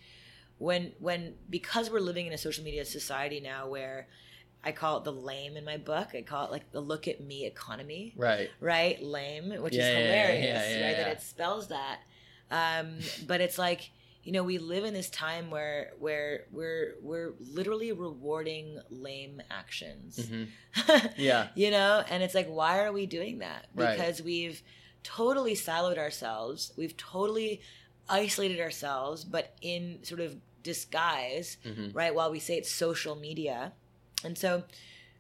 when 0.59 0.93
when 1.01 1.35
because 1.51 1.91
we're 1.91 2.01
living 2.01 2.27
in 2.27 2.33
a 2.33 2.39
social 2.39 2.65
media 2.65 2.85
society 2.85 3.41
now 3.41 3.69
where 3.69 4.09
I 4.65 4.71
call 4.73 4.99
it 4.99 5.05
the 5.05 5.13
lame 5.13 5.57
in 5.57 5.65
my 5.65 5.77
book. 5.77 6.11
I 6.15 6.23
call 6.23 6.47
it 6.47 6.53
like 6.53 6.71
the 6.71 6.81
look 6.81 7.09
at 7.09 7.21
me 7.21 7.47
economy, 7.47 8.15
right, 8.17 8.49
right? 8.61 9.03
Lame, 9.03 9.61
which 9.61 9.75
Yeah, 9.75 9.83
is 9.83 9.89
hilarious, 10.05 10.45
yeah, 10.45 10.79
yeah, 10.79 10.87
right? 10.87 10.97
That 10.97 11.09
it 11.09 11.21
spells 11.21 11.69
that. 11.69 11.99
Um, 12.51 12.99
but 13.27 13.41
it's 13.41 13.59
like 13.59 13.91
you 14.25 14.33
know 14.33 14.43
we 14.45 14.59
live 14.59 14.85
in 14.85 14.95
this 14.95 15.11
time 15.11 15.51
where 15.51 15.91
where 15.99 16.45
we're 16.51 16.95
we're 17.03 17.33
literally 17.41 17.93
rewarding 17.93 18.79
lame 18.91 19.43
actions. 19.51 20.29
hmm 20.29 20.45
yeah, 21.17 21.49
you 21.55 21.71
know 21.71 22.03
and 22.09 22.23
it's 22.23 22.35
like 22.35 22.49
why 22.49 22.83
are 22.85 22.93
we 22.93 23.07
doing 23.07 23.39
that? 23.39 23.67
Right. 23.75 23.97
because 23.97 24.23
we've 24.23 24.63
totally 25.03 25.55
siloed 25.55 25.99
ourselves. 25.99 26.73
We've 26.77 26.97
totally 26.97 27.61
isolated 28.09 28.61
ourselves 28.61 29.25
but 29.25 29.55
in 29.63 29.99
sort 30.03 30.21
of 30.21 30.37
disguise 30.63 31.57
hmm 31.65 31.89
right 31.93 32.15
while 32.15 32.31
we 32.31 32.39
say 32.39 32.57
it's 32.57 32.71
social 32.71 33.15
media. 33.17 33.73
And 34.25 34.39
so 34.39 34.63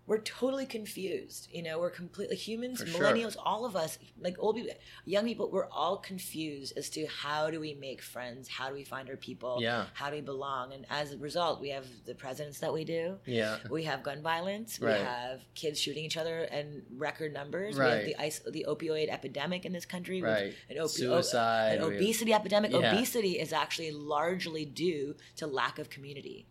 we're 0.06 0.18
totally 0.18 0.66
confused 0.66 1.48
you 1.52 1.62
know 1.62 1.78
we're 1.78 1.90
completely 1.90 2.36
humans 2.36 2.80
For 2.80 2.86
sure. 2.86 3.00
millennials 3.00 3.36
all 3.42 3.64
of 3.64 3.76
us 3.76 3.98
like 4.20 4.36
old 4.38 4.56
people 4.56 4.72
young 5.04 5.24
people 5.24 5.50
we're 5.50 5.68
all 5.70 5.96
confused 5.96 6.72
as 6.76 6.90
to 6.90 7.06
how 7.06 7.50
do 7.50 7.60
we 7.60 7.74
make 7.74 8.02
friends 8.02 8.48
how 8.48 8.68
do 8.68 8.74
we 8.74 8.84
find 8.84 9.08
our 9.08 9.16
people 9.16 9.58
yeah, 9.60 9.86
how 9.94 10.10
do 10.10 10.16
we 10.16 10.22
belong 10.22 10.72
and 10.72 10.86
as 10.90 11.12
a 11.12 11.18
result 11.18 11.60
we 11.60 11.70
have 11.70 11.86
the 12.06 12.14
presidents 12.14 12.58
that 12.60 12.72
we 12.72 12.84
do 12.84 13.18
yeah, 13.26 13.58
we 13.70 13.84
have 13.84 14.02
gun 14.02 14.22
violence. 14.22 14.78
We 14.80 14.88
have 14.88 15.40
kids 15.54 15.80
shooting 15.80 16.04
each 16.04 16.16
other 16.16 16.44
in 16.44 16.82
record 16.96 17.32
numbers. 17.32 17.76
Right. 17.76 17.86
We 17.86 17.94
have 17.94 18.04
the 18.04 18.16
ice, 18.16 18.40
the 18.50 18.66
opioid 18.68 19.08
epidemic 19.08 19.64
in 19.64 19.72
this 19.72 19.86
country. 19.86 20.22
Right. 20.22 20.54
An, 20.68 20.76
opi- 20.76 20.90
Suicide, 20.90 21.78
an 21.78 21.84
obesity 21.84 22.32
epidemic. 22.32 22.72
Yeah. 22.72 22.92
Obesity 22.92 23.38
is 23.38 23.52
actually 23.52 23.90
largely 23.92 24.64
due 24.64 25.16
to 25.36 25.46
lack 25.46 25.78
of 25.78 25.90
community. 25.90 26.46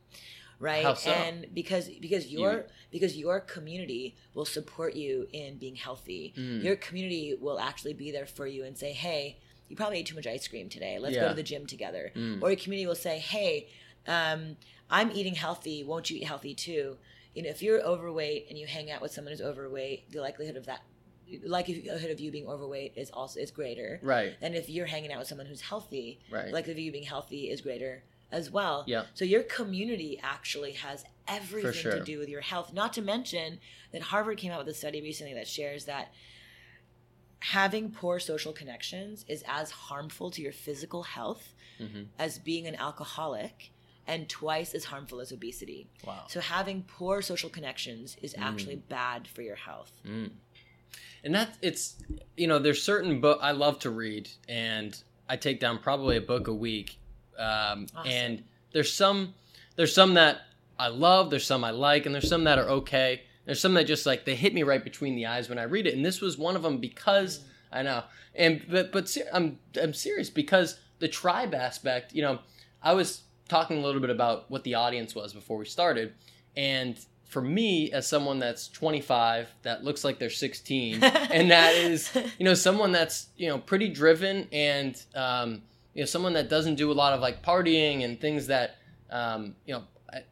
Right, 0.61 0.95
so? 0.97 1.09
and 1.09 1.47
because 1.53 1.89
because 1.89 2.27
your 2.27 2.67
because 2.91 3.17
your 3.17 3.39
community 3.39 4.15
will 4.35 4.45
support 4.45 4.95
you 4.95 5.27
in 5.33 5.57
being 5.57 5.75
healthy. 5.75 6.33
Mm. 6.37 6.63
Your 6.63 6.75
community 6.75 7.35
will 7.39 7.59
actually 7.59 7.93
be 7.93 8.11
there 8.11 8.27
for 8.27 8.45
you 8.45 8.63
and 8.63 8.77
say, 8.77 8.93
"Hey, 8.93 9.39
you 9.67 9.75
probably 9.75 9.97
ate 9.97 10.05
too 10.05 10.15
much 10.15 10.27
ice 10.27 10.47
cream 10.47 10.69
today. 10.69 10.99
Let's 10.99 11.15
go 11.15 11.29
to 11.29 11.33
the 11.33 11.43
gym 11.43 11.65
together." 11.65 12.11
Mm. 12.15 12.43
Or 12.43 12.49
your 12.51 12.59
community 12.59 12.85
will 12.85 12.93
say, 12.95 13.17
"Hey, 13.17 13.69
um, 14.07 14.55
I'm 14.89 15.11
eating 15.11 15.33
healthy. 15.33 15.83
Won't 15.83 16.11
you 16.11 16.17
eat 16.17 16.25
healthy 16.25 16.53
too?" 16.53 16.97
You 17.33 17.41
know, 17.43 17.49
if 17.49 17.63
you're 17.63 17.81
overweight 17.81 18.45
and 18.49 18.57
you 18.57 18.67
hang 18.67 18.91
out 18.91 19.01
with 19.01 19.11
someone 19.11 19.31
who's 19.31 19.41
overweight, 19.41 20.11
the 20.11 20.21
likelihood 20.21 20.57
of 20.57 20.65
that, 20.67 20.83
likelihood 21.43 22.11
of 22.11 22.19
you 22.19 22.29
being 22.29 22.47
overweight 22.47 22.93
is 22.95 23.09
also 23.09 23.39
is 23.39 23.49
greater. 23.51 23.99
right, 24.03 24.35
And 24.41 24.53
if 24.53 24.69
you're 24.69 24.85
hanging 24.85 25.11
out 25.11 25.19
with 25.19 25.27
someone 25.27 25.47
who's 25.47 25.61
healthy, 25.61 26.19
right, 26.29 26.47
the 26.47 26.51
likelihood 26.51 26.77
of 26.77 26.83
you 26.83 26.91
being 26.91 27.05
healthy 27.05 27.49
is 27.49 27.61
greater 27.61 28.03
as 28.31 28.49
well. 28.51 28.83
Yeah. 28.87 29.03
So 29.13 29.25
your 29.25 29.43
community 29.43 30.19
actually 30.21 30.73
has 30.73 31.03
everything 31.27 31.73
sure. 31.73 31.91
to 31.91 32.03
do 32.03 32.19
with 32.19 32.29
your 32.29 32.41
health. 32.41 32.73
Not 32.73 32.93
to 32.93 33.01
mention 33.01 33.59
that 33.91 34.01
Harvard 34.01 34.37
came 34.37 34.51
out 34.51 34.59
with 34.59 34.67
a 34.67 34.73
study 34.73 35.01
recently 35.01 35.33
that 35.33 35.47
shares 35.47 35.85
that 35.85 36.13
having 37.39 37.89
poor 37.91 38.19
social 38.19 38.53
connections 38.53 39.25
is 39.27 39.43
as 39.47 39.71
harmful 39.71 40.29
to 40.31 40.41
your 40.41 40.51
physical 40.51 41.03
health 41.03 41.53
hmm 41.79 42.03
as 42.19 42.37
being 42.37 42.67
an 42.67 42.75
alcoholic 42.75 43.71
and 44.07 44.29
twice 44.29 44.73
as 44.75 44.85
harmful 44.85 45.19
as 45.19 45.31
obesity. 45.31 45.87
wow. 46.05 46.23
So 46.27 46.39
having 46.39 46.83
poor 46.83 47.21
social 47.21 47.49
connections 47.49 48.17
is 48.21 48.35
actually 48.37 48.75
Mm. 48.77 48.87
bad 48.89 49.27
for 49.27 49.41
your 49.41 49.55
health. 49.55 49.91
Mm. 50.05 50.31
And 51.23 51.33
that 51.35 51.57
it's 51.61 51.97
you 52.37 52.47
know 52.47 52.59
there's 52.59 52.81
certain 52.83 53.19
book 53.21 53.39
I 53.41 53.51
love 53.51 53.79
to 53.79 53.89
read 53.89 54.29
and 54.47 55.01
I 55.29 55.37
take 55.37 55.59
down 55.59 55.79
probably 55.79 56.17
a 56.17 56.21
book 56.21 56.47
a 56.47 56.53
week, 56.53 56.99
um, 57.41 57.87
Awesome. 57.95 58.11
and 58.11 58.43
there's 58.71 58.93
some 58.93 59.33
there's 59.75 59.93
some 59.93 60.13
that 60.15 60.41
I 60.77 60.87
love, 60.87 61.29
there's 61.29 61.45
some 61.45 61.63
I 61.63 61.71
like, 61.71 62.05
and 62.05 62.13
there's 62.15 62.27
some 62.29 62.43
that 62.45 62.57
are 62.59 62.69
okay. 62.69 63.21
There's 63.45 63.59
some 63.59 63.73
that 63.75 63.85
just 63.85 64.05
like 64.05 64.25
they 64.25 64.35
hit 64.35 64.53
me 64.53 64.63
right 64.63 64.83
between 64.83 65.15
the 65.15 65.25
eyes 65.25 65.49
when 65.49 65.57
I 65.59 65.63
read 65.63 65.87
it, 65.87 65.95
and 65.95 66.05
this 66.05 66.21
was 66.21 66.37
one 66.37 66.55
of 66.55 66.61
them 66.63 66.77
because 66.77 67.43
I 67.71 67.83
know, 67.83 68.03
and 68.35 68.63
but 68.69 68.91
but 68.91 69.09
ser- 69.09 69.27
I'm 69.33 69.59
I'm 69.81 69.93
serious 69.93 70.29
because 70.29 70.79
the 70.99 71.07
tribe 71.07 71.53
aspect. 71.53 72.13
You 72.13 72.21
know, 72.21 72.39
I 72.83 72.93
was 72.93 73.21
talking 73.49 73.77
a 73.77 73.81
little 73.81 74.01
bit 74.01 74.09
about 74.09 74.49
what 74.51 74.63
the 74.63 74.75
audience 74.75 75.13
was 75.15 75.33
before 75.33 75.57
we 75.57 75.65
started, 75.65 76.13
and 76.55 76.97
for 77.25 77.41
me 77.41 77.89
as 77.93 78.05
someone 78.07 78.39
that's 78.39 78.67
25 78.67 79.47
that 79.61 79.85
looks 79.85 80.03
like 80.03 80.19
they're 80.19 80.29
16 80.29 81.01
and 81.03 81.49
that 81.49 81.73
is 81.75 82.11
you 82.37 82.43
know 82.43 82.53
someone 82.53 82.91
that's 82.91 83.27
you 83.37 83.47
know 83.47 83.57
pretty 83.57 83.87
driven 83.87 84.49
and 84.51 85.01
um, 85.15 85.61
you 85.93 86.01
know 86.01 86.05
someone 86.05 86.33
that 86.33 86.49
doesn't 86.49 86.75
do 86.75 86.91
a 86.91 86.93
lot 86.93 87.13
of 87.13 87.19
like 87.19 87.43
partying 87.43 88.03
and 88.03 88.19
things 88.19 88.47
that 88.47 88.77
um, 89.09 89.55
you 89.65 89.73
know 89.73 89.83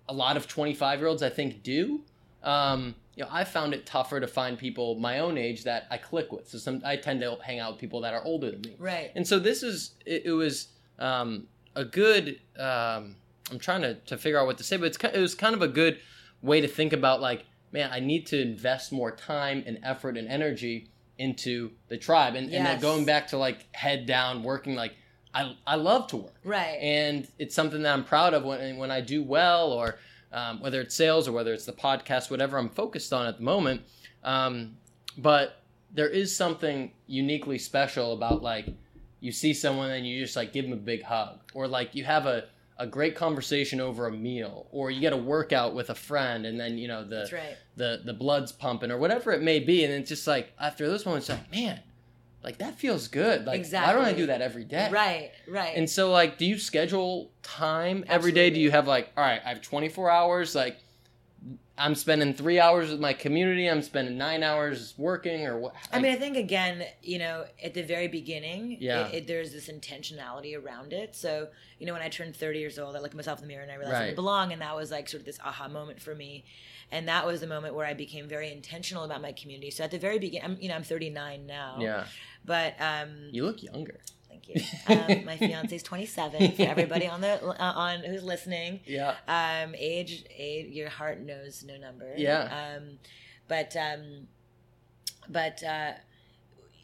a 0.09 0.13
lot 0.13 0.35
of 0.35 0.47
25 0.47 0.99
year 0.99 1.07
olds 1.07 1.23
i 1.23 1.29
think 1.29 1.63
do 1.63 2.01
um, 2.43 2.95
you 3.15 3.23
know 3.23 3.29
i 3.31 3.43
found 3.43 3.73
it 3.73 3.85
tougher 3.85 4.19
to 4.19 4.27
find 4.27 4.57
people 4.57 4.95
my 4.95 5.19
own 5.19 5.37
age 5.37 5.63
that 5.63 5.87
i 5.91 5.97
click 5.97 6.31
with. 6.31 6.49
So 6.49 6.57
some 6.57 6.81
i 6.85 6.95
tend 6.95 7.21
to 7.21 7.37
hang 7.43 7.59
out 7.59 7.73
with 7.73 7.81
people 7.81 8.01
that 8.01 8.13
are 8.13 8.23
older 8.23 8.51
than 8.51 8.61
me. 8.61 8.75
Right. 8.77 9.11
And 9.15 9.27
so 9.27 9.39
this 9.39 9.63
is 9.63 9.95
it, 10.05 10.23
it 10.25 10.31
was 10.31 10.69
um, 10.97 11.47
a 11.75 11.85
good 11.85 12.39
um, 12.57 13.15
i'm 13.51 13.59
trying 13.59 13.81
to, 13.81 13.95
to 13.95 14.17
figure 14.17 14.39
out 14.39 14.45
what 14.45 14.57
to 14.57 14.63
say 14.63 14.77
but 14.77 14.85
it's, 14.87 14.97
it 14.97 15.19
was 15.19 15.35
kind 15.35 15.55
of 15.55 15.61
a 15.61 15.67
good 15.67 15.99
way 16.41 16.61
to 16.61 16.67
think 16.67 16.93
about 16.93 17.21
like 17.21 17.45
man 17.71 17.89
i 17.91 17.99
need 17.99 18.25
to 18.27 18.41
invest 18.41 18.91
more 18.91 19.11
time 19.11 19.63
and 19.65 19.79
effort 19.83 20.17
and 20.17 20.27
energy 20.27 20.89
into 21.19 21.71
the 21.89 21.97
tribe. 21.97 22.33
And, 22.33 22.51
and 22.51 22.65
then 22.65 22.79
going 22.79 23.05
back 23.05 23.27
to 23.27 23.37
like 23.37 23.67
head 23.75 24.05
down 24.07 24.41
working 24.41 24.73
like 24.73 24.93
I, 25.33 25.55
I 25.65 25.75
love 25.75 26.07
to 26.07 26.17
work. 26.17 26.35
Right. 26.43 26.77
And 26.81 27.27
it's 27.37 27.53
something 27.55 27.83
that 27.83 27.93
i'm 27.93 28.03
proud 28.03 28.33
of 28.33 28.43
when, 28.43 28.77
when 28.77 28.91
i 28.91 29.01
do 29.01 29.23
well 29.23 29.71
or 29.71 29.97
um, 30.31 30.59
whether 30.59 30.81
it's 30.81 30.95
sales 30.95 31.27
or 31.27 31.31
whether 31.31 31.53
it's 31.53 31.65
the 31.65 31.73
podcast 31.73 32.29
whatever 32.29 32.57
i'm 32.57 32.69
focused 32.69 33.13
on 33.13 33.27
at 33.27 33.37
the 33.37 33.43
moment. 33.43 33.81
Um, 34.23 34.77
but 35.17 35.61
there 35.93 36.07
is 36.07 36.35
something 36.35 36.91
uniquely 37.07 37.57
special 37.57 38.13
about 38.13 38.41
like 38.41 38.67
you 39.19 39.31
see 39.31 39.53
someone 39.53 39.91
and 39.91 40.07
you 40.07 40.23
just 40.23 40.35
like 40.35 40.53
give 40.53 40.65
them 40.65 40.73
a 40.73 40.81
big 40.81 41.03
hug 41.03 41.39
or 41.53 41.67
like 41.67 41.95
you 41.95 42.03
have 42.03 42.25
a, 42.25 42.45
a 42.77 42.87
great 42.87 43.15
conversation 43.15 43.81
over 43.81 44.07
a 44.07 44.11
meal 44.11 44.67
or 44.71 44.91
you 44.91 45.01
get 45.01 45.13
a 45.13 45.17
workout 45.17 45.73
with 45.73 45.89
a 45.89 45.95
friend 45.95 46.45
and 46.45 46.59
then 46.59 46.77
you 46.77 46.87
know 46.87 47.03
the 47.03 47.29
right. 47.33 47.57
the 47.75 48.01
the 48.05 48.13
blood's 48.13 48.51
pumping 48.51 48.91
or 48.91 48.97
whatever 48.97 49.31
it 49.31 49.41
may 49.41 49.59
be. 49.59 49.83
And 49.83 49.93
it's 49.93 50.09
just 50.09 50.27
like 50.27 50.53
after 50.59 50.87
those 50.87 51.05
moments 51.05 51.29
like 51.29 51.51
man 51.51 51.79
like 52.43 52.59
that 52.59 52.79
feels 52.79 53.07
good. 53.07 53.45
Like 53.45 53.59
exactly. 53.59 53.87
why 53.87 53.99
don't 53.99 54.13
i 54.13 54.17
do 54.17 54.27
that 54.27 54.41
every 54.41 54.63
day? 54.63 54.89
Right 54.91 55.31
right. 55.47 55.75
And 55.75 55.89
so 55.89 56.11
like 56.11 56.37
do 56.37 56.45
you 56.45 56.57
schedule 56.57 57.31
time 57.43 58.03
every 58.07 58.31
day? 58.31 58.49
Do 58.49 58.59
you 58.59 58.71
have 58.71 58.87
like 58.87 59.11
all 59.17 59.23
right 59.23 59.41
i 59.45 59.49
have 59.49 59.61
24 59.61 60.09
hours 60.09 60.55
like 60.55 60.77
i'm 61.79 61.95
spending 61.95 62.33
three 62.33 62.59
hours 62.59 62.91
with 62.91 62.99
my 62.99 63.13
community 63.13 63.67
i'm 63.67 63.81
spending 63.81 64.17
nine 64.17 64.43
hours 64.43 64.93
working 64.97 65.47
or 65.47 65.57
what 65.57 65.73
I 65.91 65.99
mean, 65.99 66.11
I 66.11 66.15
think 66.17 66.37
again, 66.37 66.83
you 67.01 67.17
know, 67.19 67.45
at 67.63 67.73
the 67.73 67.81
very 67.81 68.07
beginning, 68.07 68.77
Yeah. 68.79 69.07
it, 69.07 69.15
it, 69.15 69.27
there's 69.27 69.51
this 69.51 69.67
intentionality 69.69 70.55
around 70.61 70.93
it. 70.93 71.15
So, 71.15 71.47
you 71.79 71.85
know, 71.87 71.93
when 71.93 72.01
I 72.01 72.09
turned 72.09 72.35
30 72.35 72.59
years 72.59 72.77
old, 72.77 72.95
I 72.95 72.99
looked 72.99 73.13
at 73.13 73.17
myself 73.17 73.39
in 73.39 73.43
the 73.45 73.47
mirror 73.47 73.63
and 73.63 73.71
I 73.71 73.75
realized 73.75 73.95
I 73.95 73.99
Right. 73.99 74.05
didn't 74.07 74.15
belong, 74.17 74.51
and 74.53 74.61
that 74.61 74.75
was 74.75 74.91
like 74.91 75.09
sort 75.09 75.21
of 75.21 75.25
this 75.25 75.39
aha 75.43 75.67
moment 75.67 76.01
for 76.01 76.13
me. 76.13 76.43
And 76.91 77.07
that 77.07 77.25
was 77.25 77.41
the 77.41 77.47
moment 77.47 77.73
where 77.75 77.85
I 77.87 77.93
became 77.93 78.27
very 78.27 78.51
intentional 78.51 79.03
about 79.03 79.21
my 79.21 79.31
community. 79.31 79.71
So 79.71 79.83
at 79.83 79.91
the 79.91 79.99
very 79.99 80.19
beginning, 80.19 80.45
I'm, 80.51 80.57
you 80.61 80.69
know, 80.69 80.75
I'm 80.75 80.83
39 80.83 81.45
now, 81.47 81.77
yeah 81.79 82.05
but 82.45 82.73
um, 82.79 83.09
you 83.31 83.43
look 83.45 83.61
younger 83.61 83.99
thank 84.29 84.47
you. 84.47 84.55
Um, 84.87 85.25
my 85.25 85.33
is 85.71 85.83
27. 85.83 86.51
For 86.53 86.61
everybody 86.63 87.07
on 87.07 87.21
the 87.21 87.43
uh, 87.43 87.55
on 87.59 87.99
who's 88.01 88.23
listening, 88.23 88.79
yeah 88.85 89.15
um, 89.27 89.75
age, 89.77 90.25
age, 90.37 90.67
your 90.73 90.89
heart 90.89 91.19
knows 91.19 91.63
no 91.67 91.77
number. 91.77 92.13
Yeah. 92.15 92.75
Um, 92.77 92.99
but 93.47 93.75
um, 93.75 94.27
but 95.27 95.63
uh, 95.63 95.93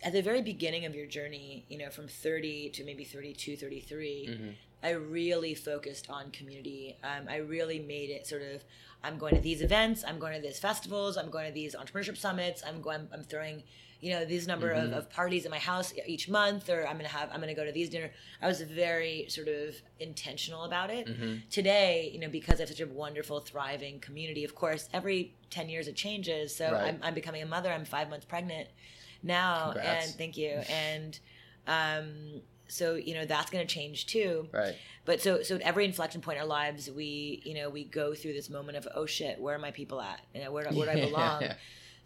at 0.03 0.13
the 0.13 0.21
very 0.21 0.41
beginning 0.41 0.85
of 0.85 0.93
your 0.95 1.07
journey, 1.07 1.65
you 1.69 1.77
know, 1.77 1.89
from 1.89 2.07
30 2.07 2.69
to 2.71 2.83
maybe 2.83 3.03
32, 3.03 3.55
33, 3.57 4.27
Mhm. 4.29 4.53
I 4.83 4.91
really 4.91 5.55
focused 5.55 6.11
on 6.11 6.29
community. 6.29 6.95
Um, 7.03 7.27
I 7.27 7.37
really 7.37 7.79
made 7.79 8.09
it 8.11 8.27
sort 8.27 8.43
of. 8.43 8.63
I'm 9.03 9.17
going 9.17 9.33
to 9.35 9.41
these 9.41 9.61
events. 9.61 10.03
I'm 10.07 10.19
going 10.19 10.35
to 10.35 10.41
these 10.41 10.59
festivals. 10.59 11.17
I'm 11.17 11.29
going 11.31 11.47
to 11.47 11.53
these 11.53 11.75
entrepreneurship 11.75 12.17
summits. 12.17 12.61
I'm 12.65 12.81
going. 12.81 13.07
I'm 13.11 13.23
throwing, 13.23 13.63
you 14.01 14.11
know, 14.13 14.25
these 14.25 14.45
number 14.47 14.71
of, 14.71 14.89
Mhm. 14.91 14.97
of 14.97 15.09
parties 15.09 15.45
in 15.45 15.51
my 15.51 15.57
house 15.59 15.93
each 16.05 16.27
month, 16.29 16.69
or 16.69 16.85
I'm 16.87 16.97
gonna 16.97 17.07
have. 17.09 17.29
I'm 17.31 17.39
gonna 17.39 17.55
go 17.55 17.65
to 17.65 17.71
these 17.71 17.89
dinner. 17.89 18.11
I 18.41 18.47
was 18.47 18.61
very 18.61 19.25
sort 19.29 19.47
of 19.47 19.75
intentional 19.99 20.63
about 20.63 20.89
it 20.89 21.07
Mhm. 21.07 21.49
today, 21.49 22.09
you 22.13 22.19
know, 22.19 22.29
because 22.29 22.59
I 22.59 22.63
have 22.63 22.69
such 22.69 22.81
a 22.81 22.87
wonderful, 22.87 23.39
thriving 23.39 23.99
community, 23.99 24.43
of 24.43 24.53
course, 24.55 24.89
every 24.93 25.33
10 25.49 25.69
years 25.69 25.87
it 25.87 25.95
changes. 25.95 26.55
So 26.55 26.71
Right. 26.73 26.83
I'm, 26.87 26.99
I'm 27.01 27.13
becoming 27.13 27.41
a 27.41 27.45
mother. 27.45 27.71
I'm 27.71 27.85
five 27.85 28.09
months 28.09 28.25
pregnant 28.25 28.67
now. 29.23 29.71
Congrats. 29.71 30.07
And 30.07 30.15
thank 30.17 30.37
you. 30.37 30.61
And 30.69 31.19
um, 31.67 32.41
so, 32.67 32.95
you 32.95 33.13
know, 33.13 33.25
that's 33.25 33.49
going 33.51 33.65
to 33.65 33.73
change 33.73 34.07
too. 34.07 34.49
right 34.51 34.75
But 35.05 35.21
so, 35.21 35.41
so 35.43 35.55
at 35.55 35.61
every 35.61 35.85
inflection 35.85 36.21
point 36.21 36.37
in 36.37 36.41
our 36.41 36.47
lives, 36.47 36.89
we, 36.91 37.41
you 37.45 37.53
know, 37.53 37.69
we 37.69 37.83
go 37.85 38.13
through 38.15 38.33
this 38.33 38.49
moment 38.49 38.77
of, 38.77 38.87
oh 38.95 39.05
shit, 39.05 39.39
where 39.39 39.55
are 39.55 39.59
my 39.59 39.71
people 39.71 40.01
at? 40.01 40.19
You 40.33 40.43
know, 40.43 40.51
where, 40.51 40.63
do- 40.69 40.75
where 40.77 40.85
do 40.93 40.99
I 40.99 41.05
belong? 41.09 41.41
Yeah. 41.43 41.55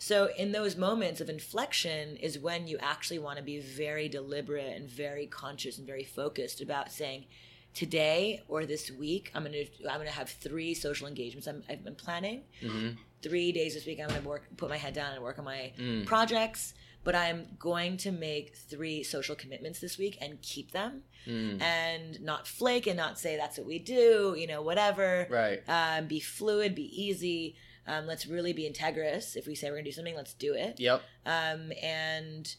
So, 0.02 0.30
in 0.38 0.54
those 0.54 0.78
moments 0.78 1.20
of 1.20 1.30
inflection, 1.30 2.16
is 2.18 2.40
when 2.40 2.68
you 2.68 2.78
actually 2.80 3.20
want 3.20 3.38
to 3.38 3.44
be 3.44 3.60
very 3.60 4.08
deliberate 4.08 4.74
and 4.76 4.90
very 4.90 5.28
conscious 5.28 5.78
and 5.78 5.86
very 5.86 6.06
focused 6.06 6.62
about 6.62 6.90
saying, 6.92 7.26
today 7.74 8.42
or 8.48 8.66
this 8.66 8.90
week, 8.90 9.30
I'm 9.36 9.44
gonna 9.44 9.58
I'm 9.90 9.98
gonna 10.00 10.10
have 10.10 10.30
three 10.30 10.74
social 10.74 11.06
engagements 11.08 11.48
I'm, 11.48 11.64
I've 11.70 11.84
been 11.84 11.96
planning. 11.96 12.44
Mhm. 12.64 12.98
Three 13.22 13.52
days 13.52 13.74
this 13.74 13.86
week, 13.86 14.00
I'm 14.00 14.08
gonna 14.08 14.22
work, 14.22 14.48
put 14.58 14.70
my 14.70 14.78
head 14.78 14.94
down 14.94 15.14
and 15.14 15.22
work 15.22 15.38
on 15.38 15.46
my 15.46 15.74
Mm. 15.78 16.06
projects. 16.06 16.74
But 17.04 17.16
I'm 17.16 17.56
going 17.60 17.96
to 17.98 18.12
make 18.12 18.56
three 18.58 19.04
social 19.04 19.34
commitments 19.36 19.80
this 19.80 19.98
week 19.98 20.18
and 20.22 20.42
keep 20.42 20.72
them, 20.72 21.04
Mm. 21.26 21.62
and 21.62 22.22
not 22.22 22.46
flake 22.48 22.88
and 22.88 22.98
not 22.98 23.18
say 23.20 23.38
that's 23.38 23.58
what 23.58 23.68
we 23.68 23.80
do, 23.80 24.36
you 24.38 24.48
know, 24.48 24.62
whatever 24.62 25.28
right 25.30 25.62
um, 25.68 26.08
be 26.08 26.20
fluid, 26.20 26.74
be 26.76 26.90
easy. 27.04 27.56
Um, 27.88 28.06
let's 28.08 28.26
really 28.28 28.54
be 28.54 28.70
integrous. 28.70 29.36
If 29.36 29.48
we 29.48 29.56
say 29.56 29.70
we're 29.70 29.78
gonna 29.78 29.86
do 29.86 29.92
something, 29.92 30.16
let's 30.16 30.34
do 30.34 30.54
it. 30.54 30.80
yep 30.80 31.02
Um, 31.26 31.72
and 31.82 32.56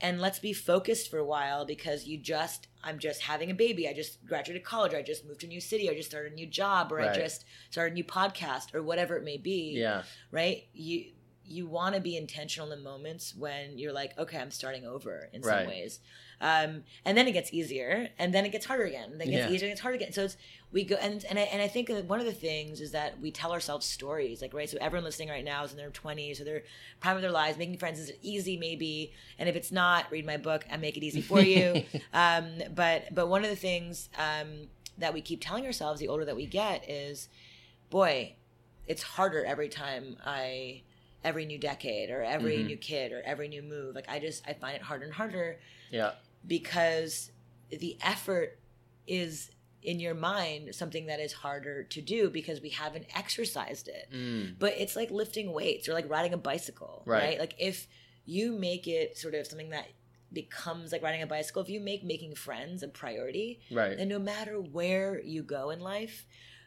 and 0.00 0.20
let's 0.20 0.38
be 0.40 0.52
focused 0.52 1.10
for 1.10 1.18
a 1.18 1.24
while 1.24 1.64
because 1.64 2.04
you 2.06 2.18
just 2.18 2.66
I'm 2.82 2.98
just 2.98 3.22
having 3.22 3.50
a 3.50 3.54
baby. 3.54 3.88
I 3.88 3.94
just 3.94 4.24
graduated 4.26 4.64
college. 4.64 4.92
Or 4.92 4.98
I 4.98 5.02
just 5.02 5.24
moved 5.24 5.40
to 5.40 5.46
a 5.46 5.48
new 5.48 5.60
city. 5.60 5.88
Or 5.88 5.92
I 5.92 5.94
just 5.96 6.10
started 6.10 6.32
a 6.32 6.34
new 6.34 6.46
job. 6.46 6.92
Or 6.92 6.96
Right. 6.96 7.10
I 7.10 7.14
just 7.16 7.46
started 7.70 7.92
a 7.92 7.94
new 7.94 8.04
podcast. 8.04 8.74
Or 8.74 8.82
whatever 8.82 9.16
it 9.16 9.24
may 9.24 9.38
be. 9.38 9.74
yeah 9.78 10.02
Right. 10.30 10.66
You 10.74 11.06
you 11.46 11.66
want 11.66 11.94
to 11.94 12.00
be 12.00 12.16
intentional 12.16 12.70
in 12.72 12.78
the 12.78 12.82
moments 12.82 13.34
when 13.34 13.78
you're 13.78 13.92
like, 13.92 14.16
okay, 14.18 14.38
I'm 14.38 14.50
starting 14.50 14.86
over 14.86 15.28
in 15.32 15.42
Right. 15.42 15.58
some 15.60 15.66
ways. 15.68 16.00
Um, 16.40 16.84
and 17.04 17.16
then 17.18 17.28
it 17.28 17.32
gets 17.32 17.52
easier, 17.52 18.08
and 18.18 18.32
then 18.32 18.46
it 18.46 18.50
gets 18.52 18.64
harder 18.64 18.84
again. 18.84 19.18
Then 19.18 19.28
it 19.28 19.30
gets 19.30 19.46
Yeah. 19.48 19.52
easier, 19.54 19.66
and 19.68 19.72
it's 19.72 19.80
harder 19.82 19.96
again. 19.96 20.12
So 20.12 20.24
it's 20.24 20.38
we 20.74 20.82
go 20.84 20.96
and 20.96 21.24
and 21.30 21.38
I, 21.38 21.42
and 21.42 21.62
I 21.62 21.68
think 21.68 21.88
one 22.08 22.18
of 22.18 22.26
the 22.26 22.32
things 22.32 22.80
is 22.80 22.90
that 22.90 23.20
we 23.20 23.30
tell 23.30 23.52
ourselves 23.52 23.86
stories, 23.86 24.42
like 24.42 24.52
right. 24.52 24.68
So 24.68 24.76
everyone 24.80 25.04
listening 25.04 25.28
right 25.28 25.44
now 25.44 25.62
is 25.62 25.70
in 25.70 25.76
their 25.78 25.90
20s 25.90 26.40
or 26.40 26.44
their 26.44 26.64
prime 27.00 27.14
of 27.14 27.22
their 27.22 27.30
lives. 27.30 27.56
Making 27.56 27.78
friends 27.78 28.00
is 28.00 28.12
easy, 28.22 28.56
maybe, 28.56 29.12
and 29.38 29.48
if 29.48 29.54
it's 29.54 29.70
not, 29.70 30.10
read 30.10 30.26
my 30.26 30.36
book 30.36 30.64
and 30.68 30.82
make 30.82 30.96
it 30.96 31.04
easy 31.04 31.20
for 31.22 31.40
you. 31.40 31.84
um, 32.12 32.46
but 32.74 33.14
but 33.14 33.28
one 33.28 33.44
of 33.44 33.50
the 33.50 33.56
things 33.56 34.08
um, 34.18 34.68
that 34.98 35.14
we 35.14 35.20
keep 35.20 35.40
telling 35.40 35.64
ourselves 35.64 36.00
the 36.00 36.08
older 36.08 36.24
that 36.24 36.36
we 36.36 36.44
get 36.46 36.90
is, 36.90 37.28
boy, 37.88 38.34
it's 38.88 39.02
harder 39.04 39.44
every 39.44 39.68
time 39.68 40.16
I 40.26 40.82
every 41.22 41.46
new 41.46 41.58
decade 41.58 42.10
or 42.10 42.22
every 42.22 42.58
Mhm. 42.58 42.66
new 42.66 42.76
kid 42.76 43.12
or 43.12 43.22
every 43.22 43.46
new 43.46 43.62
move. 43.62 43.94
Like 43.94 44.08
I 44.08 44.18
just 44.18 44.42
I 44.46 44.54
find 44.54 44.74
it 44.74 44.82
harder 44.82 45.04
and 45.04 45.14
harder 45.14 45.60
yeah 45.92 46.12
because 46.46 47.30
the 47.70 47.96
effort 48.02 48.58
is 49.06 49.50
in 49.84 50.00
your 50.00 50.14
mind 50.14 50.74
something 50.74 51.06
that 51.06 51.20
is 51.20 51.32
harder 51.32 51.84
to 51.84 52.00
do 52.00 52.30
because 52.30 52.60
we 52.60 52.70
haven't 52.70 53.06
exercised 53.14 53.88
it. 53.88 54.08
Mm. 54.12 54.58
But 54.58 54.74
it's 54.78 54.96
like 54.96 55.10
lifting 55.10 55.52
weights 55.52 55.88
or 55.88 55.92
like 55.92 56.08
riding 56.10 56.32
a 56.32 56.38
bicycle, 56.38 57.02
Right. 57.06 57.22
right? 57.22 57.38
Like 57.38 57.54
if 57.58 57.86
you 58.24 58.52
make 58.52 58.88
it 58.88 59.18
sort 59.18 59.34
of 59.34 59.46
something 59.46 59.70
that 59.70 59.86
becomes 60.32 60.90
like 60.90 61.02
riding 61.02 61.22
a 61.22 61.26
bicycle, 61.26 61.62
if 61.62 61.68
you 61.68 61.80
make 61.80 62.02
making 62.02 62.34
friends 62.34 62.82
a 62.82 62.88
priority, 62.88 63.60
right 63.70 63.96
then 63.96 64.08
no 64.08 64.18
matter 64.18 64.60
where 64.60 65.20
you 65.22 65.42
go 65.42 65.70
in 65.70 65.80
life, 65.80 66.26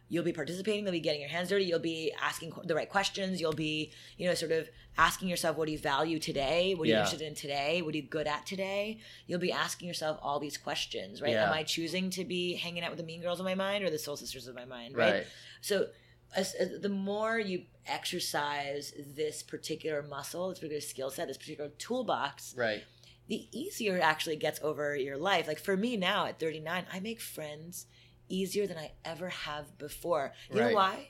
you'll 0.10 0.24
be 0.24 0.32
participating, 0.34 0.84
you'll 0.84 0.92
be 0.92 1.00
getting 1.00 1.22
your 1.22 1.30
hands 1.30 1.50
dirty, 1.50 1.66
you'll 1.66 1.80
be 1.80 2.12
asking 2.22 2.54
the 2.64 2.74
right 2.76 2.90
questions, 2.90 3.42
you'll 3.42 3.54
be, 3.54 3.92
you 4.18 4.28
know, 4.28 4.34
sort 4.34 4.52
of 4.52 4.70
asking 4.98 5.28
yourself 5.28 5.58
what 5.58 5.66
do 5.66 5.72
you 5.72 5.78
value 5.78 6.18
today? 6.20 6.74
What 6.74 6.84
are 6.84 6.88
you 6.88 6.94
Yeah. 6.94 7.00
interested 7.02 7.26
in 7.28 7.36
today? 7.36 7.82
What 7.82 7.94
are 7.94 7.98
you 7.98 8.04
good 8.04 8.26
at 8.28 8.46
today? 8.46 9.00
You'll 9.28 9.40
be 9.40 9.52
asking 9.52 9.88
yourself 9.88 10.18
all 10.22 10.40
these 10.40 10.58
questions, 10.58 11.22
right? 11.22 11.32
Yeah. 11.34 11.48
Am 11.48 11.54
I 11.54 11.64
choosing 11.64 12.10
to 12.12 12.24
be 12.24 12.54
hanging 12.56 12.84
out 12.84 12.90
with 12.90 13.00
the 13.00 13.06
mean 13.06 13.22
girls 13.22 13.40
of 13.40 13.46
my 13.46 13.56
mind 13.56 13.84
or 13.84 13.90
the 13.90 14.00
soul 14.00 14.16
sisters 14.18 14.48
of 14.48 14.56
my 14.56 14.66
mind, 14.66 14.96
right? 14.96 15.14
right 15.14 15.28
So 15.62 15.88
as, 16.36 16.54
as- 16.56 16.80
the 16.82 16.90
more 16.90 17.38
you 17.40 17.64
exercise 17.86 18.94
this 19.16 19.44
particular 19.44 20.02
muscle, 20.02 20.50
this 20.50 20.60
particular 20.60 20.82
skill 20.82 21.10
set, 21.10 21.28
this 21.28 21.38
particular 21.38 21.70
toolbox, 21.78 22.56
right 22.58 22.84
the 23.30 23.46
easier 23.52 23.98
it 23.98 24.02
actually 24.02 24.38
gets 24.38 24.58
over 24.64 24.96
your 24.96 25.18
life. 25.18 25.48
Like 25.50 25.60
for 25.60 25.76
me 25.76 25.98
now 25.98 26.28
at 26.28 26.40
39, 26.40 26.86
I 26.94 27.02
make 27.02 27.20
friends 27.20 27.86
easier 28.30 28.68
than 28.68 28.78
I 28.78 28.92
ever 29.06 29.30
have 29.30 29.78
before. 29.78 30.34
You 30.52 30.60
Right. 30.60 30.70
know 30.70 30.76
why? 30.76 31.10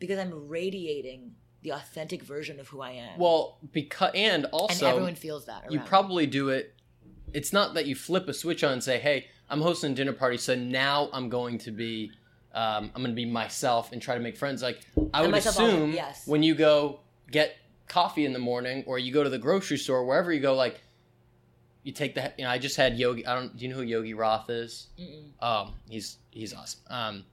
because 0.00 0.16
I'm 0.20 0.48
radiating 0.48 1.34
the 1.62 1.72
authentic 1.72 2.22
version 2.22 2.60
of 2.60 2.68
who 2.68 2.80
I 2.80 2.92
am. 2.92 3.18
Well, 3.18 3.58
because 3.72 4.12
and 4.14 4.44
and 4.44 4.52
also 4.52 4.86
everyone 4.86 5.16
feels 5.16 5.46
that. 5.46 5.64
Around. 5.64 5.72
you 5.72 5.80
probably 5.80 6.24
do 6.24 6.50
it. 6.50 6.72
It's 7.32 7.52
not 7.52 7.74
that 7.74 7.86
you 7.86 7.96
flip 7.96 8.28
a 8.28 8.32
switch 8.32 8.62
on 8.62 8.74
and 8.74 8.84
say, 8.84 9.00
"Hey, 9.00 9.26
I'm 9.50 9.60
hosting 9.60 9.90
a 9.90 9.94
dinner 9.96 10.12
party, 10.12 10.36
so 10.36 10.54
now 10.54 11.10
I'm 11.12 11.28
going 11.28 11.58
to 11.58 11.72
be, 11.72 12.12
um, 12.54 12.92
I'm 12.94 13.02
going 13.02 13.10
to 13.10 13.16
be 13.16 13.26
myself 13.26 13.90
and 13.90 14.00
try 14.00 14.14
to 14.14 14.20
make 14.20 14.36
friends." 14.36 14.62
Like 14.62 14.82
I 15.12 15.22
would 15.22 15.32
myself 15.32 15.58
all 15.58 15.66
the- 15.66 15.72
assume 15.72 15.92
yes. 15.94 16.24
when 16.28 16.44
you 16.44 16.54
go 16.54 17.00
get 17.32 17.56
coffee 17.88 18.24
in 18.24 18.32
the 18.32 18.38
morning 18.38 18.84
or 18.86 19.00
you 19.00 19.12
go 19.12 19.24
to 19.24 19.30
the 19.30 19.38
grocery 19.38 19.78
store, 19.78 20.04
wherever 20.06 20.32
you 20.32 20.38
go, 20.40 20.54
like 20.54 20.80
you 21.88 21.94
take 21.94 22.14
the. 22.14 22.30
You 22.36 22.44
know, 22.44 22.50
I 22.50 22.58
just 22.58 22.76
had 22.76 22.98
Yogi. 22.98 23.26
I 23.26 23.34
don't. 23.34 23.56
Do 23.56 23.64
you 23.64 23.70
know 23.70 23.76
who 23.78 23.82
Yogi 23.82 24.12
Roth 24.12 24.50
is? 24.50 24.88
Mm-mm. 25.00 25.24
Um, 25.42 25.72
he's 25.88 26.18
he's 26.30 26.52
awesome. 26.52 26.80
Um, 26.90 27.24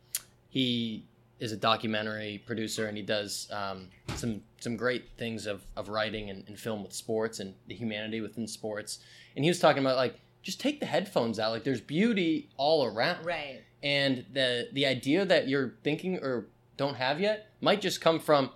he 0.50 1.04
is 1.40 1.52
a 1.52 1.58
documentary 1.58 2.42
producer 2.46 2.88
and 2.88 2.96
he 2.96 3.04
does 3.04 3.50
um, 3.52 3.90
some 4.16 4.42
some 4.62 4.78
great 4.78 5.04
things 5.18 5.46
of, 5.48 5.66
of 5.76 5.90
writing 5.90 6.30
and, 6.30 6.46
and 6.48 6.58
film 6.58 6.82
with 6.84 6.94
sports 6.94 7.42
and 7.42 7.54
the 7.68 7.76
humanity 7.76 8.22
within 8.22 8.48
sports. 8.48 9.00
And 9.36 9.44
he 9.44 9.50
was 9.52 9.60
talking 9.60 9.84
about 9.84 9.98
like 9.98 10.16
just 10.42 10.62
take 10.62 10.80
the 10.80 10.86
headphones 10.86 11.38
out. 11.38 11.52
Like 11.52 11.66
there's 11.66 11.82
beauty 11.82 12.50
all 12.56 12.86
around. 12.86 13.26
right. 13.26 13.62
And 13.84 14.26
the 14.34 14.70
the 14.72 14.86
idea 14.86 15.26
that 15.26 15.50
you're 15.50 15.74
thinking 15.84 16.18
or 16.20 16.46
don't 16.78 16.96
have 16.96 17.20
yet 17.20 17.50
might 17.60 17.82
just 17.82 18.00
come 18.00 18.20
from 18.20 18.50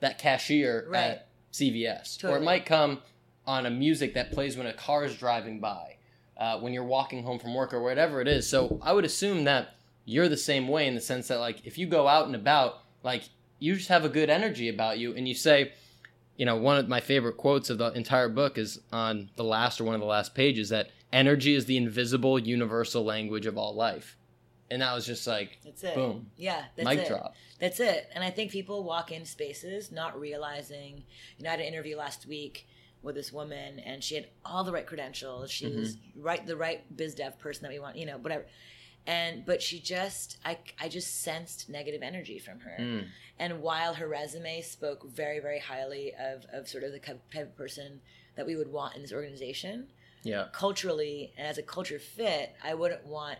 that 0.00 0.18
cashier 0.18 0.86
Right. 0.88 1.00
at 1.00 1.28
CVS, 1.52 2.24
or 2.24 2.36
it 2.36 2.42
might 2.42 2.66
come 2.66 2.98
on 3.46 3.66
a 3.66 3.70
music 3.70 4.14
that 4.14 4.32
plays 4.32 4.56
when 4.56 4.66
a 4.66 4.72
car 4.72 5.04
is 5.04 5.14
driving 5.16 5.60
by, 5.60 5.96
uh, 6.36 6.58
when 6.58 6.72
you're 6.72 6.84
walking 6.84 7.22
home 7.22 7.38
from 7.38 7.54
work 7.54 7.74
or 7.74 7.82
whatever 7.82 8.20
it 8.20 8.28
is. 8.28 8.48
So 8.48 8.78
I 8.82 8.92
would 8.92 9.04
assume 9.04 9.44
that 9.44 9.76
you're 10.04 10.28
the 10.28 10.36
same 10.36 10.68
way 10.68 10.86
in 10.86 10.94
the 10.94 11.00
sense 11.00 11.28
that 11.28 11.38
like 11.40 11.64
if 11.66 11.78
you 11.78 11.86
go 11.86 12.08
out 12.08 12.26
and 12.26 12.34
about, 12.34 12.80
like 13.02 13.24
you 13.58 13.74
just 13.76 13.88
have 13.88 14.04
a 14.04 14.08
good 14.08 14.30
energy 14.30 14.68
about 14.68 14.98
you, 14.98 15.14
and 15.14 15.26
you 15.28 15.34
say. 15.34 15.72
You 16.36 16.46
know, 16.46 16.56
one 16.56 16.76
of 16.78 16.88
my 16.88 16.98
favorite 16.98 17.36
quotes 17.36 17.70
of 17.70 17.78
the 17.78 17.92
entire 17.92 18.28
book 18.28 18.58
is 18.58 18.80
on 18.92 19.30
the 19.36 19.44
last 19.44 19.80
or 19.80 19.84
one 19.84 19.94
of 19.94 20.00
the 20.00 20.06
last 20.08 20.34
pages 20.34 20.70
that 20.70 20.90
energy 21.12 21.54
is 21.54 21.66
the 21.66 21.76
invisible 21.76 22.40
universal 22.40 23.04
language 23.04 23.46
of 23.46 23.56
all 23.56 23.72
life. 23.72 24.16
And 24.68 24.82
that 24.82 24.92
was 24.96 25.06
just 25.06 25.28
like, 25.28 25.60
That's 25.64 25.84
it. 25.84 25.94
boom, 25.94 26.32
Yeah, 26.36 26.64
that's 26.74 26.88
mic 26.88 26.98
it. 26.98 27.06
drop. 27.06 27.36
That's 27.60 27.78
it. 27.78 28.10
And 28.16 28.24
I 28.24 28.30
think 28.30 28.50
people 28.50 28.82
walk 28.82 29.12
in 29.12 29.24
spaces 29.24 29.92
not 29.92 30.18
realizing. 30.18 31.04
You 31.38 31.44
know, 31.44 31.50
I 31.50 31.52
had 31.52 31.60
an 31.60 31.66
interview 31.66 31.96
last 31.96 32.26
week 32.26 32.66
with 33.04 33.14
this 33.14 33.32
woman, 33.32 33.78
and 33.80 34.02
she 34.02 34.14
had 34.16 34.26
all 34.44 34.64
the 34.64 34.72
right 34.72 34.86
credentials. 34.86 35.50
She 35.50 35.66
Mm-hmm. 35.66 35.78
was 35.78 35.96
right, 36.16 36.44
the 36.46 36.56
right 36.56 36.80
biz 36.96 37.14
dev 37.14 37.38
person 37.38 37.62
that 37.62 37.72
we 37.72 37.78
want. 37.78 37.96
You 37.96 38.06
know, 38.06 38.18
whatever. 38.18 38.46
And 39.06 39.44
but 39.44 39.60
she 39.62 39.78
just, 39.80 40.38
I, 40.46 40.56
I 40.80 40.88
just 40.88 41.22
sensed 41.22 41.68
negative 41.68 42.02
energy 42.02 42.38
from 42.38 42.60
her. 42.60 42.76
Mm. 42.80 43.04
And 43.38 43.60
while 43.60 43.94
her 43.94 44.08
resume 44.08 44.62
spoke 44.62 45.06
very, 45.10 45.40
very 45.40 45.58
highly 45.58 46.12
of 46.18 46.46
of 46.52 46.66
sort 46.68 46.84
of 46.84 46.92
the 46.92 46.98
type 46.98 47.20
of 47.34 47.56
person 47.56 48.00
that 48.36 48.46
we 48.46 48.56
would 48.56 48.72
want 48.72 48.96
in 48.96 49.02
this 49.02 49.12
organization, 49.12 49.88
Yeah. 50.22 50.46
culturally 50.52 51.32
and 51.36 51.46
as 51.46 51.58
a 51.58 51.62
culture 51.62 51.98
fit, 51.98 52.54
I 52.64 52.72
wouldn't 52.74 53.04
want 53.06 53.38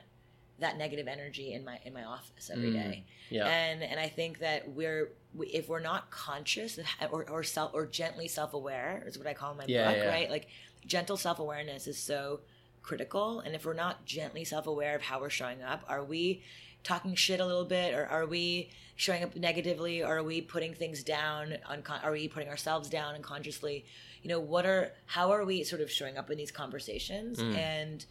that 0.61 0.79
negative 0.79 1.09
energy 1.09 1.53
in 1.53 1.65
my 1.65 1.79
in 1.85 1.93
my 1.93 2.05
office 2.05 2.51
every 2.53 2.71
Mm, 2.71 2.75
day. 2.75 3.05
Yeah. 3.31 3.47
And 3.47 3.83
and 3.83 3.99
I 3.99 4.09
think 4.09 4.39
that 4.39 4.71
we're 4.71 5.11
we, 5.35 5.49
if 5.49 5.69
we're 5.69 5.81
not 5.81 6.11
conscious 6.11 6.79
or 7.11 7.29
or 7.29 7.43
self 7.43 7.73
or 7.75 7.87
gently 7.87 8.29
self 8.29 8.55
aware 8.55 9.03
is 9.07 9.19
what 9.19 9.27
I 9.27 9.35
call 9.35 9.55
my 9.55 9.65
Yeah, 9.67 9.89
book, 9.91 9.97
yeah. 10.03 10.09
right? 10.09 10.31
Like 10.31 10.47
gentle 10.87 11.17
self 11.17 11.39
awareness 11.41 11.87
is 11.87 11.99
so 11.99 12.41
critical. 12.83 13.41
And 13.41 13.55
if 13.55 13.65
we're 13.65 13.75
not 13.75 14.05
gently 14.05 14.45
self 14.45 14.67
aware 14.67 14.95
of 14.95 15.03
how 15.03 15.21
we're 15.21 15.31
showing 15.31 15.63
up, 15.63 15.83
are 15.89 16.05
we 16.05 16.43
talking 16.85 17.15
shit 17.15 17.41
a 17.41 17.47
little 17.47 17.65
bit, 17.65 17.95
or 17.95 18.07
are 18.07 18.27
we 18.27 18.71
showing 18.97 19.25
up 19.25 19.35
negatively, 19.35 20.03
or 20.03 20.19
are 20.19 20.23
we 20.23 20.41
putting 20.41 20.75
things 20.75 21.03
down? 21.03 21.55
Uncon- 21.69 22.05
are 22.05 22.13
we 22.13 22.29
putting 22.29 22.49
ourselves 22.49 22.89
down 22.91 23.15
unconsciously? 23.15 23.85
You 24.23 24.29
know, 24.29 24.39
what 24.39 24.67
are 24.67 24.93
how 25.07 25.33
are 25.33 25.45
we 25.45 25.65
sort 25.65 25.81
of 25.83 25.91
showing 25.91 26.17
up 26.17 26.31
in 26.31 26.37
these 26.39 26.53
conversations? 26.53 27.39
Mm. 27.41 27.57
And 27.57 28.07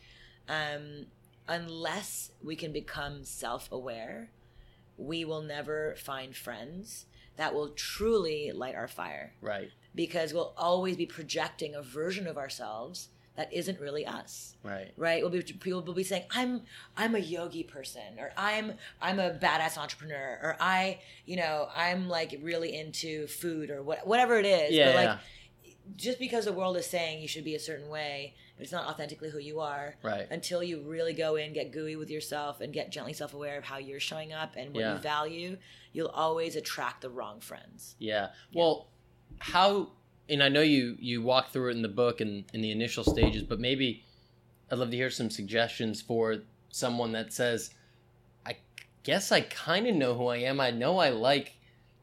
um, 0.49 1.05
unless 1.47 2.31
we 2.43 2.55
can 2.55 2.71
become 2.71 3.23
self 3.23 3.71
aware, 3.71 4.29
we 4.97 5.25
will 5.25 5.41
never 5.41 5.95
find 5.97 6.35
friends 6.35 7.05
that 7.35 7.53
will 7.53 7.69
truly 7.69 8.51
light 8.53 8.75
our 8.75 8.87
fire 8.87 9.33
Right. 9.41 9.71
because 9.95 10.33
we'll 10.33 10.53
always 10.55 10.95
be 10.97 11.05
projecting 11.07 11.73
a 11.73 11.81
version 11.81 12.27
of 12.27 12.37
ourselves 12.37 13.09
that 13.35 13.51
isn't 13.51 13.79
really 13.79 14.05
us 14.05 14.55
Right. 14.61 14.91
right 14.95 15.23
we'll 15.23 15.31
be 15.31 15.41
people 15.41 15.81
will 15.81 15.95
be 15.95 16.03
saying 16.03 16.25
i'm 16.29 16.61
i'm 16.95 17.15
a 17.15 17.19
yogi 17.19 17.63
person 17.63 18.19
or 18.19 18.31
i'm 18.37 18.73
i'm 19.01 19.17
a 19.19 19.31
badass 19.31 19.75
entrepreneur 19.79 20.39
or 20.43 20.55
i 20.59 20.99
you 21.25 21.35
know 21.37 21.67
i'm 21.75 22.07
like 22.07 22.39
really 22.43 22.75
into 22.77 23.25
food 23.25 23.71
or 23.71 23.81
what, 23.81 24.05
whatever 24.05 24.37
it 24.37 24.45
is 24.45 24.71
Yeah. 24.71 24.85
but 24.93 24.95
like 24.95 25.19
just 25.97 26.19
because 26.19 26.45
the 26.45 26.53
world 26.53 26.77
is 26.77 26.85
saying 26.85 27.23
you 27.23 27.27
should 27.27 27.43
be 27.43 27.55
a 27.55 27.59
certain 27.59 27.89
way 27.89 28.35
it's 28.63 28.71
not 28.71 28.85
authentically 28.87 29.29
who 29.29 29.37
you 29.39 29.59
are 29.59 29.95
Right. 30.01 30.27
until 30.31 30.63
you 30.63 30.81
really 30.81 31.13
go 31.13 31.35
in, 31.35 31.53
get 31.53 31.71
gooey 31.71 31.95
with 31.95 32.09
yourself, 32.09 32.61
and 32.61 32.73
get 32.73 32.91
gently 32.91 33.13
self 33.13 33.33
aware 33.33 33.57
of 33.57 33.63
how 33.65 33.77
you're 33.77 33.99
showing 33.99 34.33
up 34.33 34.55
and 34.55 34.73
what 34.73 34.79
Yeah. 34.81 34.93
you 34.93 34.99
value, 34.99 35.57
you'll 35.91 36.07
always 36.09 36.55
attract 36.55 37.01
the 37.01 37.09
wrong 37.09 37.39
friends. 37.39 37.95
Yeah. 37.99 38.29
Well, 38.53 38.87
how? 39.39 39.91
And 40.29 40.41
I 40.41 40.49
know 40.49 40.61
you 40.61 40.95
you 40.99 41.21
walk 41.21 41.51
through 41.51 41.69
it 41.69 41.75
in 41.75 41.81
the 41.81 41.89
book 41.89 42.21
and 42.21 42.45
in 42.53 42.61
the 42.61 42.71
initial 42.71 43.03
stages, 43.03 43.43
but 43.43 43.59
maybe 43.59 44.03
I'd 44.71 44.77
love 44.79 44.89
to 44.91 44.97
hear 44.97 45.09
some 45.09 45.29
suggestions 45.29 46.01
for 46.01 46.37
someone 46.69 47.11
that 47.11 47.31
says, 47.33 47.71
"I 48.45 48.57
guess 49.03 49.31
I 49.31 49.41
kind 49.41 49.85
of 49.87 49.95
know 49.95 50.13
who 50.15 50.27
I 50.27 50.37
am. 50.37 50.59
I 50.61 50.71
know 50.71 50.97
I 50.97 51.09
like 51.09 51.57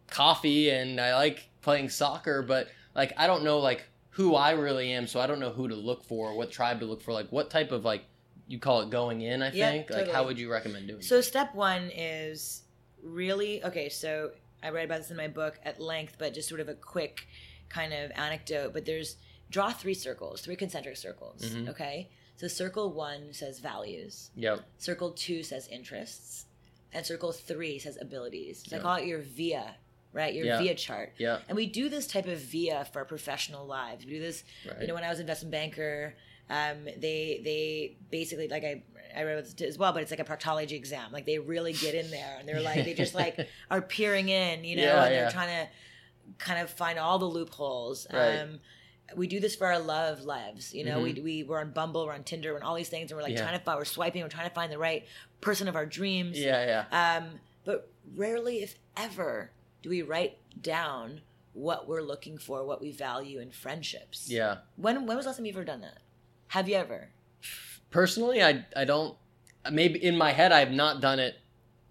coffee 0.06 0.70
and 0.70 1.00
I 1.00 1.14
like 1.14 1.48
playing 1.62 1.88
soccer, 1.88 2.42
but 2.42 2.68
like 2.94 3.12
I 3.16 3.26
don't 3.26 3.42
know 3.44 3.58
like 3.58 3.84
who 4.10 4.34
I 4.34 4.50
really 4.52 4.92
am, 4.92 5.06
so 5.06 5.20
I 5.20 5.26
don't 5.26 5.40
know 5.40 5.50
who 5.50 5.68
to 5.68 5.74
look 5.74 6.04
for, 6.04 6.34
what 6.34 6.50
tribe 6.50 6.80
to 6.80 6.86
look 6.86 7.00
for. 7.00 7.12
Like 7.12 7.30
what 7.30 7.50
type 7.50 7.72
of 7.72 7.84
like 7.84 8.02
you 8.48 8.58
call 8.58 8.80
it 8.82 8.90
going 8.90 9.20
in? 9.22 9.42
I 9.42 9.52
Yeah, 9.52 9.70
think. 9.70 9.90
Like 9.90 9.98
totally. 10.00 10.14
how 10.14 10.24
would 10.24 10.38
you 10.38 10.50
recommend 10.50 10.88
doing? 10.88 11.00
It? 11.00 11.04
So, 11.04 11.20
step 11.20 11.54
one 11.54 11.90
is 11.94 12.62
really 13.02 13.62
okay. 13.64 13.88
So, 13.88 14.32
I 14.62 14.70
write 14.70 14.84
about 14.84 14.98
this 14.98 15.10
in 15.10 15.16
my 15.16 15.28
book 15.28 15.58
at 15.64 15.80
length, 15.80 16.16
but 16.18 16.34
just 16.34 16.48
sort 16.48 16.60
of 16.60 16.68
a 16.68 16.74
quick 16.74 17.26
kind 17.68 17.92
of 17.92 18.10
anecdote. 18.16 18.72
But 18.72 18.84
there's 18.84 19.16
draw 19.50 19.70
three 19.70 19.94
circles, 19.94 20.40
three 20.42 20.56
concentric 20.56 20.96
circles. 20.96 21.42
Mhm. 21.42 21.68
Okay. 21.68 22.10
So, 22.36 22.48
circle 22.48 22.92
one 22.92 23.32
says 23.32 23.58
values? 23.60 24.30
Yep. 24.34 24.60
circle 24.78 25.12
two 25.12 25.42
says 25.44 25.68
interests, 25.68 26.46
and 26.92 27.04
circle 27.06 27.32
three 27.32 27.78
says 27.78 27.98
abilities. 28.00 28.64
So, 28.66 28.74
Yeah. 28.76 28.80
I 28.80 28.82
call 28.82 28.96
it 28.96 29.06
your 29.06 29.20
VIA, 29.20 29.76
right? 30.12 30.34
Your 30.34 30.46
Yeah. 30.46 30.58
VIA 30.58 30.74
chart. 30.74 31.12
Yeah. 31.18 31.38
And 31.48 31.56
we 31.56 31.66
do 31.66 31.88
this 31.88 32.06
type 32.06 32.26
of 32.26 32.38
VIA 32.40 32.84
for 32.92 32.98
our 33.00 33.04
professional 33.04 33.66
lives. 33.66 34.04
We 34.04 34.12
do 34.12 34.20
this 34.20 34.42
Right. 34.68 34.80
you 34.82 34.86
know 34.88 34.94
when 34.94 35.04
i 35.04 35.08
was 35.08 35.20
investment 35.20 35.52
banker 35.52 36.14
um, 36.50 36.84
they 36.84 37.40
they 37.44 37.96
basically 38.10 38.48
like 38.48 38.64
i 38.64 38.82
i 39.16 39.22
wrote 39.24 39.44
this 39.56 39.68
as 39.68 39.78
well 39.78 39.92
but 39.92 40.02
it's 40.02 40.10
like 40.10 40.18
a 40.20 40.24
proctology 40.24 40.72
exam 40.72 41.12
like 41.12 41.24
they 41.26 41.38
really 41.38 41.72
get 41.72 41.94
in 41.94 42.10
there 42.10 42.36
and 42.40 42.48
they're 42.48 42.60
like 42.60 42.84
they 42.84 42.92
just 42.94 43.14
like 43.14 43.48
are 43.70 43.80
peering 43.80 44.28
in 44.28 44.64
you 44.64 44.74
know 44.76 44.82
Yeah, 44.82 45.04
and 45.04 45.14
they're 45.14 45.24
yeah. 45.24 45.30
trying 45.30 45.66
to 45.66 45.72
kind 46.44 46.60
of 46.60 46.68
find 46.70 46.98
all 46.98 47.18
the 47.20 47.24
loopholes 47.26 48.06
Right. 48.12 48.38
um 48.40 48.60
we 49.16 49.26
do 49.28 49.38
this 49.40 49.54
for 49.56 49.66
our 49.68 49.78
love 49.78 50.22
lives 50.22 50.74
you 50.74 50.84
know 50.84 51.00
we, 51.00 51.12
we 51.14 51.42
we're 51.44 51.60
on 51.60 51.70
bumble 51.72 52.06
we're 52.06 52.14
on 52.14 52.24
tinder 52.24 52.50
we're 52.52 52.58
on 52.60 52.62
all 52.64 52.74
these 52.74 52.88
things 52.88 53.10
and 53.12 53.16
we're 53.16 53.22
like 53.22 53.34
Mm-hmm. 53.34 53.44
Trying 53.44 53.58
to 53.58 53.64
find 53.64 53.78
we're 53.78 53.84
swiping 53.84 54.22
we're 54.22 54.28
trying 54.28 54.48
to 54.48 54.54
find 54.54 54.72
the 54.72 54.78
right 54.78 55.06
person 55.40 55.68
of 55.68 55.76
our 55.76 55.86
dreams 55.86 56.38
Yeah. 56.38 56.84
Yeah. 56.90 57.16
um, 57.18 57.40
but 57.64 57.90
rarely, 58.16 58.62
if 58.62 58.74
ever, 58.96 59.52
do 59.82 59.88
we 59.90 60.02
write 60.02 60.38
down 60.60 61.20
what 61.52 61.88
we're 61.88 62.02
looking 62.02 62.38
for, 62.38 62.64
what 62.64 62.80
we 62.80 62.92
value 62.92 63.40
in 63.40 63.50
friendships. 63.50 64.28
Yeah. 64.30 64.58
When 64.76 65.06
when 65.06 65.16
was 65.16 65.24
the 65.26 65.30
last 65.30 65.36
time 65.38 65.46
you've 65.46 65.56
ever 65.56 65.64
done 65.64 65.80
that? 65.80 65.98
Have 66.48 66.68
you 66.68 66.76
ever? 66.76 67.10
personally 67.90 68.40
i 68.40 68.64
i 68.76 68.84
don't 68.84 69.16
maybe 69.72 70.02
in 70.04 70.16
my 70.16 70.30
head 70.30 70.52
i've 70.52 70.70
not 70.70 71.00
done 71.00 71.18
it 71.18 71.34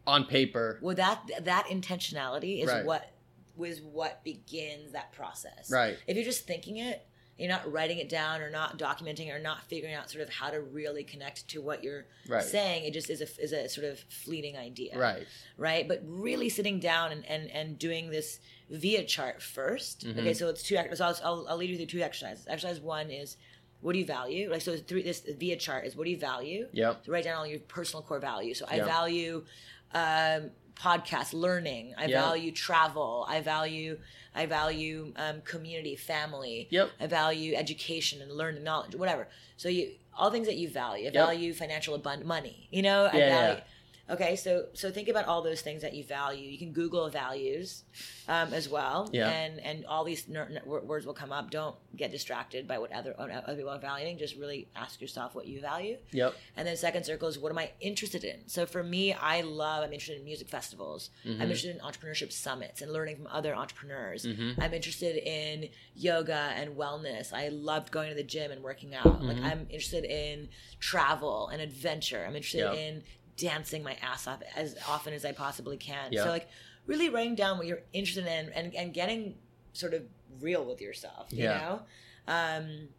on 0.07 0.23
paper 0.25 0.79
Well, 0.81 0.95
that 0.95 1.29
that 1.41 1.65
intentionality 1.65 2.63
is 2.63 2.69
Right. 2.69 2.85
what 2.85 3.11
was 3.57 3.81
what 3.81 4.23
begins 4.23 4.93
that 4.93 5.11
process. 5.11 5.69
right 5.69 5.97
If 6.07 6.15
you're 6.15 6.23
just 6.25 6.47
thinking 6.47 6.77
it, 6.77 7.05
you're 7.39 7.49
not 7.49 7.71
writing 7.71 7.97
it 7.99 8.09
down 8.09 8.41
or 8.41 8.49
not 8.49 8.77
documenting 8.77 9.33
or 9.33 9.39
not 9.39 9.63
figuring 9.69 9.95
out 9.95 10.09
sort 10.11 10.21
of 10.23 10.29
how 10.29 10.49
to 10.49 10.59
really 10.59 11.03
connect 11.03 11.47
to 11.47 11.61
what 11.61 11.83
you're 11.83 12.05
right 12.27 12.43
saying. 12.43 12.83
It 12.83 12.91
just 12.93 13.09
is 13.09 13.21
a 13.21 13.41
is 13.41 13.53
a 13.53 13.69
sort 13.69 13.87
of 13.87 13.99
fleeting 14.09 14.57
idea. 14.57 14.97
right 14.99 15.25
right? 15.57 15.87
But 15.87 16.01
really 16.05 16.49
sitting 16.49 16.79
down 16.79 17.11
and, 17.11 17.25
and, 17.25 17.49
and 17.51 17.79
doing 17.79 18.09
this 18.09 18.39
via 18.69 19.03
chart 19.03 19.39
1st 19.39 20.05
Mhm. 20.05 20.19
Okay, 20.19 20.33
so 20.33 20.49
it's 20.49 20.61
two. 20.63 20.77
So 20.93 21.05
I'll, 21.05 21.17
I'll, 21.23 21.45
I'll 21.49 21.57
lead 21.57 21.69
you 21.69 21.77
through 21.77 21.85
two 21.87 22.01
exercises. 22.01 22.45
Exercise 22.47 22.79
one 22.79 23.09
is 23.09 23.37
what 23.81 23.93
do 23.93 23.99
you 23.99 24.05
value? 24.05 24.51
Like 24.51 24.61
so, 24.61 24.75
three. 24.75 25.01
This 25.03 25.21
via 25.21 25.55
chart 25.55 25.85
is 25.85 25.95
what 25.95 26.03
do 26.03 26.11
you 26.11 26.17
value? 26.17 26.67
yep 26.73 27.03
So 27.05 27.11
write 27.13 27.23
down 27.23 27.37
all 27.37 27.47
your 27.47 27.59
personal 27.61 28.03
core 28.03 28.19
values. 28.19 28.59
So 28.59 28.65
I 28.69 28.75
Yeah. 28.77 28.85
value 28.85 29.45
um, 29.93 30.51
podcast 30.75 31.33
learning. 31.33 31.93
I 31.97 32.05
Yeah. 32.05 32.21
value 32.21 32.51
travel. 32.51 33.25
I 33.27 33.41
value 33.41 33.99
I 34.35 34.45
value 34.45 35.13
um, 35.15 35.41
community, 35.41 35.95
family. 35.95 36.67
yep 36.69 36.89
I 36.99 37.07
value 37.07 37.55
education 37.55 38.21
and 38.21 38.31
learning 38.31 38.63
knowledge, 38.63 38.95
whatever. 38.95 39.27
So 39.57 39.69
you 39.69 39.91
all 40.17 40.31
things 40.31 40.47
that 40.47 40.57
you 40.57 40.69
value. 40.69 41.03
I 41.07 41.11
Yep. 41.11 41.13
value 41.13 41.53
financial 41.53 41.95
abundance, 41.95 42.27
money. 42.27 42.67
You 42.71 42.81
know, 42.81 43.09
I 43.11 43.17
Yeah, 43.19 43.27
value. 43.29 43.61
Okay, 44.09 44.35
so 44.35 44.65
so 44.73 44.89
think 44.91 45.07
about 45.07 45.25
all 45.25 45.41
those 45.43 45.61
things 45.61 45.81
that 45.83 45.93
you 45.93 46.03
value. 46.03 46.49
You 46.49 46.57
can 46.57 46.71
Google 46.71 47.09
values 47.09 47.83
um, 48.27 48.53
as 48.53 48.67
well, 48.67 49.09
Yeah. 49.13 49.29
and 49.29 49.59
and 49.59 49.85
all 49.85 50.03
these 50.03 50.27
ner- 50.27 50.49
ner- 50.49 50.63
words 50.65 51.05
will 51.05 51.13
come 51.13 51.31
up. 51.31 51.51
Don't 51.51 51.75
get 51.95 52.11
distracted 52.11 52.67
by 52.67 52.77
what 52.79 52.91
other 52.91 53.13
other 53.19 53.55
people 53.55 53.69
are 53.69 53.79
valuing. 53.79 54.17
Just 54.17 54.35
really 54.35 54.67
ask 54.75 54.99
yourself 55.01 55.35
what 55.35 55.45
you 55.47 55.61
value. 55.61 55.97
Yep. 56.11 56.33
And 56.57 56.67
then 56.67 56.75
second 56.77 57.05
circle 57.05 57.27
is 57.27 57.37
what 57.37 57.51
am 57.51 57.57
I 57.59 57.71
interested 57.81 58.23
in? 58.23 58.47
So 58.47 58.65
for 58.65 58.83
me, 58.83 59.13
I 59.13 59.41
love, 59.41 59.83
I'm 59.83 59.93
interested 59.93 60.17
in 60.17 60.23
music 60.25 60.49
festivals. 60.49 61.09
Mm-hmm. 61.23 61.41
I'm 61.41 61.49
interested 61.49 61.75
in 61.75 61.81
entrepreneurship 61.81 62.31
summits 62.31 62.81
and 62.81 62.91
learning 62.91 63.17
from 63.17 63.27
other 63.27 63.53
entrepreneurs. 63.55 64.25
Mm-hmm. 64.25 64.59
I'm 64.61 64.73
interested 64.73 65.17
in 65.17 65.69
yoga 65.95 66.51
and 66.55 66.75
wellness. 66.75 67.31
I 67.33 67.49
loved 67.49 67.91
going 67.91 68.09
to 68.09 68.15
the 68.15 68.23
gym 68.23 68.51
and 68.51 68.63
working 68.63 68.95
out. 68.95 69.21
Like 69.23 69.37
Mm-hmm. 69.37 69.45
I'm 69.45 69.67
interested 69.69 70.03
in 70.05 70.49
travel 70.79 71.49
and 71.49 71.61
adventure. 71.61 72.25
I'm 72.27 72.35
interested 72.35 72.59
Yeah. 72.59 72.73
in 72.73 73.03
dancing 73.39 73.83
my 73.83 73.95
ass 74.01 74.27
off 74.27 74.41
as 74.55 74.75
often 74.87 75.13
as 75.13 75.23
I 75.25 75.31
possibly 75.31 75.77
can. 75.77 76.11
Yeah. 76.11 76.23
So 76.23 76.29
like 76.29 76.47
really 76.85 77.09
writing 77.09 77.35
down 77.35 77.57
what 77.57 77.67
you're 77.67 77.81
interested 77.93 78.25
in 78.25 78.49
and, 78.53 78.73
and 78.75 78.93
getting 78.93 79.35
sort 79.73 79.93
of 79.93 80.03
real 80.41 80.65
with 80.65 80.81
yourself, 80.81 81.27
you 81.31 81.43
Yeah. 81.43 81.57
know? 81.59 81.81
Um, 82.27 82.89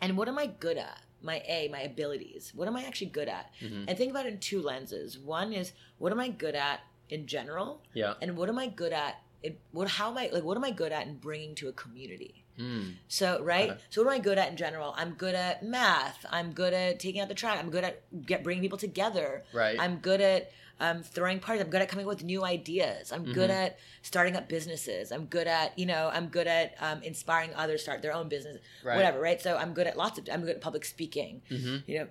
and 0.00 0.16
what 0.16 0.28
am 0.28 0.38
I 0.38 0.46
good 0.46 0.76
at? 0.78 1.00
My 1.22 1.42
A, 1.46 1.68
my 1.68 1.80
abilities. 1.82 2.52
What 2.54 2.66
am 2.68 2.76
I 2.76 2.84
actually 2.84 3.08
good 3.08 3.28
at? 3.28 3.52
Mhm. 3.60 3.84
And 3.88 3.98
think 3.98 4.10
about 4.10 4.24
it 4.26 4.32
in 4.32 4.38
two 4.40 4.62
lenses. 4.62 5.18
One 5.18 5.52
is 5.52 5.72
what 5.98 6.12
am 6.12 6.20
I 6.20 6.28
good 6.28 6.54
at 6.54 6.80
in 7.10 7.26
general, 7.26 7.82
Yeah. 7.92 8.14
and 8.22 8.36
what 8.36 8.48
am 8.48 8.58
I 8.58 8.68
good 8.68 8.92
at? 8.92 9.22
In, 9.42 9.58
what 9.72 9.88
how 9.88 10.10
am 10.10 10.16
I 10.18 10.28
like? 10.32 10.44
What 10.44 10.56
am 10.56 10.64
I 10.64 10.70
good 10.70 10.92
at 10.92 11.06
in 11.06 11.16
bringing 11.18 11.54
to 11.56 11.68
a 11.68 11.72
community? 11.72 12.44
Mm. 12.60 12.94
So 13.08 13.42
right. 13.42 13.70
Okay. 13.70 13.80
So 13.90 14.02
what 14.02 14.12
am 14.12 14.20
I 14.20 14.22
good 14.22 14.38
at 14.38 14.48
in 14.50 14.56
general? 14.56 14.94
I'm 14.96 15.12
good 15.14 15.34
at 15.34 15.62
math. 15.64 16.26
I'm 16.30 16.52
good 16.52 16.72
at 16.74 17.00
taking 17.00 17.20
out 17.20 17.28
the 17.28 17.34
trash. 17.34 17.58
I'm 17.58 17.70
good 17.70 17.84
at 17.84 18.02
get 18.26 18.44
bringing 18.44 18.62
people 18.62 18.78
together. 18.78 19.44
Right. 19.52 19.78
I'm 19.80 19.96
good 19.96 20.20
at 20.20 20.52
um, 20.78 21.02
throwing 21.02 21.40
parties. 21.40 21.62
I'm 21.62 21.70
good 21.70 21.82
at 21.82 21.88
coming 21.88 22.06
up 22.06 22.08
with 22.08 22.24
new 22.24 22.44
ideas. 22.44 23.12
I'm 23.12 23.32
good 23.32 23.50
Mhm. 23.50 23.64
at 23.66 23.78
starting 24.02 24.34
up 24.36 24.48
businesses. 24.48 25.12
I'm 25.12 25.26
good 25.26 25.46
at 25.46 25.78
you 25.78 25.86
know 25.86 26.10
I'm 26.12 26.28
good 26.28 26.46
at 26.46 26.74
um, 26.80 27.02
inspiring 27.02 27.50
others 27.54 27.80
to 27.80 27.84
start 27.84 28.02
their 28.02 28.14
own 28.14 28.28
business. 28.28 28.58
Right. 28.84 28.96
Whatever. 28.96 29.20
Right. 29.20 29.40
So 29.40 29.56
I'm 29.56 29.72
good 29.74 29.86
at 29.86 29.96
lots 29.96 30.18
of. 30.18 30.28
I'm 30.32 30.40
good 30.42 30.56
at 30.56 30.60
public 30.60 30.84
speaking. 30.84 31.42
hmm 31.48 31.76
You 31.86 31.98
know. 31.98 32.08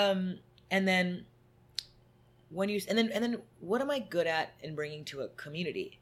Um, 0.00 0.38
and 0.70 0.86
then 0.86 1.24
when 2.50 2.68
you 2.68 2.80
and 2.88 2.96
then 2.98 3.10
and 3.12 3.22
then 3.22 3.42
what 3.60 3.80
am 3.80 3.90
I 3.90 3.98
good 3.98 4.26
at 4.26 4.54
in 4.62 4.74
bringing 4.74 5.04
to 5.06 5.20
a 5.20 5.28
community? 5.28 5.98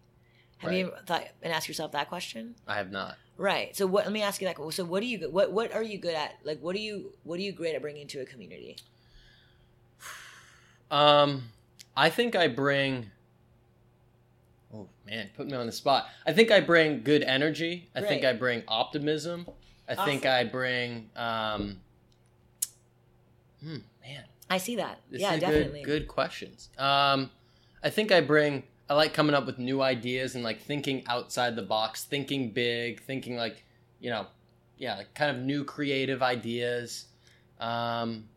Have 0.58 0.72
you 0.72 0.92
thought 1.06 1.26
and 1.42 1.52
ask 1.52 1.68
yourself 1.68 1.92
that 1.92 2.08
question? 2.08 2.54
I 2.66 2.76
have 2.76 2.90
not. 2.90 3.18
Right. 3.38 3.76
So 3.76 3.86
what? 3.86 4.04
Let 4.04 4.12
me 4.12 4.22
ask 4.22 4.40
you 4.40 4.48
that. 4.48 4.56
So 4.72 4.84
what 4.84 5.00
do 5.00 5.06
you? 5.06 5.30
What 5.30 5.52
What 5.52 5.74
are 5.74 5.82
you 5.82 5.98
good 5.98 6.14
at? 6.14 6.36
Like, 6.44 6.60
what 6.60 6.74
do 6.74 6.80
you? 6.80 7.12
What 7.24 7.38
are 7.38 7.42
you 7.42 7.52
great 7.52 7.74
at 7.74 7.82
bringing 7.82 8.06
to 8.08 8.20
a 8.20 8.24
community? 8.24 8.76
Um, 10.90 11.42
I 11.96 12.10
think 12.10 12.36
I 12.36 12.48
bring. 12.48 13.10
Oh 14.72 14.88
man, 15.06 15.30
put 15.36 15.46
me 15.46 15.54
on 15.54 15.66
the 15.66 15.72
spot. 15.72 16.06
I 16.26 16.32
think 16.32 16.50
I 16.50 16.60
bring 16.60 17.02
good 17.02 17.22
energy. 17.22 17.88
I 17.94 18.00
think 18.00 18.24
I 18.24 18.32
bring 18.32 18.62
optimism. 18.68 19.46
I 19.88 19.94
think 19.94 20.26
I 20.26 20.44
bring. 20.44 21.10
Um, 21.14 21.80
hmm, 23.62 23.78
man, 24.02 24.24
I 24.50 24.58
see 24.58 24.76
that. 24.76 25.00
this 25.10 25.20
yeah, 25.20 25.36
definitely. 25.36 25.82
good. 25.82 26.00
Good 26.00 26.08
questions. 26.08 26.70
Um, 26.78 27.30
I 27.82 27.90
think 27.90 28.12
I 28.12 28.20
bring. 28.20 28.64
I 28.88 28.94
like 28.94 29.12
coming 29.14 29.34
up 29.34 29.46
with 29.46 29.58
new 29.58 29.82
ideas 29.82 30.34
and 30.34 30.44
like 30.44 30.60
thinking 30.60 31.04
outside 31.06 31.56
the 31.56 31.62
box, 31.62 32.04
thinking 32.04 32.50
big, 32.50 33.02
thinking 33.02 33.36
like, 33.36 33.64
you 34.00 34.10
know, 34.10 34.26
yeah, 34.78 34.96
like 34.96 35.14
kind 35.14 35.36
of 35.36 35.42
new 35.42 35.64
creative 35.64 36.22
ideas. 36.22 37.06
Um, 37.58 38.28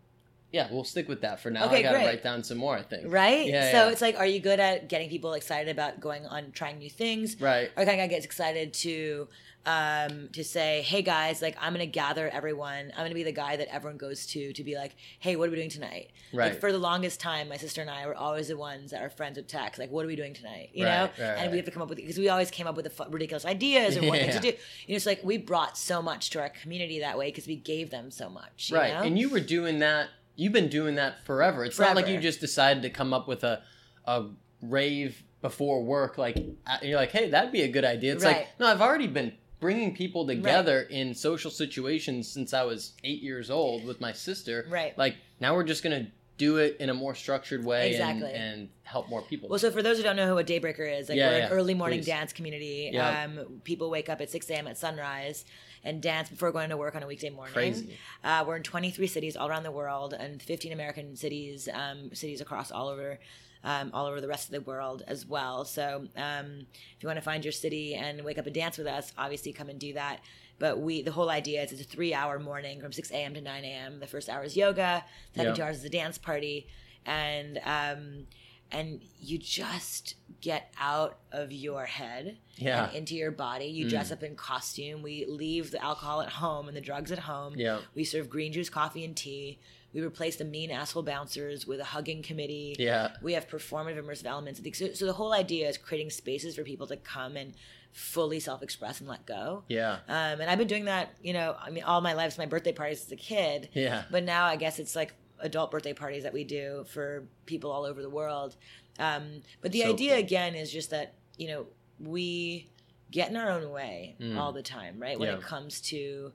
yeah, 0.52 0.68
we'll 0.72 0.84
stick 0.84 1.08
with 1.08 1.22
that 1.22 1.40
for 1.40 1.52
now. 1.52 1.66
Okay, 1.66 1.80
I 1.80 1.82
gotta 1.84 1.98
great. 1.98 2.06
write 2.08 2.24
down 2.24 2.44
some 2.44 2.58
more. 2.58 2.76
I 2.76 2.82
think. 2.82 3.12
Right. 3.12 3.46
Yeah, 3.46 3.72
so 3.72 3.86
yeah. 3.86 3.92
it's 3.92 4.02
like, 4.02 4.18
are 4.18 4.26
you 4.26 4.40
good 4.40 4.60
at 4.60 4.90
getting 4.90 5.10
people 5.10 5.34
excited 5.34 5.70
about 5.70 6.00
going 6.00 6.26
on 6.26 6.52
trying 6.52 6.80
new 6.80 6.90
things? 6.90 7.40
Right. 7.40 7.70
Or 7.78 7.86
kind 7.86 8.02
of 8.02 8.10
gets 8.10 8.26
excited 8.26 8.74
to 8.74 9.28
um 9.66 10.30
to 10.32 10.44
say 10.44 10.82
hey 10.84 11.02
guys 11.02 11.42
like 11.42 11.56
i'm 11.60 11.74
gonna 11.74 11.86
gather 11.86 12.30
everyone 12.30 12.92
i'm 12.96 13.04
gonna 13.04 13.14
be 13.14 13.24
the 13.24 13.32
guy 13.32 13.58
that 13.58 13.68
everyone 13.74 13.98
goes 13.98 14.26
to 14.26 14.54
to 14.54 14.64
be 14.64 14.76
like 14.76 14.96
hey 15.20 15.36
what 15.36 15.48
are 15.48 15.52
we 15.52 15.58
doing 15.58 15.70
tonight 15.70 16.12
Right. 16.34 16.52
like 16.52 16.62
for 16.62 16.72
the 16.72 16.78
longest 16.78 17.20
time 17.20 17.50
my 17.50 17.58
sister 17.58 17.82
and 17.82 17.90
i 17.90 18.08
were 18.08 18.16
always 18.16 18.48
the 18.48 18.56
ones 18.58 18.92
that 18.92 19.02
are 19.02 19.10
friends 19.10 19.36
with 19.38 19.48
text 19.48 19.78
like 19.78 19.92
what 19.92 20.06
are 20.06 20.08
we 20.08 20.16
doing 20.16 20.34
tonight 20.34 20.70
you 20.74 20.86
Right, 20.86 20.92
know 20.92 21.02
right, 21.04 21.20
and 21.20 21.42
right. 21.42 21.52
we 21.52 21.58
have 21.58 21.66
to 21.66 21.72
come 21.72 21.82
up 21.82 21.90
with 21.90 21.98
because 21.98 22.18
we 22.18 22.30
always 22.30 22.50
came 22.50 22.68
up 22.68 22.76
with 22.78 22.86
the 22.86 22.90
fu- 22.90 23.10
ridiculous 23.10 23.46
ideas 23.46 23.98
and 23.98 24.08
what 24.08 24.20
Yeah. 24.22 24.32
to 24.32 24.40
do 24.40 24.48
you 24.48 24.54
know 24.54 24.96
it's 24.96 25.06
like 25.06 25.22
we 25.24 25.38
brought 25.38 25.78
so 25.78 26.02
much 26.02 26.30
to 26.32 26.40
our 26.40 26.50
community 26.50 27.00
that 27.00 27.18
way 27.18 27.28
because 27.30 27.46
we 27.46 27.58
gave 27.58 27.90
them 27.90 28.12
so 28.12 28.30
much 28.30 28.70
you 28.72 28.78
right. 28.78 28.94
know? 28.94 29.02
And 29.02 29.20
you 29.20 29.30
were 29.30 29.40
doing 29.42 29.80
that. 29.80 30.08
You've 30.36 30.54
been 30.54 30.70
doing 30.70 30.96
that 30.96 31.26
forever. 31.26 31.66
It's 31.66 31.78
not 31.80 31.96
like 31.98 32.08
you 32.08 32.18
just 32.20 32.40
decided 32.40 32.82
to 32.84 32.90
come 32.90 33.14
up 33.14 33.28
with 33.28 33.44
a 33.44 33.62
a 34.06 34.28
rave 34.62 35.24
before 35.42 35.84
work. 35.84 36.18
Like 36.18 36.38
you're 36.82 36.96
like, 36.98 37.12
hey, 37.12 37.30
that'd 37.30 37.52
be 37.52 37.62
a 37.64 37.68
good 37.68 37.84
idea. 37.86 38.14
It's 38.14 38.24
like, 38.24 38.48
no, 38.60 38.68
I've 38.68 38.82
already 38.82 39.08
been 39.08 39.34
bringing 39.60 39.94
people 39.96 40.26
together 40.26 40.82
in 40.84 41.14
social 41.14 41.52
situations 41.52 42.28
since 42.30 42.54
I 42.54 42.64
was 42.64 42.94
eight 43.04 43.22
years 43.22 43.50
old 43.50 43.86
with 43.86 44.00
my 44.00 44.12
sister. 44.14 44.66
Right. 44.70 44.98
Like 44.98 45.16
now 45.40 45.54
we're 45.56 45.64
just 45.64 45.84
gonna 45.84 46.08
do 46.38 46.56
it 46.58 46.78
in 46.80 46.90
a 46.90 46.94
more 46.94 47.14
structured 47.14 47.66
way 47.66 47.92
Exactly. 47.92 48.32
and, 48.32 48.54
and 48.62 48.70
help 48.84 49.10
more 49.10 49.22
people. 49.22 49.50
Well, 49.50 49.60
so 49.60 49.72
for 49.72 49.84
those 49.84 49.98
who 49.98 50.04
don't 50.04 50.16
know 50.16 50.28
who 50.28 50.38
a 50.38 50.44
daybreaker 50.44 50.90
is, 51.00 51.10
like 51.10 51.18
Yeah, 51.18 51.30
we're 51.32 51.38
yeah, 51.40 51.46
an 51.48 51.52
early 51.52 51.74
morning 51.74 52.00
please. 52.00 52.06
dance 52.06 52.32
community. 52.32 52.90
Yeah. 52.94 53.24
Um, 53.26 53.60
people 53.66 53.90
wake 53.90 54.08
up 54.08 54.22
at 54.22 54.30
6 54.30 54.50
a.m. 54.50 54.68
at 54.68 54.78
sunrise 54.78 55.44
and 55.84 56.02
dance 56.02 56.30
before 56.30 56.54
going 56.54 56.70
to 56.70 56.78
work 56.78 56.96
on 56.96 57.04
a 57.04 57.08
weekday 57.08 57.30
morning. 57.30 57.54
Crazy. 57.54 57.98
Uh, 58.24 58.46
we're 58.48 58.56
in 58.56 58.64
23 58.64 59.06
cities 59.08 59.36
all 59.36 59.50
around 59.50 59.64
the 59.64 59.72
world 59.72 60.14
and 60.14 60.42
15 60.42 60.72
American 60.72 61.18
cities, 61.18 61.68
um, 61.74 62.10
cities 62.14 62.40
across 62.40 62.72
all 62.72 62.88
over. 62.88 63.20
Um, 63.62 63.92
all 63.94 64.06
over 64.06 64.22
the 64.22 64.28
rest 64.30 64.46
of 64.48 64.54
the 64.54 64.62
world 64.62 65.04
as 65.06 65.26
well. 65.26 65.66
So, 65.66 66.08
um, 66.16 66.66
if 66.96 67.02
you 67.04 67.08
want 67.08 67.18
to 67.18 67.22
find 67.22 67.44
your 67.44 67.52
city 67.52 67.94
and 67.94 68.24
wake 68.24 68.38
up 68.38 68.46
and 68.46 68.56
dance 68.56 68.78
with 68.78 68.88
us, 68.88 69.12
obviously 69.18 69.52
come 69.52 69.68
and 69.68 69.78
do 69.78 69.92
that. 69.96 70.22
But 70.60 70.80
we, 70.80 71.02
the 71.02 71.12
whole 71.12 71.30
idea 71.30 71.62
is 71.64 71.74
it's 71.74 71.82
a 71.82 71.84
three-hour 71.84 72.40
morning 72.40 72.80
from 72.80 72.94
6 72.94 73.12
a.m. 73.12 73.34
to 73.34 73.42
9 73.42 73.66
a.m. 73.66 74.00
The 74.00 74.08
first 74.08 74.30
hour 74.30 74.44
is 74.46 74.56
yoga, 74.56 75.04
The 75.34 75.40
second 75.40 75.50
Yeah. 75.52 75.56
two 75.56 75.64
hours 75.64 75.78
is 75.80 75.84
a 75.84 75.90
dance 75.90 76.18
party, 76.18 76.68
and 77.06 77.60
um, 77.66 78.28
and 78.72 79.02
you 79.20 79.38
just 79.38 80.16
get 80.42 80.72
out 80.80 81.18
of 81.32 81.52
your 81.52 81.86
head 81.86 82.38
Yeah. 82.56 82.86
and 82.88 82.96
into 82.96 83.16
your 83.16 83.32
body. 83.32 83.66
You 83.66 83.88
Mm. 83.88 83.90
dress 83.90 84.12
up 84.12 84.22
in 84.24 84.36
costume. 84.38 85.02
We 85.02 85.26
leave 85.26 85.72
the 85.72 85.84
alcohol 85.84 86.22
at 86.22 86.30
home 86.30 86.68
and 86.68 86.78
the 86.78 86.82
drugs 86.82 87.12
at 87.12 87.20
home. 87.20 87.56
Yeah. 87.58 87.80
We 87.96 88.04
serve 88.06 88.30
green 88.30 88.54
juice, 88.54 88.70
coffee, 88.70 89.04
and 89.04 89.18
tea. 89.18 89.60
We 89.94 90.02
replace 90.02 90.36
the 90.36 90.46
mean 90.46 90.70
asshole 90.72 91.04
bouncers 91.04 91.66
with 91.66 91.80
a 91.80 91.84
hugging 91.84 92.22
committee. 92.22 92.76
Yeah. 92.78 93.14
We 93.22 93.34
have 93.34 93.48
performative 93.48 94.00
immersive 94.04 94.26
elements. 94.26 94.62
So, 94.78 94.94
so 94.94 95.06
the 95.06 95.14
whole 95.14 95.34
idea 95.34 95.68
is 95.68 95.78
creating 95.78 96.12
spaces 96.12 96.56
for 96.56 96.64
people 96.64 96.86
to 96.88 96.98
come 96.98 97.36
and 97.36 97.54
fully 97.92 98.40
self-express 98.40 99.00
and 99.00 99.10
let 99.10 99.26
go. 99.26 99.64
Yeah. 99.68 99.94
Um, 100.08 100.42
and 100.42 100.44
I've 100.44 100.60
been 100.60 100.68
doing 100.68 100.86
that, 100.86 101.16
you 101.24 101.34
know, 101.34 101.56
I 101.60 101.72
mean, 101.72 101.84
all 101.84 102.02
my 102.02 102.14
life, 102.14 102.28
It's 102.28 102.38
my 102.38 102.46
birthday 102.46 102.72
parties 102.72 103.04
as 103.04 103.12
a 103.12 103.16
kid. 103.16 103.70
Yeah. 103.74 104.04
But 104.12 104.24
now 104.26 104.46
I 104.46 104.58
guess 104.58 104.78
it's 104.78 104.96
like 104.96 105.14
adult 105.40 105.72
birthday 105.72 105.94
parties 105.94 106.22
that 106.24 106.34
we 106.34 106.44
do 106.44 106.86
for 106.88 107.24
people 107.48 107.72
all 107.72 107.84
over 107.86 108.02
the 108.04 108.10
world. 108.10 108.56
Um, 109.00 109.42
but 109.62 109.72
the 109.72 109.82
So 109.82 109.94
idea 109.94 110.12
cool. 110.12 110.20
again 110.20 110.54
is 110.54 110.72
just 110.72 110.92
that, 110.92 111.16
you 111.38 111.48
know, 111.48 111.66
we 112.00 112.70
get 113.10 113.30
in 113.32 113.38
our 113.38 113.50
own 113.50 113.72
way 113.72 114.16
Mm. 114.20 114.38
all 114.38 114.52
the 114.54 114.62
time, 114.62 115.00
right? 115.00 115.18
When 115.20 115.30
Yeah. 115.30 115.38
it 115.38 115.42
comes 115.42 115.82
to 115.82 116.32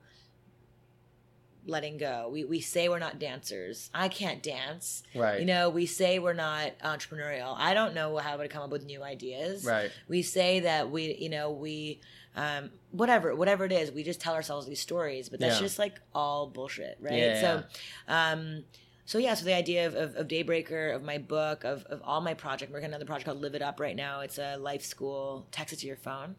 letting 1.67 1.97
go. 1.99 2.29
We, 2.33 2.45
we 2.45 2.61
say 2.61 2.89
we're 2.89 2.99
not 2.99 3.19
dancers. 3.19 3.91
I 3.95 4.09
can't 4.09 4.43
dance. 4.43 5.03
Right. 5.15 5.41
You 5.41 5.47
know, 5.47 5.71
we 5.71 5.87
say 5.87 6.19
we're 6.19 6.35
not 6.35 6.79
entrepreneurial. 6.81 7.55
I 7.59 7.75
don't 7.75 7.95
know 7.95 8.17
how 8.19 8.37
to 8.37 8.49
come 8.49 8.63
up 8.63 8.71
with 8.71 8.85
new 8.85 9.03
ideas 9.03 9.65
right. 9.65 9.91
we 10.09 10.23
say 10.23 10.61
that 10.61 10.91
we 10.91 11.15
you 11.17 11.29
know 11.29 11.51
we 11.51 12.01
um 12.37 12.71
whatever 12.91 13.35
whatever 13.35 13.65
it 13.65 13.73
is 13.73 13.93
we 13.93 14.03
just 14.03 14.21
tell 14.21 14.35
ourselves 14.35 14.67
these 14.67 14.81
stories 14.81 15.29
but 15.29 15.39
that's 15.41 15.57
Yeah. 15.57 15.61
just 15.67 15.79
like 15.79 16.01
all 16.15 16.49
bullshit 16.49 16.99
right 17.01 17.15
Yeah, 17.15 17.41
so 17.41 17.63
um 18.09 18.65
so 19.05 19.19
yeah 19.19 19.35
so 19.35 19.45
the 19.45 19.55
idea 19.55 19.87
of, 19.87 19.95
of, 19.95 20.17
of 20.17 20.29
daybreaker 20.29 20.95
of 20.95 21.03
my 21.03 21.19
book 21.19 21.65
of, 21.65 21.85
of 21.85 22.01
all 22.03 22.21
my 22.21 22.35
project 22.35 22.71
I'm 22.71 22.75
working 22.75 22.87
on 22.87 22.91
another 22.95 23.05
project 23.07 23.27
called 23.27 23.41
live 23.41 23.55
it 23.55 23.63
up 23.63 23.79
right 23.79 23.95
now 23.97 24.21
it's 24.21 24.39
a 24.39 24.57
life 24.57 24.83
school 24.83 25.47
text 25.53 25.73
it 25.75 25.79
to 25.81 25.87
your 25.87 25.97
phone 25.97 26.35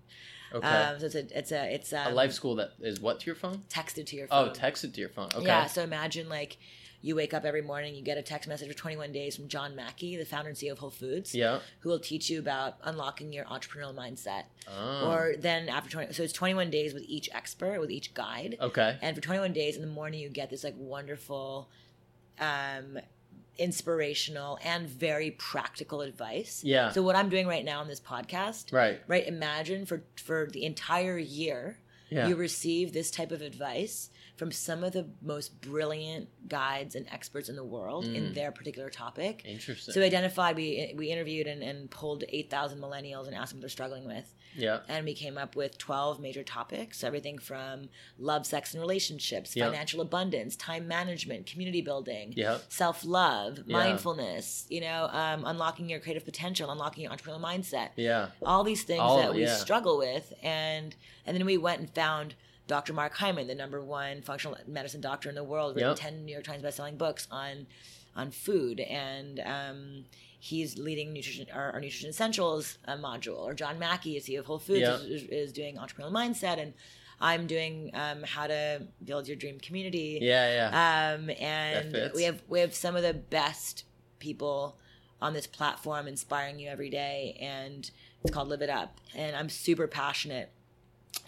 Okay. 0.53 0.67
um 0.67 0.99
so 0.99 1.05
it's 1.07 1.15
a 1.15 1.37
it's 1.37 1.51
a 1.51 1.73
it's 1.73 1.93
um, 1.93 2.07
a 2.11 2.15
life 2.15 2.31
school 2.31 2.55
that 2.55 2.71
is 2.79 2.99
what 2.99 3.19
to 3.21 3.25
your 3.25 3.35
phone? 3.35 3.63
texted 3.69 4.05
to 4.07 4.15
your 4.15 4.27
Oh, 4.31 4.45
phone 4.45 4.53
text 4.53 4.83
it 4.83 4.93
to 4.93 4.99
your 5.01 5.09
phone. 5.09 5.29
Okay. 5.35 5.45
yeah 5.45 5.65
so 5.65 5.81
imagine 5.83 6.29
like 6.29 6.57
you 7.01 7.15
wake 7.15 7.33
up 7.35 7.45
every 7.45 7.61
morning 7.61 7.93
you 7.93 8.01
get 8.01 8.17
a 8.17 8.21
text 8.23 8.47
message 8.49 8.67
for 8.67 8.73
21 8.73 9.11
days 9.11 9.35
from 9.35 9.47
john 9.47 9.75
mackey 9.75 10.15
the 10.17 10.25
founder 10.25 10.49
and 10.49 10.57
ceo 10.57 10.71
of 10.71 10.79
whole 10.79 10.89
foods 10.89 11.35
Yeah. 11.35 11.59
who 11.81 11.89
will 11.89 11.99
teach 11.99 12.29
you 12.31 12.39
about 12.39 12.75
unlocking 12.83 13.31
your 13.33 13.45
entrepreneurial 13.45 13.93
mindset 13.93 14.43
Oh. 14.67 15.11
or 15.11 15.35
then 15.37 15.69
after 15.69 15.89
20 15.89 16.13
so 16.13 16.23
it's 16.23 16.33
21 16.33 16.69
days 16.71 16.93
with 16.93 17.03
each 17.07 17.29
expert 17.33 17.79
with 17.79 17.91
each 17.91 18.13
guide 18.15 18.57
okay. 18.59 18.97
and 19.01 19.15
for 19.15 19.21
21 19.21 19.53
days 19.53 19.75
in 19.75 19.81
the 19.83 19.87
morning 19.87 20.19
you 20.21 20.29
get 20.29 20.49
this 20.49 20.63
like 20.63 20.73
wonderful 20.77 21.69
um 22.39 22.97
inspirational 23.57 24.57
and 24.63 24.87
very 24.87 25.31
practical 25.31 26.01
advice 26.01 26.61
Yeah. 26.63 26.91
so 26.91 27.01
what 27.01 27.15
i'm 27.15 27.29
doing 27.29 27.47
right 27.47 27.65
now 27.65 27.79
on 27.81 27.87
this 27.87 27.99
podcast 27.99 28.73
Right. 28.73 29.01
right 29.07 29.25
imagine 29.27 29.85
for 29.85 30.03
for 30.15 30.47
the 30.51 30.65
entire 30.65 31.17
year 31.17 31.77
Yeah. 32.09 32.27
you 32.27 32.35
receive 32.35 32.93
this 32.93 33.11
type 33.11 33.31
of 33.31 33.41
advice 33.41 34.09
from 34.35 34.51
some 34.51 34.83
of 34.83 34.91
the 34.91 35.07
most 35.21 35.61
brilliant 35.61 36.27
guides 36.49 36.93
and 36.95 37.07
experts 37.09 37.47
in 37.49 37.55
the 37.55 37.63
world 37.63 38.03
in 38.05 38.23
Mm. 38.31 38.33
their 38.33 38.51
particular 38.51 38.89
topic. 38.89 39.41
Interesting. 39.45 39.93
So 39.93 39.99
we 40.01 40.05
identified, 40.05 40.55
we 40.57 40.93
we 40.95 41.09
interviewed 41.09 41.47
and, 41.47 41.63
and 41.63 41.89
pulled 41.89 42.23
eight 42.29 42.49
thousand 42.49 42.79
millennials 42.81 43.27
and 43.27 43.35
asked 43.35 43.51
them 43.51 43.59
what 43.59 43.61
they're 43.61 43.69
struggling 43.69 44.05
with, 44.05 44.33
yeah. 44.55 44.79
and 44.89 45.05
we 45.05 45.13
came 45.13 45.37
up 45.37 45.55
with 45.55 45.77
twelve 45.77 46.19
major 46.19 46.43
topics, 46.43 47.03
everything 47.03 47.37
from 47.37 47.89
love, 48.19 48.45
sex, 48.45 48.73
and 48.73 48.81
relationships, 48.81 49.55
Yeah. 49.55 49.65
financial 49.67 50.01
abundance, 50.01 50.55
time 50.57 50.87
management, 50.87 51.45
community 51.45 51.81
building, 51.81 52.33
Yeah. 52.35 52.57
self 52.69 53.05
love, 53.05 53.59
Yeah. 53.65 53.77
mindfulness, 53.77 54.65
you 54.69 54.81
know, 54.81 55.07
um, 55.11 55.45
unlocking 55.45 55.89
your 55.89 55.99
creative 55.99 56.25
potential, 56.25 56.69
unlocking 56.69 57.03
your 57.03 57.11
entrepreneurial 57.13 57.41
mindset 57.41 57.89
Yeah. 57.95 58.29
all 58.43 58.63
these 58.63 58.83
things 58.83 58.99
All- 59.01 59.17
that 59.17 59.33
we 59.33 59.43
yeah. 59.43 59.55
struggle 59.55 59.97
with 59.97 60.33
and 60.43 60.95
and 61.25 61.35
then 61.35 61.45
we 61.45 61.57
went 61.57 61.79
and 61.79 61.89
found 61.89 62.35
Dr. 62.67 62.93
Mark 62.93 63.13
Hyman, 63.13 63.47
the 63.47 63.55
number 63.55 63.81
one 63.83 64.21
functional 64.21 64.57
medicine 64.67 65.01
doctor 65.01 65.29
in 65.29 65.35
the 65.35 65.43
world, 65.43 65.75
written 65.75 65.91
Yep. 65.91 65.97
ten 65.99 66.25
New 66.25 66.31
York 66.31 66.43
Times 66.45 66.63
bestselling 66.63 66.97
books 66.97 67.27
on 67.31 67.67
on 68.15 68.31
food, 68.31 68.79
and 68.79 69.41
um, 69.45 70.05
he's 70.39 70.77
leading 70.77 71.11
nutrition 71.13 71.47
our, 71.53 71.73
our 71.73 71.81
nutrition 71.81 72.09
essentials 72.09 72.77
uh, 72.87 72.95
module. 72.95 73.39
Or 73.39 73.53
John 73.53 73.77
Mackey, 73.77 74.19
CEO 74.19 74.39
of 74.39 74.45
Whole 74.45 74.59
Foods, 74.59 74.79
Yeah. 74.81 74.95
is, 74.95 75.03
is, 75.23 75.29
is 75.29 75.53
doing 75.53 75.75
entrepreneurial 75.75 76.11
mindset, 76.13 76.57
and 76.59 76.73
I'm 77.19 77.45
doing 77.45 77.91
um, 77.93 78.23
how 78.23 78.47
to 78.47 78.87
build 79.03 79.27
your 79.27 79.35
dream 79.37 79.59
community. 79.59 80.19
Yeah. 80.21 80.69
Yeah. 80.71 81.13
Um, 81.17 81.29
and 81.39 82.11
we 82.15 82.23
have 82.23 82.41
we 82.47 82.59
have 82.61 82.73
some 82.73 82.95
of 82.95 83.03
the 83.03 83.13
best 83.13 83.83
people 84.19 84.77
on 85.21 85.33
this 85.33 85.47
platform 85.47 86.07
inspiring 86.07 86.57
you 86.59 86.69
every 86.69 86.89
day, 86.89 87.37
and 87.41 87.89
it's 88.23 88.33
called 88.33 88.47
Live 88.49 88.61
It 88.61 88.69
Up. 88.69 88.99
And 89.13 89.35
I'm 89.35 89.49
super 89.49 89.87
passionate 89.87 90.51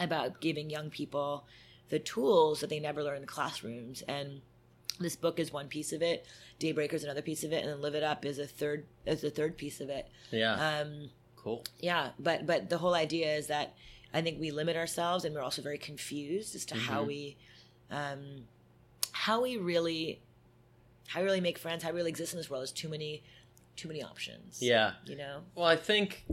about 0.00 0.40
giving 0.40 0.70
young 0.70 0.90
people 0.90 1.46
the 1.88 1.98
tools 1.98 2.60
that 2.60 2.68
they 2.70 2.80
never 2.80 3.02
learn 3.02 3.16
in 3.16 3.22
the 3.22 3.26
classrooms. 3.26 4.02
And 4.02 4.42
this 5.00 5.16
book 5.16 5.38
is 5.38 5.52
one 5.52 5.68
piece 5.68 5.92
of 5.92 6.02
it. 6.02 6.26
Daybreaker 6.60 6.94
is 6.94 7.04
another 7.04 7.22
piece 7.22 7.44
of 7.44 7.52
it, 7.52 7.62
and 7.62 7.68
then 7.72 7.80
Live 7.80 7.94
It 7.94 8.02
Up 8.02 8.24
is 8.24 8.38
a 8.38 8.46
third 8.46 8.84
is 9.06 9.22
a 9.24 9.30
third 9.30 9.56
piece 9.56 9.80
of 9.80 9.88
it. 9.88 10.08
yeah. 10.30 10.80
Um, 10.80 11.10
cool. 11.36 11.64
yeah, 11.80 12.10
but 12.18 12.46
but 12.46 12.68
the 12.68 12.78
whole 12.78 12.94
idea 12.94 13.34
is 13.36 13.46
that 13.46 13.74
I 14.12 14.22
think 14.22 14.40
we 14.40 14.50
limit 14.50 14.76
ourselves, 14.76 15.24
and 15.24 15.34
we're 15.34 15.40
also 15.42 15.62
very 15.62 15.78
confused 15.78 16.54
as 16.56 16.64
to 16.66 16.74
how 16.74 17.04
Mhm. 17.04 17.06
we, 17.06 17.36
um, 17.90 18.48
how 19.12 19.42
we 19.42 19.56
really, 19.56 20.20
how 21.06 21.20
we 21.20 21.26
really 21.26 21.40
make 21.40 21.58
friends, 21.58 21.82
how 21.84 21.90
we 21.90 21.96
really 21.98 22.10
exist 22.10 22.32
in 22.32 22.38
this 22.38 22.48
world. 22.50 22.62
There's 22.62 22.72
too 22.72 22.88
many, 22.88 23.22
too 23.76 23.86
many 23.86 24.02
options. 24.02 24.60
Yeah. 24.62 24.94
you 25.06 25.14
know. 25.16 25.42
Well, 25.54 25.66
I 25.66 25.76
think 25.76 26.24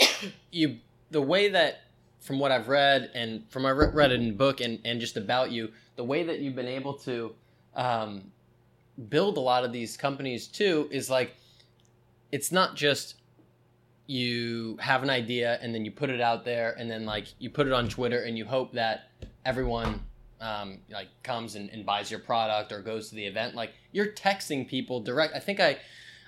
you 0.50 0.78
the 1.10 1.22
way 1.22 1.48
that 1.50 1.82
from 2.22 2.38
what 2.38 2.50
I've 2.52 2.68
read 2.68 3.10
and 3.14 3.46
from 3.50 3.66
I 3.66 3.72
read 3.72 4.12
in 4.12 4.28
the 4.28 4.34
book 4.34 4.60
and 4.60 4.78
and 4.84 5.00
just 5.00 5.16
about 5.16 5.50
you, 5.50 5.70
the 5.96 6.04
way 6.04 6.22
that 6.22 6.38
you've 6.38 6.56
been 6.56 6.66
able 6.68 6.94
to 6.94 7.34
um, 7.74 8.30
build 9.08 9.36
a 9.36 9.40
lot 9.40 9.64
of 9.64 9.72
these 9.72 9.96
companies 9.96 10.46
too 10.46 10.88
is 10.90 11.10
like 11.10 11.34
it's 12.30 12.50
not 12.50 12.76
just 12.76 13.16
you 14.06 14.76
have 14.80 15.02
an 15.02 15.10
idea 15.10 15.58
and 15.62 15.74
then 15.74 15.84
you 15.84 15.90
put 15.90 16.10
it 16.10 16.20
out 16.20 16.44
there 16.44 16.74
and 16.78 16.90
then 16.90 17.04
like 17.04 17.26
you 17.38 17.50
put 17.50 17.66
it 17.66 17.72
on 17.72 17.88
Twitter 17.88 18.22
and 18.22 18.36
you 18.36 18.44
hope 18.44 18.72
that 18.72 19.10
everyone 19.44 20.00
um, 20.40 20.78
like 20.90 21.08
comes 21.22 21.54
and, 21.54 21.70
and 21.70 21.86
buys 21.86 22.10
your 22.10 22.20
product 22.20 22.72
or 22.72 22.80
goes 22.80 23.08
to 23.08 23.14
the 23.14 23.24
event. 23.24 23.54
Like 23.54 23.72
you're 23.92 24.12
texting 24.12 24.68
people 24.68 25.00
direct. 25.00 25.34
I 25.34 25.38
think 25.38 25.60
I 25.60 25.78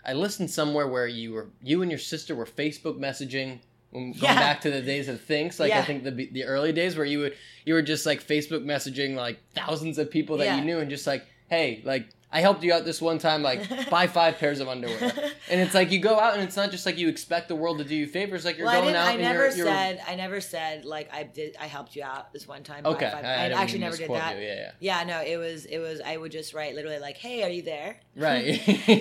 I 0.06 0.12
listened 0.12 0.50
somewhere 0.50 0.86
where 0.86 1.06
you 1.06 1.32
were 1.32 1.48
you 1.62 1.82
and 1.82 1.90
your 1.90 1.98
sister 1.98 2.34
were 2.34 2.46
Facebook 2.46 2.98
messaging. 2.98 3.60
When 3.94 4.12
going 4.20 4.22
Yeah. 4.24 4.34
back 4.40 4.60
to 4.62 4.70
the 4.70 4.82
days 4.82 5.08
of 5.08 5.20
things, 5.22 5.58
like 5.60 5.72
I 5.72 5.82
think 5.82 6.04
the 6.04 6.10
the 6.10 6.44
early 6.44 6.72
days 6.72 6.96
where 6.96 7.06
you 7.06 7.20
would 7.20 7.34
you 7.64 7.74
were 7.74 7.82
just 7.82 8.04
like 8.04 8.26
Facebook 8.26 8.64
messaging 8.64 9.14
like 9.14 9.38
thousands 9.54 9.96
of 9.98 10.10
people 10.10 10.36
that 10.38 10.44
Yeah. 10.46 10.56
you 10.58 10.64
knew 10.64 10.78
and 10.80 10.90
just 10.90 11.06
like, 11.06 11.24
hey, 11.48 11.80
like 11.84 12.08
I 12.32 12.40
helped 12.40 12.64
you 12.64 12.72
out 12.72 12.84
this 12.84 13.00
one 13.00 13.18
time, 13.18 13.42
like 13.44 13.88
buy 13.90 14.08
five 14.08 14.38
pairs 14.38 14.58
of 14.60 14.68
underwear. 14.68 15.12
And 15.50 15.60
it's 15.60 15.74
like 15.74 15.92
you 15.92 15.98
go 16.00 16.18
out 16.18 16.34
and 16.34 16.42
it's 16.42 16.56
not 16.56 16.70
just 16.70 16.86
like 16.86 16.96
you 16.98 17.08
expect 17.08 17.48
the 17.48 17.54
world 17.54 17.76
to 17.78 17.84
do 17.84 17.94
you 17.94 18.06
favors, 18.06 18.44
like 18.46 18.56
you're 18.56 18.66
well, 18.66 18.80
going 18.82 18.96
out 18.96 19.06
I 19.08 19.12
and 19.12 19.22
never 19.22 19.46
you're, 19.48 19.56
you're 19.58 19.66
said 19.66 20.00
I 20.08 20.14
never 20.16 20.40
said 20.40 20.84
like 20.86 21.12
I 21.12 21.22
did 21.22 21.54
I 21.60 21.66
helped 21.66 21.94
you 21.94 22.02
out 22.02 22.32
this 22.32 22.48
one 22.48 22.62
time. 22.64 22.84
okay. 22.86 23.10
five- 23.12 23.24
I, 23.24 23.44
I, 23.44 23.48
didn't 23.48 23.60
actually 23.60 23.78
never 23.80 23.96
did 23.96 24.10
that. 24.10 24.36
You. 24.36 24.42
Yeah, 24.42 24.70
Yeah, 24.80 25.04
no, 25.04 25.20
it 25.20 25.36
was 25.36 25.66
it 25.66 25.78
was 25.78 26.00
I 26.00 26.16
would 26.16 26.32
just 26.32 26.54
write 26.54 26.74
literally 26.74 26.98
like, 26.98 27.18
"Hey, 27.18 27.42
are 27.44 27.50
you 27.50 27.62
there?" 27.62 28.00
Right. 28.16 28.58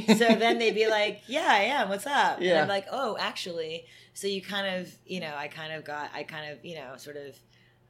so 0.07 0.35
then 0.35 0.59
they'd 0.59 0.75
be 0.75 0.87
like, 0.87 1.21
"Yeah, 1.27 1.47
I 1.49 1.61
am. 1.79 1.89
What's 1.89 2.05
up?" 2.05 2.37
And 2.37 2.45
Yeah. 2.45 2.61
I'm 2.61 2.67
like, 2.67 2.85
"Oh, 2.91 3.17
actually." 3.19 3.85
So 4.13 4.27
you 4.27 4.41
kind 4.41 4.67
of, 4.81 4.93
you 5.05 5.19
know, 5.19 5.33
I 5.35 5.47
kind 5.47 5.73
of 5.73 5.83
got, 5.83 6.11
I 6.13 6.23
kind 6.23 6.51
of, 6.51 6.63
you 6.63 6.75
know, 6.75 6.95
sort 6.97 7.17
of 7.17 7.35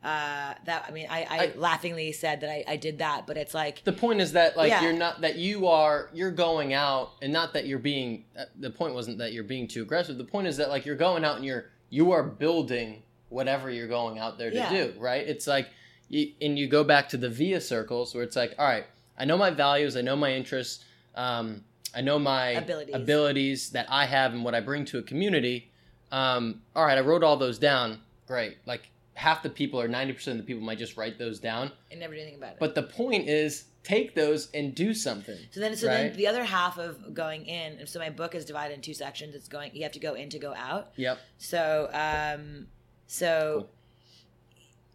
uh 0.03 0.53
that. 0.65 0.85
I 0.87 0.91
mean, 0.91 1.07
I, 1.09 1.23
I, 1.23 1.37
I- 1.45 1.53
laughingly 1.55 2.11
said 2.11 2.41
that 2.41 2.49
I, 2.49 2.63
I 2.67 2.75
did 2.75 2.97
that, 2.99 3.25
but 3.25 3.37
it's 3.37 3.53
like, 3.53 3.83
the 3.85 3.93
point 3.93 4.19
is 4.21 4.33
that 4.33 4.57
like 4.57 4.69
Yeah. 4.69 4.81
you're 4.83 4.93
not 4.93 5.21
that 5.21 5.35
you 5.37 5.67
are 5.67 6.09
you're 6.13 6.31
going 6.31 6.73
out 6.73 7.11
and 7.21 7.31
not 7.31 7.53
that 7.53 7.65
you're 7.67 7.79
being 7.79 8.25
uh, 8.37 8.45
the 8.59 8.69
point 8.69 8.93
wasn't 8.93 9.17
that 9.19 9.31
you're 9.33 9.43
being 9.45 9.67
too 9.67 9.81
aggressive 9.81 10.17
the 10.17 10.23
point 10.25 10.47
is 10.47 10.57
that 10.57 10.69
like 10.69 10.85
you're 10.85 10.97
going 10.97 11.23
out 11.23 11.37
and 11.37 11.45
you're 11.45 11.65
you 11.89 12.11
are 12.11 12.23
building 12.23 13.01
whatever 13.29 13.69
you're 13.69 13.87
going 13.87 14.19
out 14.19 14.37
there 14.37 14.49
to 14.49 14.55
Yeah. 14.57 14.69
do 14.69 14.93
right 14.99 15.25
it's 15.25 15.47
like 15.47 15.69
you, 16.09 16.33
and 16.41 16.59
you 16.59 16.67
go 16.67 16.83
back 16.83 17.07
to 17.09 17.17
the 17.17 17.29
via 17.29 17.61
circles 17.61 18.13
where 18.13 18.23
it's 18.23 18.35
like 18.35 18.53
all 18.59 18.65
right 18.67 18.85
i 19.17 19.23
know 19.25 19.37
my 19.37 19.51
values 19.51 19.95
i 19.95 20.01
know 20.01 20.15
my 20.17 20.33
interests 20.33 20.83
um, 21.15 21.63
i 21.95 22.01
know 22.01 22.19
my 22.19 22.49
Abilities. 22.49 22.93
abilities 22.95 23.69
that 23.69 23.87
i 23.89 24.05
have 24.05 24.33
and 24.33 24.43
what 24.43 24.53
i 24.53 24.59
bring 24.59 24.83
to 24.85 24.97
a 24.97 25.01
community 25.03 25.71
um, 26.13 26.61
all 26.75 26.85
right 26.85 26.97
i 26.97 27.01
wrote 27.01 27.23
all 27.23 27.35
those 27.37 27.57
down 27.59 27.99
great 28.27 28.57
like 28.65 28.89
half 29.15 29.43
the 29.43 29.49
people 29.49 29.79
or 29.79 29.87
90% 29.87 30.27
of 30.29 30.37
the 30.37 30.43
people 30.43 30.63
might 30.63 30.77
just 30.79 30.97
write 30.97 31.19
those 31.19 31.39
down 31.39 31.71
I 31.91 31.95
never 31.95 32.13
do 32.15 32.19
anything 32.21 32.37
about 32.39 32.53
it. 32.53 32.59
but 32.59 32.73
the 32.73 32.81
point 32.83 33.27
is, 33.29 33.65
take 33.83 34.15
those 34.15 34.49
and 34.55 34.73
do 34.73 34.93
something. 34.93 35.37
so 35.51 35.59
then, 35.59 35.75
so 35.75 35.87
right? 35.87 35.93
then 36.09 36.17
the 36.17 36.25
other 36.25 36.43
half 36.43 36.79
of 36.79 37.13
going 37.13 37.45
in. 37.45 37.77
and 37.79 37.87
So 37.87 37.99
my 37.99 38.09
book 38.09 38.33
is 38.33 38.43
divided 38.43 38.73
in 38.73 38.81
two 38.81 38.95
sections. 38.95 39.35
It's 39.35 39.47
going. 39.47 39.69
You 39.75 39.83
have 39.83 39.91
to 39.91 39.99
go 39.99 40.13
in 40.15 40.29
to 40.29 40.39
go 40.39 40.55
out. 40.55 40.93
Yep. 40.95 41.19
So, 41.37 41.89
um, 41.93 42.65
so, 43.05 43.53
Cool. 43.59 43.69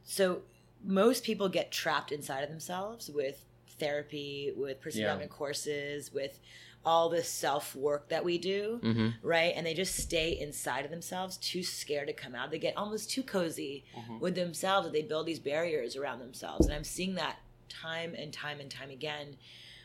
so 0.05 0.43
most 0.85 1.23
people 1.23 1.49
get 1.49 1.71
trapped 1.71 2.11
inside 2.13 2.43
of 2.43 2.49
themselves 2.51 3.09
with 3.09 3.45
therapy, 3.79 4.53
with 4.57 4.81
personal 4.81 5.03
Yeah. 5.03 5.07
development 5.13 5.31
courses, 5.31 6.13
with 6.13 6.41
all 6.85 7.09
this 7.09 7.29
self 7.29 7.75
work 7.77 8.09
that 8.09 8.25
we 8.25 8.39
do, 8.39 8.81
Mm-hmm. 8.83 9.09
right? 9.27 9.53
And 9.57 9.67
they 9.67 9.75
just 9.75 9.97
stay 9.97 10.39
inside 10.39 10.85
of 10.85 10.91
themselves, 10.91 11.37
too 11.37 11.63
scared 11.63 12.07
to 12.09 12.15
come 12.15 12.35
out. 12.35 12.51
They 12.51 12.59
get 12.59 12.77
almost 12.77 13.11
too 13.11 13.23
cozy 13.23 13.85
Mhm. 13.97 14.21
with 14.21 14.35
themselves, 14.35 14.91
they 14.91 15.03
build 15.03 15.27
these 15.27 15.41
barriers 15.41 15.97
around 15.97 16.21
themselves. 16.21 16.67
And 16.67 16.75
I'm 16.75 16.85
seeing 16.85 17.15
that 17.17 17.39
time 17.69 18.15
and 18.15 18.33
time 18.33 18.61
and 18.61 18.71
time 18.71 18.91
again 18.91 19.37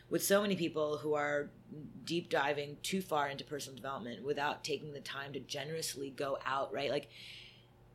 with 0.08 0.22
so 0.22 0.40
many 0.40 0.54
people 0.56 0.98
who 0.98 1.14
are 1.14 1.50
deep 2.04 2.28
diving 2.30 2.76
too 2.82 3.02
far 3.02 3.28
into 3.28 3.44
personal 3.44 3.74
development 3.76 4.22
without 4.24 4.62
taking 4.62 4.92
the 4.92 5.00
time 5.00 5.32
to 5.32 5.40
generously 5.40 6.10
go 6.10 6.38
out, 6.46 6.72
right? 6.72 6.90
Like 6.90 7.08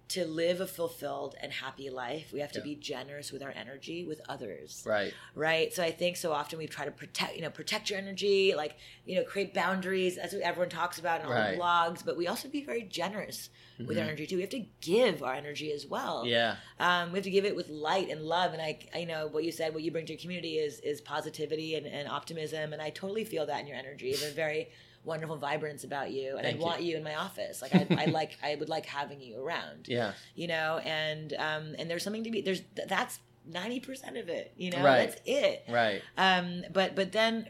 to 0.10 0.26
live 0.26 0.60
a 0.60 0.68
fulfilled 0.68 1.36
and 1.42 1.52
happy 1.52 1.90
life, 1.90 2.32
we 2.34 2.40
have 2.40 2.52
to 2.54 2.60
Yeah. 2.60 2.64
be 2.66 2.76
generous 2.76 3.32
with 3.32 3.44
our 3.44 3.52
energy 3.56 4.04
with 4.06 4.20
others 4.28 4.84
Right. 4.86 5.14
right 5.36 5.74
so 5.74 5.84
i 5.84 5.92
think 5.92 6.18
so 6.18 6.32
often 6.32 6.58
we 6.58 6.68
try 6.68 6.86
to 6.86 6.92
protect 6.92 7.36
you 7.36 7.42
know 7.42 7.50
protect 7.50 7.90
your 7.90 8.00
energy 8.00 8.54
like 8.56 8.78
you 9.06 9.16
know 9.16 9.24
create 9.24 9.54
boundaries 9.54 10.16
that's 10.16 10.34
what 10.34 10.42
everyone 10.42 10.70
talks 10.70 10.98
about 11.00 11.22
in 11.22 11.28
all 11.28 11.32
Right. 11.34 11.56
the 11.56 11.62
blogs 11.62 12.04
but 12.04 12.18
we 12.18 12.28
also 12.28 12.48
be 12.50 12.64
very 12.64 12.82
generous 12.84 13.50
with 13.78 13.98
our 13.98 14.04
Mhm. 14.04 14.08
energy 14.08 14.26
too 14.28 14.36
we 14.38 14.42
have 14.42 14.50
to 14.52 14.66
give 14.82 15.22
our 15.24 15.34
energy 15.34 15.72
as 15.72 15.86
well 15.86 16.26
Yeah. 16.26 16.56
um, 16.80 17.12
we 17.12 17.18
have 17.20 17.24
to 17.24 17.30
give 17.32 17.46
it 17.46 17.56
with 17.56 17.70
light 17.70 18.10
and 18.10 18.22
love 18.24 18.54
and 18.54 18.62
I, 18.62 18.80
I 18.94 19.04
know 19.04 19.28
what 19.28 19.44
you 19.44 19.52
said 19.52 19.74
what 19.74 19.84
you 19.84 19.92
bring 19.92 20.06
to 20.08 20.14
your 20.14 20.20
community 20.22 20.58
is 20.58 20.80
is 20.80 21.02
positivity 21.02 21.76
and, 21.76 21.86
and 21.86 22.08
optimism 22.08 22.74
and 22.74 22.82
i 22.82 22.90
totally 22.90 23.24
feel 23.26 23.46
that 23.46 23.60
in 23.62 23.68
your 23.68 23.78
energy 23.78 24.08
you 24.08 24.18
have 24.18 24.30
a 24.32 24.34
very 24.34 24.70
wonderful 25.04 25.38
vibrance 25.38 25.84
about 25.84 26.12
you 26.12 26.32
and 26.36 26.42
Thank 26.44 26.56
i 26.56 26.60
you. 26.60 26.66
want 26.66 26.82
you 26.84 26.98
in 26.98 27.04
my 27.04 27.16
office 27.16 27.62
like 27.62 27.74
I, 27.74 27.88
I 27.98 28.06
like 28.20 28.38
i 28.44 28.56
would 28.56 28.70
like 28.70 28.86
having 28.86 29.22
you 29.22 29.42
around 29.42 29.88
Yeah. 29.88 30.12
you 30.36 30.48
know 30.48 30.80
and 30.84 31.34
um 31.34 31.76
and 31.80 31.90
there's 31.90 32.04
something 32.04 32.24
to 32.26 32.32
be 32.32 32.42
there's 32.42 32.62
th- 32.76 32.88
that's 32.88 33.20
90% 33.50 34.20
of 34.22 34.30
it 34.30 34.54
you 34.58 34.70
know 34.72 34.84
Right. 34.84 35.08
that's 35.10 35.22
it 35.26 35.64
Right. 35.70 36.02
um 36.18 36.64
but 36.72 36.96
but 36.96 37.12
then 37.14 37.50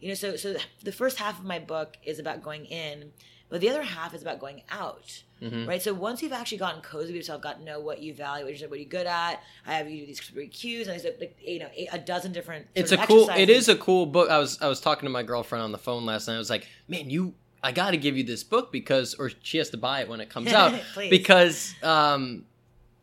you 0.00 0.08
know 0.08 0.14
so 0.14 0.36
so 0.36 0.56
the 0.82 0.92
first 0.92 1.18
half 1.18 1.38
of 1.38 1.44
my 1.44 1.58
book 1.58 1.96
is 2.04 2.18
about 2.18 2.42
going 2.42 2.66
in 2.66 3.12
but 3.50 3.60
the 3.60 3.68
other 3.68 3.82
half 3.82 4.14
is 4.14 4.22
about 4.22 4.38
going 4.38 4.62
out 4.70 5.22
hmm 5.40 5.66
right 5.66 5.82
so 5.82 5.92
once 5.92 6.22
you've 6.22 6.32
actually 6.32 6.58
gotten 6.58 6.80
cozy 6.82 7.08
with 7.08 7.16
yourself 7.16 7.40
got 7.42 7.58
to 7.58 7.64
know 7.64 7.80
what 7.80 8.00
you 8.00 8.14
value 8.14 8.44
what 8.44 8.58
you're, 8.58 8.68
what 8.68 8.78
you're 8.78 8.88
good 8.88 9.06
at 9.06 9.42
i 9.66 9.74
have 9.74 9.90
you 9.90 10.00
do 10.00 10.06
these 10.06 10.20
three 10.20 10.46
cues 10.48 10.86
and 10.86 10.94
i 10.94 10.98
said 10.98 11.16
like 11.20 11.36
you 11.40 11.58
know 11.58 11.68
a 11.92 11.98
dozen 11.98 12.30
different 12.32 12.66
It's 12.74 12.92
a 12.92 12.96
cool. 12.98 13.24
It 13.30 13.48
exercises. 13.50 13.56
is 13.56 13.68
a 13.68 13.76
cool 13.76 14.06
book. 14.06 14.30
I 14.30 14.38
was 14.38 14.60
I 14.62 14.68
was 14.68 14.80
talking 14.80 15.06
to 15.06 15.10
my 15.10 15.22
girlfriend 15.22 15.62
on 15.62 15.72
the 15.72 15.78
phone 15.78 16.04
last 16.06 16.28
night. 16.28 16.34
I 16.34 16.38
was 16.38 16.50
like, 16.50 16.66
man, 16.88 17.10
you. 17.10 17.34
I 17.62 17.72
got 17.72 17.90
to 17.90 17.98
give 17.98 18.16
you 18.16 18.24
this 18.24 18.42
book 18.42 18.72
because, 18.72 19.12
or 19.14 19.30
she 19.42 19.58
has 19.58 19.68
to 19.70 19.76
buy 19.76 20.00
it 20.00 20.08
when 20.08 20.20
it 20.22 20.30
comes 20.30 20.50
out 20.50 20.80
because 21.10 21.74
um, 21.82 22.46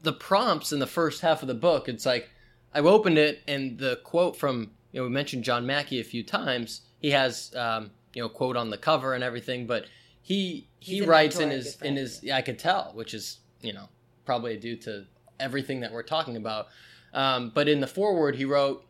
the 0.02 0.14
prompts 0.14 0.72
in 0.72 0.80
the 0.80 0.88
first 0.88 1.22
half 1.22 1.44
of 1.44 1.48
the 1.48 1.54
book. 1.54 1.88
It's 1.88 2.06
like 2.08 2.30
I 2.74 2.80
opened 2.80 3.18
it 3.20 3.42
and 3.48 3.78
the 3.78 3.98
quote 4.04 4.36
from 4.36 4.72
you 4.92 5.00
know 5.00 5.04
we 5.04 5.10
mentioned 5.10 5.44
John 5.44 5.66
Mackey 5.66 6.00
a 6.00 6.04
few 6.04 6.24
times. 6.24 6.82
He 7.00 7.12
has 7.12 7.54
um, 7.56 7.92
you 8.14 8.22
know 8.22 8.30
quote 8.30 8.58
on 8.58 8.70
the 8.70 8.78
cover 8.78 9.14
and 9.14 9.24
everything, 9.24 9.68
but 9.68 9.86
he 10.28 10.68
he 10.80 11.00
writes 11.02 11.40
in 11.40 11.52
his 11.52 11.76
friend. 11.76 11.98
in 11.98 12.04
his 12.04 12.22
yeah, 12.22 12.36
I 12.36 12.42
could 12.42 12.60
tell, 12.60 12.92
which 12.94 13.14
is 13.14 13.40
you 13.62 13.72
know 13.72 13.88
probably 14.26 14.58
due 14.58 14.76
to 14.76 15.06
everything 15.40 15.80
that 15.80 15.94
we're 15.94 16.04
talking 16.04 16.36
about. 16.36 16.68
Um, 17.14 17.50
but 17.56 17.70
in 17.70 17.80
the 17.80 17.88
foreword, 17.88 18.36
he 18.36 18.44
wrote 18.44 18.86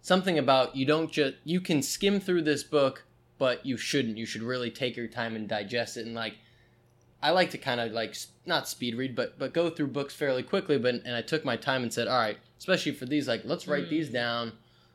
something 0.00 0.38
about 0.38 0.76
you 0.76 0.86
don't 0.86 1.10
just 1.10 1.34
you 1.42 1.60
can 1.60 1.82
skim 1.82 2.20
through 2.20 2.42
this 2.42 2.62
book, 2.62 3.04
but 3.36 3.66
you 3.66 3.76
shouldn't. 3.76 4.16
You 4.16 4.26
should 4.26 4.42
really 4.42 4.70
take 4.70 4.96
your 4.96 5.08
time 5.08 5.34
and 5.34 5.48
digest 5.48 5.96
it. 5.96 6.06
And 6.06 6.14
like, 6.14 6.34
I 7.20 7.30
like 7.30 7.50
to 7.50 7.58
kind 7.58 7.80
of 7.80 7.90
like 7.90 8.16
not 8.46 8.68
speed 8.68 8.94
read, 8.96 9.16
but 9.16 9.40
but 9.40 9.52
go 9.52 9.68
through 9.70 9.88
books 9.88 10.14
fairly 10.14 10.44
quickly. 10.44 10.78
But 10.78 10.94
and 11.04 11.16
I 11.16 11.22
took 11.22 11.44
my 11.44 11.56
time 11.56 11.82
and 11.82 11.92
said, 11.92 12.06
all 12.06 12.16
right, 12.20 12.38
especially 12.60 12.92
for 12.92 13.06
these, 13.06 13.26
like 13.26 13.42
let's 13.44 13.66
write 13.66 13.86
Mm. 13.86 13.90
these 13.90 14.08
down. 14.10 14.52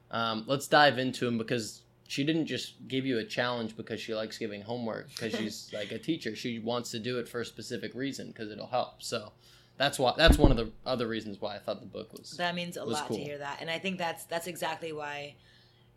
Um, 0.10 0.46
let's 0.48 0.68
dive 0.68 0.98
into 0.98 1.26
them 1.26 1.38
because 1.38 1.82
she 2.12 2.26
didn't 2.26 2.46
just 2.46 2.74
give 2.90 3.06
you 3.06 3.20
a 3.20 3.24
challenge 3.24 3.78
because 3.78 4.02
she 4.02 4.14
likes 4.14 4.38
giving 4.38 4.62
homework 4.62 5.08
because 5.12 5.34
she's 5.34 5.72
like 5.74 5.94
a 5.94 5.98
teacher. 5.98 6.36
She 6.36 6.60
wants 6.60 6.92
to 6.92 7.00
do 7.00 7.20
it 7.20 7.30
for 7.30 7.40
a 7.40 7.46
specific 7.46 7.96
reason 7.96 8.28
because 8.28 8.52
it'll 8.52 8.68
help. 8.68 9.02
So 9.02 9.32
that's 9.78 9.98
why 9.98 10.14
that's 10.18 10.38
one 10.38 10.52
of 10.52 10.58
the 10.58 10.72
other 10.86 11.08
reasons 11.08 11.40
why 11.40 11.56
I 11.56 11.60
thought 11.60 11.80
the 11.80 11.86
book 11.86 12.12
was 12.12 12.32
That 12.32 12.54
means 12.54 12.76
a 12.76 12.84
lot 12.84 13.08
cool. 13.08 13.16
to 13.16 13.24
hear 13.24 13.38
that, 13.38 13.60
and 13.62 13.70
I 13.70 13.80
think 13.80 13.98
that's 13.98 14.26
that's 14.26 14.48
exactly 14.48 14.92
why 14.92 15.36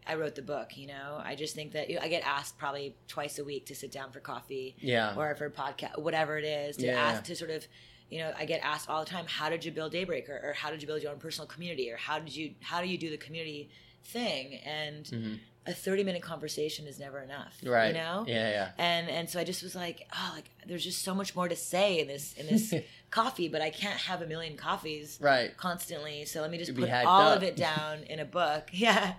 I 0.06 0.14
wrote 0.14 0.36
the 0.36 0.42
book. 0.42 0.76
You 0.78 0.86
know, 0.86 1.20
I 1.20 1.34
just 1.34 1.56
think 1.56 1.72
that 1.72 1.88
I 2.00 2.06
get 2.06 2.24
asked 2.24 2.58
probably 2.58 2.94
twice 3.08 3.40
a 3.40 3.44
week 3.44 3.66
to 3.66 3.74
sit 3.74 3.90
down 3.90 4.12
for 4.12 4.20
coffee 4.20 4.76
yeah 4.78 5.16
or 5.16 5.34
for 5.34 5.46
a 5.46 5.50
podcast, 5.50 5.98
whatever 5.98 6.38
it 6.38 6.44
is, 6.44 6.76
to 6.76 6.86
Yeah, 6.86 7.08
ask 7.08 7.24
to 7.24 7.34
sort 7.34 7.50
of, 7.50 7.66
you 8.08 8.20
know, 8.20 8.32
I 8.38 8.44
get 8.44 8.60
asked 8.62 8.88
all 8.88 9.02
the 9.02 9.10
time, 9.10 9.26
how 9.26 9.48
did 9.50 9.64
you 9.64 9.72
build 9.72 9.92
Daybreaker, 9.92 10.44
or 10.44 10.52
how 10.52 10.70
did 10.70 10.80
you 10.80 10.86
build 10.86 11.02
your 11.02 11.10
own 11.10 11.18
personal 11.18 11.48
community, 11.48 11.90
or 11.90 11.96
how 11.96 12.20
did 12.20 12.36
you 12.36 12.54
how 12.60 12.80
do 12.80 12.86
you 12.86 12.98
do 12.98 13.10
the 13.10 13.16
community 13.16 13.68
thing? 14.04 14.60
And 14.64 15.04
Mhm. 15.06 15.38
A 15.66 15.72
thirty 15.72 16.04
minute 16.04 16.22
conversation 16.22 16.86
is 16.86 16.98
never 16.98 17.20
enough, 17.20 17.58
right 17.64 17.88
You 17.88 17.94
know, 17.94 18.24
yeah 18.26 18.50
yeah 18.50 18.70
and 18.78 19.08
and 19.08 19.30
so 19.30 19.40
I 19.40 19.44
just 19.44 19.62
was 19.62 19.74
like, 19.74 20.06
oh, 20.14 20.32
like 20.34 20.50
there's 20.66 20.84
just 20.84 21.02
so 21.02 21.14
much 21.14 21.34
more 21.34 21.48
to 21.48 21.56
say 21.56 22.00
in 22.00 22.06
this 22.08 22.34
in 22.34 22.46
this 22.46 22.74
coffee, 23.10 23.48
but 23.48 23.62
I 23.62 23.70
can't 23.70 23.98
have 24.00 24.20
a 24.22 24.26
million 24.26 24.56
coffees 24.56 25.18
right 25.22 25.56
constantly. 25.56 26.24
So 26.26 26.40
let 26.40 26.50
me 26.50 26.58
just 26.58 26.72
You'd 26.72 26.80
put 26.80 26.90
all 26.90 27.28
up. 27.28 27.36
of 27.38 27.42
it 27.42 27.56
down 27.56 28.02
in 28.10 28.20
a 28.20 28.24
book. 28.24 28.68
Yeah. 28.72 29.14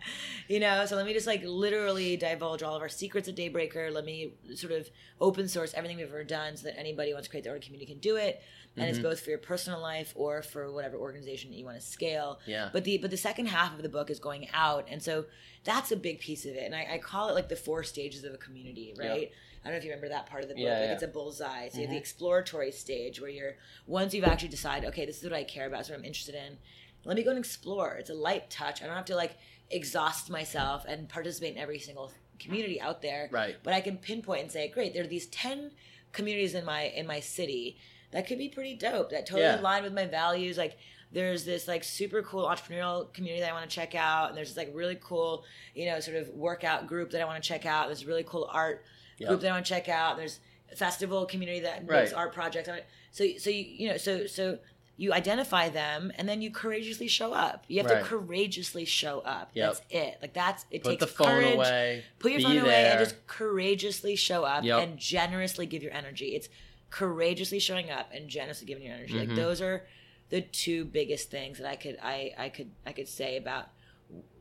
You 0.47 0.59
know, 0.59 0.85
so 0.85 0.95
let 0.95 1.05
me 1.07 1.13
just 1.13 1.25
like 1.25 1.41
literally 1.43 2.17
divulge 2.17 2.61
all 2.61 2.75
of 2.75 2.81
our 2.81 2.89
secrets 2.89 3.27
at 3.27 3.35
Daybreaker. 3.35 3.91
Let 3.91 4.05
me 4.05 4.33
sort 4.55 4.73
of 4.73 4.87
open 5.19 5.47
source 5.47 5.73
everything 5.73 5.97
we've 5.97 6.07
ever 6.07 6.23
done 6.23 6.57
so 6.57 6.65
that 6.67 6.77
anybody 6.77 7.09
who 7.09 7.15
wants 7.15 7.27
to 7.27 7.31
create 7.31 7.43
their 7.43 7.53
own 7.55 7.61
community 7.61 7.91
can 7.91 7.99
do 7.99 8.15
it. 8.17 8.41
And 8.77 8.89
it's 8.89 8.99
Mhm. 8.99 9.03
both 9.03 9.21
for 9.21 9.29
your 9.29 9.39
personal 9.39 9.79
life 9.79 10.11
or 10.15 10.41
for 10.41 10.71
whatever 10.71 10.97
organization 10.97 11.49
that 11.51 11.57
you 11.57 11.63
want 11.65 11.79
to 11.79 11.85
scale. 11.85 12.39
yeah 12.45 12.69
But 12.73 12.83
the 12.83 12.97
but 12.97 13.09
the 13.09 13.17
second 13.17 13.45
half 13.47 13.73
of 13.75 13.81
the 13.83 13.89
book 13.89 14.09
is 14.09 14.19
going 14.19 14.49
out, 14.53 14.87
and 14.89 15.01
so 15.01 15.25
that's 15.63 15.91
a 15.91 15.95
big 15.95 16.19
piece 16.19 16.45
of 16.45 16.55
it. 16.55 16.63
And 16.63 16.75
I, 16.75 16.87
I 16.93 16.97
call 16.97 17.29
it 17.29 17.33
like 17.33 17.49
the 17.49 17.55
four 17.55 17.83
stages 17.83 18.23
of 18.23 18.33
a 18.33 18.37
community, 18.37 18.93
right? 18.97 19.31
I 19.63 19.69
don't 19.69 19.73
know 19.73 19.77
if 19.77 19.83
you 19.85 19.89
remember 19.91 20.09
that 20.09 20.27
part 20.27 20.43
of 20.43 20.49
the 20.49 20.55
book. 20.55 20.63
Yeah, 20.63 20.79
like 20.79 20.87
yeah. 20.89 20.93
it's 20.93 21.03
a 21.03 21.07
bullseye. 21.07 21.69
So 21.69 21.77
you 21.77 21.83
have 21.83 21.91
the 21.91 21.97
exploratory 21.97 22.71
stage 22.71 23.19
where 23.19 23.29
you're 23.31 23.55
once 23.87 24.13
you've 24.13 24.25
actually 24.25 24.49
decided, 24.49 24.87
okay, 24.89 25.05
this 25.05 25.17
is 25.17 25.23
what 25.23 25.33
I 25.33 25.43
care 25.43 25.65
about, 25.67 25.79
this 25.79 25.87
is 25.87 25.91
what 25.91 25.99
I'm 25.99 26.05
interested 26.05 26.35
in. 26.35 26.57
Let 27.03 27.15
me 27.17 27.23
go 27.23 27.29
and 27.31 27.39
explore. 27.39 27.95
It's 27.95 28.09
a 28.09 28.13
light 28.13 28.49
touch. 28.49 28.81
I 28.83 28.87
don't 28.87 28.95
have 28.95 29.05
to 29.05 29.15
like 29.15 29.37
exhaust 29.71 30.29
myself 30.29 30.85
and 30.87 31.09
participate 31.09 31.55
in 31.55 31.61
every 31.61 31.79
single 31.79 32.11
community 32.37 32.79
out 32.81 33.01
there 33.01 33.29
right 33.31 33.55
but 33.63 33.73
I 33.73 33.79
can 33.81 33.97
pinpoint 33.97 34.41
and 34.43 34.51
say, 34.51 34.67
great, 34.67 34.93
there 34.93 35.03
are 35.03 35.07
these 35.07 35.27
ten 35.27 35.71
communities 36.11 36.53
in 36.53 36.65
my 36.65 36.83
in 36.83 37.07
my 37.07 37.19
city 37.19 37.77
that 38.11 38.27
could 38.27 38.37
be 38.37 38.49
pretty 38.49 38.75
dope. 38.75 39.09
That 39.11 39.25
totally 39.25 39.43
Yeah. 39.43 39.59
align 39.59 39.83
with 39.83 39.93
my 39.93 40.05
values. 40.05 40.57
Like 40.57 40.77
there's 41.11 41.45
this 41.45 41.67
like 41.67 41.83
super 41.83 42.21
cool 42.23 42.45
entrepreneurial 42.45 43.11
community 43.13 43.41
that 43.41 43.49
I 43.49 43.53
want 43.53 43.69
to 43.69 43.73
check 43.75 43.95
out, 43.95 44.29
and 44.29 44.37
there's 44.37 44.49
this 44.49 44.57
like 44.57 44.71
really 44.73 44.97
cool, 45.01 45.45
you 45.73 45.85
know, 45.85 45.99
sort 45.99 46.17
of 46.17 46.29
workout 46.29 46.87
group 46.87 47.11
that 47.11 47.21
I 47.21 47.25
want 47.25 47.41
to 47.41 47.47
check 47.47 47.65
out. 47.65 47.87
There's 47.87 48.03
a 48.03 48.07
really 48.07 48.23
cool 48.23 48.49
art 48.51 48.83
Yep. 49.17 49.29
group 49.29 49.41
that 49.41 49.49
I 49.49 49.51
want 49.51 49.65
to 49.65 49.69
check 49.69 49.87
out. 49.87 50.17
There's 50.17 50.39
a 50.71 50.75
festival 50.75 51.25
community 51.25 51.61
that 51.61 51.87
Right. 51.87 52.01
makes 52.01 52.11
art 52.13 52.33
projects. 52.33 52.67
So 53.11 53.25
so 53.37 53.49
you 53.49 53.63
you 53.63 53.89
know 53.89 53.97
so 53.97 54.25
so 54.27 54.59
you 54.97 55.11
identify 55.13 55.67
them 55.67 56.09
and 56.15 56.27
then 56.27 56.41
you 56.41 56.49
courageously 56.49 57.07
show 57.09 57.33
up. 57.33 57.65
You 57.67 57.81
have 57.81 57.91
Right. 57.91 57.99
to 57.99 58.05
courageously 58.05 58.85
show 58.85 59.19
up. 59.21 59.51
Yep. 59.53 59.67
That's 59.73 59.81
it. 59.89 60.17
Like 60.21 60.33
that's 60.33 60.65
it 60.71 60.83
put 60.83 60.91
takes 60.91 60.99
the 61.01 61.07
phone 61.07 61.27
courage. 61.27 61.53
away 61.55 62.03
Put 62.19 62.31
your 62.31 62.41
phone 62.41 62.57
away 62.57 62.85
and 62.87 62.99
just 62.99 63.25
courageously 63.27 64.15
show 64.15 64.43
up 64.43 64.63
Yep. 64.63 64.79
and 64.81 64.97
generously 64.97 65.65
give 65.65 65.83
your 65.83 65.93
energy. 65.93 66.35
It's 66.35 66.47
courageously 66.89 67.59
showing 67.59 67.89
up 67.89 68.11
and 68.13 68.29
generously 68.29 68.65
giving 68.67 68.83
your 68.83 68.95
energy. 68.95 69.13
Mhm. 69.13 69.27
Like 69.27 69.35
those 69.35 69.61
are 69.61 69.85
the 70.29 70.41
two 70.41 70.85
biggest 70.85 71.29
things 71.29 71.57
that 71.59 71.67
I 71.67 71.75
could 71.75 71.97
I 72.01 72.33
I 72.37 72.49
could 72.49 72.71
I 72.85 72.93
could 72.93 73.07
say 73.07 73.37
about 73.37 73.69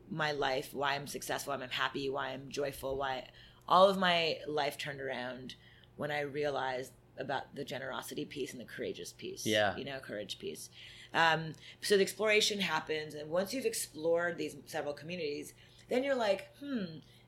my 0.09 0.31
life, 0.31 0.73
why 0.73 0.95
I'm 0.95 1.07
successful, 1.07 1.53
why 1.55 1.61
I'm 1.63 1.69
happy, 1.69 2.09
why 2.09 2.29
I'm 2.29 2.49
joyful, 2.49 2.97
why 2.97 3.27
all 3.67 3.89
of 3.89 3.97
my 3.97 4.37
life 4.47 4.77
turned 4.77 5.01
around 5.01 5.55
when 5.95 6.11
I 6.11 6.21
realized 6.21 6.91
about 7.17 7.55
the 7.55 7.63
generosity 7.63 8.25
piece 8.25 8.51
and 8.51 8.59
the 8.61 8.65
courageous 8.65 9.13
piece. 9.13 9.45
Yeah. 9.45 9.75
You 9.77 9.85
know, 9.85 9.99
courage 9.99 10.37
piece. 10.37 10.69
Um, 11.13 11.53
so 11.81 11.95
the 11.95 12.03
exploration 12.03 12.59
happens, 12.59 13.15
and 13.15 13.29
once 13.29 13.53
you've 13.53 13.65
explored 13.65 14.37
these 14.37 14.57
several 14.65 14.93
communities, 14.93 15.53
then 15.87 16.03
you're 16.03 16.15
like, 16.15 16.49
hmm, 16.59 16.85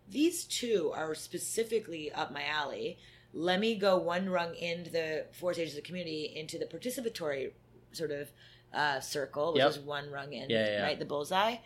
these 0.10 0.44
two 0.44 0.92
are 0.94 1.16
specifically 1.16 2.12
up 2.12 2.32
my 2.34 2.44
alley. 2.46 2.98
Let 3.34 3.60
me 3.60 3.76
go 3.76 3.98
one 3.98 4.30
rung 4.30 4.56
into 4.56 4.90
the 4.90 5.26
four 5.34 5.54
stages 5.54 5.74
of 5.78 5.84
the 5.84 5.88
community 5.88 6.34
into 6.36 6.58
the 6.58 6.66
participatory 6.66 7.52
sort 7.92 8.12
of 8.12 8.30
uh, 8.74 9.00
circle, 9.00 9.54
which 9.54 9.62
Yep. 9.62 9.70
is 9.72 9.80
one 9.80 10.10
rung 10.12 10.34
in, 10.34 10.50
Yeah, 10.50 10.66
yeah. 10.70 10.84
right? 10.84 11.00
The 11.00 11.06
bullseye. 11.06 11.58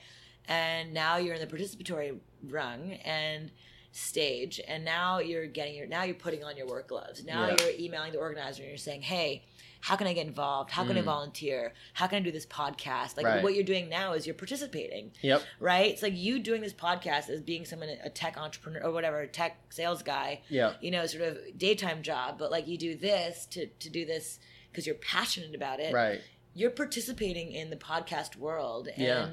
And 0.47 0.93
now 0.93 1.17
you're 1.17 1.35
in 1.35 1.41
the 1.41 1.47
participatory 1.55 2.19
rung 2.43 2.93
and 2.93 3.51
stage, 3.91 4.59
and 4.67 4.83
now 4.85 5.19
you're 5.19 5.47
getting 5.47 5.75
your 5.75 5.85
now 5.87 6.03
you're 6.03 6.15
putting 6.15 6.43
on 6.43 6.55
your 6.57 6.67
work 6.67 6.87
gloves. 6.87 7.23
Now 7.23 7.47
Yeah. 7.47 7.57
you're 7.59 7.79
emailing 7.79 8.13
the 8.13 8.19
organizer 8.19 8.61
and 8.63 8.69
you're 8.69 8.77
saying, 8.77 9.01
hey, 9.03 9.43
how 9.81 9.95
can 9.95 10.07
I 10.07 10.13
get 10.13 10.27
involved? 10.27 10.71
How 10.71 10.83
can 10.85 10.95
I 10.97 11.01
Mm. 11.01 11.05
volunteer? 11.05 11.73
How 11.93 12.07
can 12.07 12.17
I 12.17 12.21
do 12.21 12.31
this 12.31 12.45
podcast? 12.45 13.17
Like 13.17 13.25
Right. 13.25 13.43
what 13.43 13.55
you're 13.55 13.63
doing 13.63 13.89
now 13.89 14.13
is 14.13 14.25
you're 14.27 14.35
participating 14.35 15.11
yep 15.21 15.41
right? 15.59 15.91
It's 15.91 16.01
like 16.03 16.15
you 16.15 16.39
doing 16.39 16.61
this 16.61 16.73
podcast 16.73 17.29
as 17.29 17.41
being 17.41 17.65
someone, 17.65 17.89
a 17.89 18.09
tech 18.09 18.37
entrepreneur 18.37 18.81
or 18.83 18.91
whatever, 18.91 19.19
a 19.21 19.27
tech 19.27 19.57
sales 19.69 20.03
guy, 20.03 20.41
yep 20.49 20.77
you 20.81 20.91
know, 20.91 21.05
sort 21.07 21.23
of 21.23 21.37
daytime 21.57 22.01
job, 22.03 22.37
but 22.37 22.51
like 22.51 22.67
you 22.67 22.77
do 22.77 22.95
this 22.95 23.45
to, 23.47 23.65
to 23.67 23.89
do 23.89 24.05
this 24.05 24.39
because 24.71 24.85
you're 24.85 24.95
passionate 24.95 25.55
about 25.55 25.79
it. 25.79 25.93
right 25.93 26.21
You're 26.53 26.71
participating 26.71 27.51
in 27.51 27.69
the 27.69 27.75
podcast 27.75 28.35
world 28.35 28.87
and 28.87 29.01
Yeah. 29.01 29.29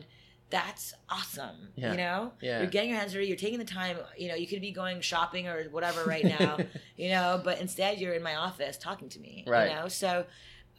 That's 0.50 0.94
awesome. 1.10 1.68
Yeah. 1.76 1.90
You 1.92 1.96
know, 1.98 2.32
Yeah. 2.40 2.58
you're 2.60 2.70
getting 2.70 2.90
your 2.90 2.98
hands 2.98 3.12
dirty. 3.12 3.26
You're 3.26 3.36
taking 3.36 3.58
the 3.58 3.64
time. 3.64 3.96
You 4.16 4.28
know, 4.28 4.34
you 4.34 4.46
could 4.46 4.60
be 4.60 4.70
going 4.72 5.00
shopping 5.00 5.46
or 5.46 5.64
whatever 5.64 6.04
right 6.04 6.24
now. 6.24 6.58
you 6.96 7.10
know, 7.10 7.40
but 7.44 7.60
instead 7.60 7.98
you're 7.98 8.14
in 8.14 8.22
my 8.22 8.36
office 8.36 8.76
talking 8.78 9.08
to 9.10 9.20
me. 9.20 9.44
Right. 9.46 9.68
You 9.70 9.76
know, 9.76 9.88
so 9.88 10.24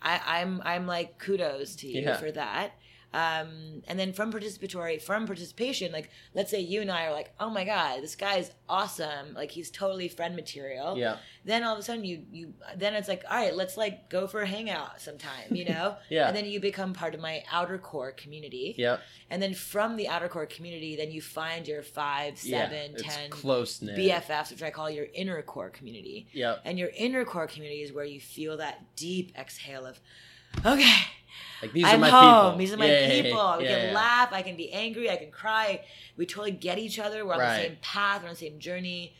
I, 0.01 0.21
I'm 0.25 0.61
I'm 0.65 0.87
like 0.87 1.19
kudos 1.19 1.75
to 1.77 1.87
you 1.87 2.01
Yeah. 2.01 2.17
for 2.17 2.31
that. 2.31 2.71
Um, 3.11 3.81
and 3.87 3.97
then 3.97 4.13
from 4.13 4.31
participatory, 4.31 5.01
from 5.01 5.25
participation, 5.25 5.91
like 5.91 6.11
let's 6.35 6.51
say 6.51 6.59
you 6.59 6.81
and 6.81 6.91
I 6.91 7.07
are 7.07 7.11
like, 7.11 7.33
oh 7.39 7.49
my 7.49 7.65
god, 7.65 8.03
this 8.03 8.15
guy's 8.15 8.51
awesome, 8.67 9.33
like 9.33 9.49
he's 9.51 9.71
totally 9.71 10.07
friend 10.07 10.35
material. 10.35 10.97
yeah 10.97 11.17
Then 11.43 11.63
all 11.63 11.73
of 11.73 11.79
a 11.79 11.83
sudden 11.83 12.03
you 12.05 12.23
you 12.31 12.53
then 12.75 12.93
it's 12.93 13.07
like, 13.07 13.23
all 13.29 13.37
right, 13.37 13.55
let's 13.55 13.77
like 13.77 14.09
go 14.09 14.27
for 14.27 14.41
a 14.41 14.47
hangout 14.47 15.01
sometime, 15.01 15.55
you 15.55 15.65
know. 15.65 15.95
Yeah. 16.09 16.27
And 16.27 16.35
then 16.35 16.45
you 16.45 16.59
become 16.59 16.93
part 16.93 17.13
of 17.13 17.21
my 17.21 17.43
outer 17.51 17.77
core 17.77 18.11
community. 18.11 18.73
Yeah. 18.77 18.97
And 19.29 19.41
then 19.41 19.53
from 19.53 19.95
the 19.95 20.07
outer 20.07 20.27
core 20.27 20.47
community, 20.47 20.95
then 20.95 21.11
you 21.11 21.21
find 21.21 21.67
your 21.67 21.83
five, 21.83 22.37
seven, 22.37 22.93
yeah. 22.97 23.09
ten 23.09 23.29
close 23.29 23.79
BFFs, 23.79 24.51
which 24.51 24.63
I 24.63 24.71
call 24.71 24.89
your 24.89 25.05
inner 25.13 25.41
core 25.43 25.69
community. 25.69 26.27
Yeah. 26.33 26.55
And 26.65 26.79
your 26.79 26.89
inner 26.95 27.25
core 27.25 27.47
community 27.47 27.81
is 27.81 27.93
where 27.93 28.05
you 28.05 28.19
feel 28.19 28.57
that 28.57 28.95
deep 28.95 29.33
exhale 29.37 29.85
of, 29.85 29.99
okay, 30.65 30.95
like 31.61 31.73
these 31.73 31.85
I'm 31.85 31.95
are 31.95 31.97
my 31.99 32.09
home. 32.09 32.51
people 32.53 32.57
These 32.57 32.73
are 32.73 32.77
my 32.77 32.85
Yeah, 32.85 33.21
people. 33.21 33.55
we 33.57 33.63
yeah, 33.65 33.79
can 33.79 33.87
yeah. 33.89 33.93
laugh. 33.95 34.29
I 34.33 34.41
can 34.41 34.55
be 34.55 34.71
angry. 34.71 35.09
I 35.09 35.17
can 35.17 35.31
cry. 35.31 35.81
We 36.17 36.25
totally 36.25 36.51
get 36.51 36.77
each 36.77 36.99
other. 36.99 37.25
We're 37.25 37.33
on 37.33 37.39
Right. 37.39 37.57
the 37.57 37.63
same 37.69 37.77
path. 37.81 38.21
We're 38.21 38.29
on 38.29 38.33
the 38.35 38.39
same 38.39 38.59
journey. 38.59 39.15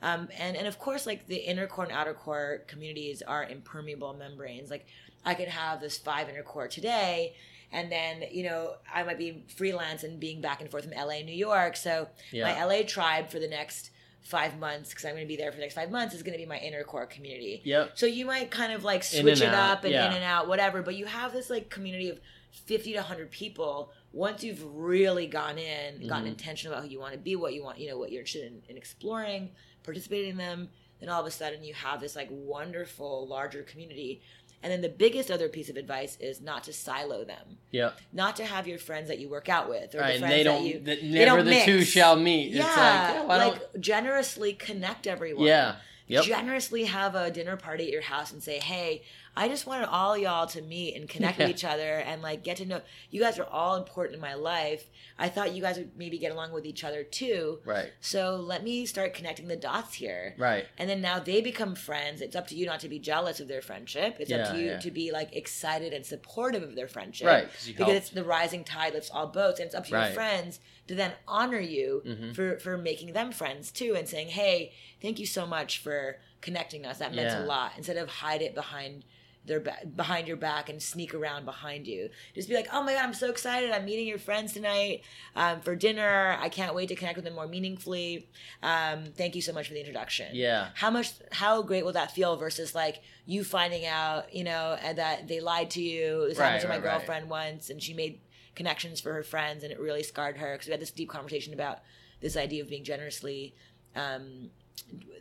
Um, 0.00 0.28
and 0.38 0.56
and 0.56 0.66
of 0.66 0.78
course, 0.78 1.06
like 1.06 1.26
the 1.28 1.36
inner 1.36 1.66
core 1.66 1.84
and 1.84 1.92
outer 1.92 2.14
core 2.14 2.62
communities 2.66 3.22
are 3.22 3.44
impermeable 3.44 4.12
membranes. 4.14 4.68
Like 4.70 4.86
I 5.24 5.34
could 5.34 5.48
have 5.48 5.80
this 5.80 5.96
five 5.96 6.28
inner 6.28 6.42
core 6.42 6.66
today, 6.66 7.34
and 7.70 7.90
then 7.92 8.24
you 8.32 8.42
know 8.42 8.74
I 8.92 9.04
might 9.04 9.18
be 9.18 9.44
freelance 9.56 10.02
and 10.02 10.18
being 10.18 10.40
back 10.40 10.60
and 10.60 10.68
forth 10.70 10.84
from 10.84 10.94
LA, 10.94 11.20
New 11.22 11.34
York. 11.34 11.76
So 11.76 12.08
my 12.42 12.64
LA 12.64 12.82
tribe 12.82 13.30
for 13.30 13.38
the 13.38 13.46
next 13.46 13.90
five 14.22 14.58
months, 14.58 14.90
because 14.90 15.04
I'm 15.04 15.12
going 15.12 15.24
to 15.24 15.28
be 15.28 15.36
there 15.36 15.50
for 15.50 15.56
the 15.56 15.62
next 15.62 15.74
five 15.74 15.90
months, 15.90 16.14
is 16.14 16.22
going 16.22 16.32
to 16.34 16.38
be 16.38 16.46
my 16.46 16.58
inner 16.58 16.84
core 16.84 17.06
community. 17.06 17.60
yep 17.64 17.92
So 17.94 18.06
you 18.06 18.24
might 18.24 18.50
kind 18.50 18.72
of 18.72 18.84
like 18.84 19.02
switch 19.02 19.40
it 19.40 19.48
out, 19.48 19.78
up 19.78 19.84
and 19.84 19.92
yeah. 19.92 20.06
in 20.08 20.14
and 20.14 20.24
out, 20.24 20.48
whatever. 20.48 20.80
But 20.82 20.94
you 20.96 21.06
have 21.06 21.32
this 21.32 21.50
like 21.50 21.68
community 21.70 22.08
of 22.08 22.20
fifty 22.50 22.92
to 22.92 23.02
hundred 23.02 23.30
people. 23.30 23.92
Once 24.12 24.44
you've 24.44 24.62
really 24.74 25.26
gone 25.26 25.58
in, 25.58 26.06
gotten 26.06 26.26
Mhm. 26.26 26.32
intentional 26.32 26.74
about 26.74 26.84
who 26.86 26.90
you 26.90 27.00
want 27.00 27.12
to 27.14 27.18
be, 27.18 27.34
what 27.34 27.54
you 27.54 27.62
want, 27.64 27.78
you 27.78 27.88
know, 27.88 27.98
what 27.98 28.12
you're 28.12 28.20
interested 28.20 28.44
in, 28.52 28.62
in 28.68 28.76
exploring, 28.76 29.50
participating 29.82 30.30
in 30.32 30.36
them, 30.36 30.68
then 31.00 31.08
all 31.08 31.20
of 31.20 31.26
a 31.26 31.30
sudden 31.30 31.64
you 31.64 31.72
have 31.74 32.00
this 32.00 32.14
like 32.14 32.28
wonderful 32.30 33.26
larger 33.26 33.62
community. 33.62 34.22
And 34.62 34.72
then 34.72 34.80
the 34.80 34.88
biggest 34.88 35.30
other 35.30 35.48
piece 35.48 35.68
of 35.68 35.76
advice 35.76 36.16
is 36.20 36.40
not 36.40 36.64
to 36.64 36.72
silo 36.72 37.24
them, 37.24 37.58
yep. 37.70 37.98
Not 38.12 38.36
to 38.36 38.44
have 38.44 38.66
your 38.68 38.78
friends 38.78 39.08
that 39.08 39.18
you 39.18 39.28
work 39.28 39.48
out 39.48 39.68
with 39.68 39.94
or 39.94 39.98
right 39.98 40.14
the 40.14 40.18
friends 40.20 40.32
they 40.34 40.42
that 40.42 40.44
don't 40.44 40.64
you 40.64 40.80
that 40.80 41.00
they 41.00 41.08
never 41.08 41.38
don't 41.38 41.46
the 41.46 41.62
two 41.64 41.82
shall 41.84 42.16
meet. 42.16 42.52
Yeah, 42.52 42.66
it's 42.66 42.76
like 42.76 43.40
yeah, 43.40 43.46
like 43.46 43.80
generously 43.80 44.52
connect 44.52 45.06
everyone. 45.06 45.46
yeah 45.46 45.76
Yep. 46.12 46.24
generously 46.24 46.84
have 46.84 47.14
a 47.14 47.30
dinner 47.30 47.56
party 47.56 47.84
at 47.84 47.90
your 47.90 48.02
house 48.02 48.32
and 48.32 48.42
say, 48.42 48.58
"Hey, 48.58 49.02
I 49.34 49.48
just 49.48 49.66
wanted 49.66 49.88
all 49.88 50.16
y'all 50.16 50.46
to 50.48 50.60
meet 50.60 50.94
and 50.94 51.08
connect 51.08 51.38
with 51.38 51.48
each 51.48 51.64
other 51.64 51.98
and 51.98 52.20
like 52.20 52.44
get 52.44 52.58
to 52.58 52.66
know 52.66 52.82
you 53.10 53.20
guys 53.20 53.38
are 53.38 53.46
all 53.46 53.76
important 53.76 54.14
in 54.16 54.20
my 54.20 54.34
life. 54.34 54.90
I 55.18 55.28
thought 55.30 55.54
you 55.54 55.62
guys 55.62 55.78
would 55.78 55.96
maybe 55.96 56.18
get 56.18 56.32
along 56.32 56.52
with 56.52 56.66
each 56.66 56.84
other 56.84 57.02
too. 57.02 57.60
Right. 57.64 57.92
So 58.00 58.36
let 58.36 58.62
me 58.62 58.84
start 58.84 59.14
connecting 59.14 59.48
the 59.48 59.56
dots 59.56 59.94
here." 59.94 60.34
Right. 60.38 60.66
And 60.78 60.88
then 60.88 61.00
now 61.00 61.18
they 61.18 61.40
become 61.40 61.74
friends. 61.74 62.20
It's 62.20 62.36
up 62.36 62.46
to 62.48 62.54
you 62.54 62.66
not 62.66 62.80
to 62.80 62.88
be 62.88 62.98
jealous 62.98 63.40
of 63.40 63.48
their 63.48 63.62
friendship. 63.62 64.16
It's 64.18 64.30
up 64.32 64.52
to 64.52 64.58
you 64.58 64.66
yeah. 64.66 64.78
to 64.80 64.90
be 64.90 65.10
like 65.12 65.34
excited 65.34 65.92
and 65.92 66.04
supportive 66.04 66.62
of 66.62 66.74
their 66.74 66.88
friendship. 66.88 67.26
Right. 67.26 67.48
Because 67.66 67.86
helped. 67.86 67.92
it's 67.92 68.10
the 68.10 68.24
rising 68.24 68.64
tide 68.64 68.92
lifts 68.94 69.10
all 69.10 69.26
boats, 69.28 69.60
and 69.60 69.66
it's 69.66 69.74
up 69.74 69.86
to 69.86 69.94
Right. 69.94 70.06
your 70.06 70.14
friends 70.14 70.60
to 70.88 70.94
then 70.94 71.12
honor 71.28 71.60
you 71.60 72.02
Mhm. 72.04 72.34
for 72.34 72.58
for 72.58 72.76
making 72.76 73.12
them 73.12 73.32
friends 73.32 73.70
too, 73.70 73.94
and 73.96 74.08
saying, 74.08 74.28
"Hey, 74.28 74.72
thank 75.00 75.18
you 75.18 75.26
so 75.26 75.46
much 75.46 75.78
for 75.78 76.18
connecting 76.40 76.84
us. 76.86 76.98
That 76.98 77.14
meant 77.14 77.30
Yeah. 77.30 77.44
a 77.44 77.46
lot." 77.46 77.72
Instead 77.76 77.96
of 77.96 78.08
hide 78.08 78.42
it 78.42 78.54
behind 78.54 79.04
their 79.44 79.58
ba- 79.58 79.80
behind 79.96 80.28
your 80.28 80.36
back 80.36 80.68
and 80.68 80.80
sneak 80.80 81.12
around 81.12 81.44
behind 81.44 81.84
you, 81.88 82.08
just 82.32 82.48
be 82.48 82.54
like, 82.54 82.68
"Oh 82.72 82.80
my 82.82 82.92
god, 82.94 83.02
I'm 83.04 83.12
so 83.14 83.28
excited! 83.28 83.72
I'm 83.72 83.84
meeting 83.84 84.06
your 84.06 84.18
friends 84.20 84.52
tonight 84.52 85.02
um, 85.34 85.60
for 85.62 85.74
dinner. 85.74 86.36
I 86.38 86.48
can't 86.48 86.76
wait 86.76 86.88
to 86.90 86.94
connect 86.94 87.16
with 87.16 87.24
them 87.24 87.34
more 87.34 87.48
meaningfully. 87.48 88.28
Um, 88.62 89.06
thank 89.16 89.34
you 89.34 89.42
so 89.42 89.52
much 89.52 89.66
for 89.66 89.74
the 89.74 89.80
introduction." 89.80 90.28
Yeah. 90.34 90.70
how 90.74 90.90
much 90.90 91.10
how 91.32 91.62
great 91.62 91.84
will 91.84 91.92
that 91.92 92.12
feel 92.12 92.36
versus 92.36 92.72
like 92.74 93.02
you 93.26 93.42
finding 93.44 93.84
out 93.86 94.32
you 94.32 94.44
know 94.44 94.76
that 94.80 95.26
they 95.28 95.40
lied 95.40 95.70
to 95.72 95.82
you 95.82 96.26
this 96.28 96.38
happened 96.38 96.54
Right, 96.54 96.60
to 96.62 96.68
my 96.68 96.74
right, 96.74 96.84
right. 96.84 96.98
girlfriend 96.98 97.28
once 97.30 97.68
and 97.70 97.82
she 97.82 97.94
made 97.94 98.20
connections 98.54 99.00
for 99.00 99.12
her 99.12 99.22
friends 99.22 99.62
and 99.64 99.72
it 99.72 99.80
really 99.80 100.02
scarred 100.02 100.36
her 100.36 100.52
because 100.54 100.66
we 100.66 100.72
had 100.72 100.80
this 100.80 100.90
deep 100.90 101.08
conversation 101.08 101.52
about 101.54 101.78
this 102.20 102.36
idea 102.36 102.62
of 102.62 102.68
being 102.68 102.84
generously 102.84 103.54
um 103.96 104.50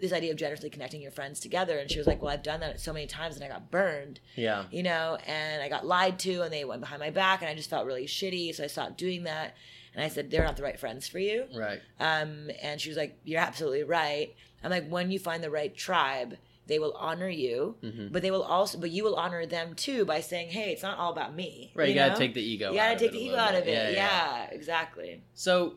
this 0.01 0.11
idea 0.11 0.31
of 0.31 0.37
generously 0.37 0.69
connecting 0.69 1.01
your 1.01 1.11
friends 1.11 1.39
together 1.39 1.77
and 1.77 1.89
she 1.89 1.97
was 1.97 2.07
like 2.07 2.21
well 2.21 2.33
i've 2.33 2.43
done 2.43 2.59
that 2.59 2.79
so 2.79 2.91
many 2.91 3.05
times 3.07 3.35
and 3.35 3.43
i 3.45 3.47
got 3.47 3.69
burned 3.71 4.19
Yeah. 4.35 4.65
you 4.71 4.83
know, 4.83 5.17
and 5.27 5.61
I 5.61 5.69
got 5.69 5.85
lied 5.85 6.19
to 6.19 6.41
and 6.41 6.51
they 6.51 6.65
went 6.65 6.81
behind 6.81 6.99
my 6.99 7.09
back 7.09 7.41
and 7.41 7.49
I 7.49 7.55
just 7.55 7.69
felt 7.69 7.85
really 7.85 8.05
shitty. 8.05 8.53
So 8.55 8.63
I 8.63 8.67
stopped 8.67 8.97
doing 8.97 9.23
that. 9.23 9.55
And 9.93 10.03
I 10.03 10.07
said, 10.07 10.31
they're 10.31 10.43
not 10.43 10.55
the 10.57 10.63
right 10.63 10.79
friends 10.79 11.07
for 11.07 11.19
you. 11.19 11.45
Right. 11.55 11.79
Um, 11.99 12.49
and 12.61 12.79
she 12.81 12.89
was 12.89 12.97
like, 12.97 13.17
You're 13.25 13.41
absolutely 13.41 13.83
right. 13.83 14.33
I'm 14.63 14.71
like, 14.71 14.87
When 14.89 15.11
you 15.11 15.19
find 15.19 15.43
the 15.43 15.49
right 15.51 15.75
tribe, 15.75 16.37
they 16.71 16.79
will 16.79 16.93
honor 16.97 17.27
you, 17.27 17.75
Mhm. 17.83 18.13
but 18.13 18.21
they 18.21 18.31
will 18.31 18.43
also, 18.43 18.77
but 18.79 18.89
you 18.91 19.03
will 19.03 19.15
honor 19.15 19.45
them 19.45 19.75
too 19.75 20.05
by 20.05 20.21
saying, 20.21 20.49
Hey, 20.51 20.71
it's 20.71 20.81
not 20.81 20.97
all 20.97 21.11
about 21.11 21.35
me. 21.35 21.71
Right. 21.75 21.89
You, 21.89 21.95
know? 21.95 22.07
gotta 22.07 22.17
take 22.19 22.33
the 22.33 22.41
ego. 22.41 22.71
You 22.71 22.77
gotta 22.77 22.97
take 22.97 23.11
the 23.11 23.19
ego 23.21 23.35
out 23.35 23.55
of 23.55 23.67
it. 23.67 23.93
Yeah, 23.93 24.47
exactly. 24.51 25.21
So 25.33 25.75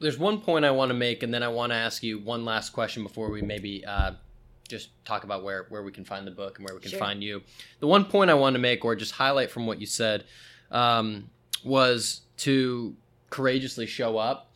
there's 0.00 0.18
one 0.18 0.40
point 0.40 0.64
I 0.64 0.70
want 0.70 0.88
to 0.88 0.94
make, 0.94 1.22
and 1.22 1.32
then 1.34 1.42
I 1.42 1.48
want 1.48 1.72
to 1.72 1.76
ask 1.76 2.02
you 2.02 2.18
one 2.18 2.46
last 2.46 2.70
question 2.72 3.02
before 3.02 3.30
we 3.30 3.42
maybe 3.42 3.84
uh, 3.84 4.12
just 4.68 4.88
talk 5.04 5.24
about 5.24 5.44
where 5.44 5.66
where 5.68 5.82
we 5.82 5.92
can 5.92 6.04
find 6.06 6.26
the 6.26 6.30
book 6.30 6.58
and 6.58 6.66
where 6.66 6.74
we 6.74 6.80
can 6.80 6.90
Sure. 6.92 6.98
find 6.98 7.22
you. 7.22 7.42
The 7.80 7.86
one 7.86 8.06
point 8.06 8.30
I 8.30 8.34
want 8.34 8.54
to 8.54 8.58
make, 8.60 8.82
or 8.86 8.96
just 8.96 9.12
highlight 9.12 9.50
from 9.50 9.66
what 9.66 9.80
you 9.80 9.86
said, 9.86 10.24
um, 10.70 11.28
was 11.62 12.22
to 12.38 12.96
courageously 13.28 13.86
show 13.86 14.16
up. 14.16 14.46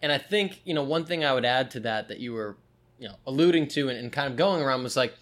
And 0.00 0.10
I 0.10 0.16
think 0.18 0.60
you 0.64 0.72
know 0.72 0.82
one 0.82 1.04
thing 1.04 1.24
I 1.26 1.34
would 1.34 1.44
add 1.44 1.70
to 1.72 1.80
that 1.80 2.08
that 2.08 2.20
you 2.20 2.32
were 2.32 2.56
you 3.04 3.10
know 3.10 3.16
alluding 3.26 3.68
to 3.68 3.90
and, 3.90 3.98
and 3.98 4.10
kind 4.10 4.30
of 4.30 4.36
going 4.38 4.62
around 4.62 4.82
was 4.82 4.96
like 4.96 5.12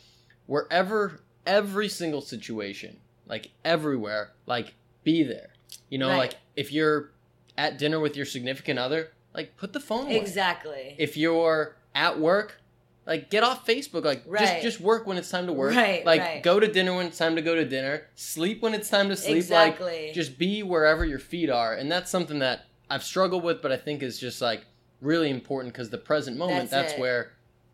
wherever 0.46 1.20
every 1.46 1.88
single 1.88 2.20
situation, 2.20 2.96
like 3.26 3.50
everywhere, 3.64 4.30
like 4.46 4.74
be 5.02 5.24
there. 5.24 5.50
You 5.88 5.98
know, 5.98 6.08
Right. 6.08 6.16
like 6.18 6.34
if 6.54 6.72
you're 6.72 7.10
at 7.58 7.78
dinner 7.78 7.98
with 7.98 8.16
your 8.16 8.24
significant 8.24 8.78
other, 8.78 9.10
like 9.34 9.56
put 9.56 9.72
the 9.72 9.80
phone 9.80 10.04
away. 10.06 10.16
Exactly. 10.16 10.94
If 10.96 11.16
you're 11.16 11.74
at 11.94 12.20
work, 12.20 12.60
like 13.04 13.30
get 13.30 13.42
off 13.42 13.66
Facebook. 13.66 14.04
Like 14.04 14.22
just 14.24 14.52
Right. 14.52 14.62
just 14.62 14.80
work 14.80 15.06
when 15.08 15.16
it's 15.18 15.28
time 15.30 15.46
to 15.46 15.52
work. 15.52 15.74
Right, 15.74 16.06
Like 16.06 16.20
right. 16.20 16.42
go 16.42 16.60
to 16.60 16.68
dinner 16.68 16.94
when 16.94 17.06
it's 17.06 17.18
time 17.18 17.34
to 17.34 17.42
go 17.42 17.56
to 17.56 17.64
dinner. 17.64 18.06
Sleep 18.14 18.62
when 18.62 18.74
it's 18.74 18.88
time 18.88 19.08
to 19.08 19.16
sleep. 19.16 19.36
exactly. 19.38 20.06
Like 20.06 20.14
just 20.14 20.38
be 20.38 20.62
wherever 20.62 21.04
your 21.04 21.18
feet 21.18 21.50
are. 21.50 21.74
And 21.74 21.90
that's 21.90 22.10
something 22.12 22.38
that 22.38 22.66
I've 22.88 23.02
struggled 23.02 23.42
with, 23.42 23.60
but 23.60 23.72
I 23.72 23.76
think 23.76 24.02
is 24.04 24.18
just 24.20 24.40
like 24.40 24.66
really 25.00 25.30
important 25.30 25.74
because 25.74 25.90
the 25.90 25.98
present 25.98 26.36
moment, 26.36 26.70
That's 26.70 26.92
that's, 26.92 27.00
where 27.00 27.32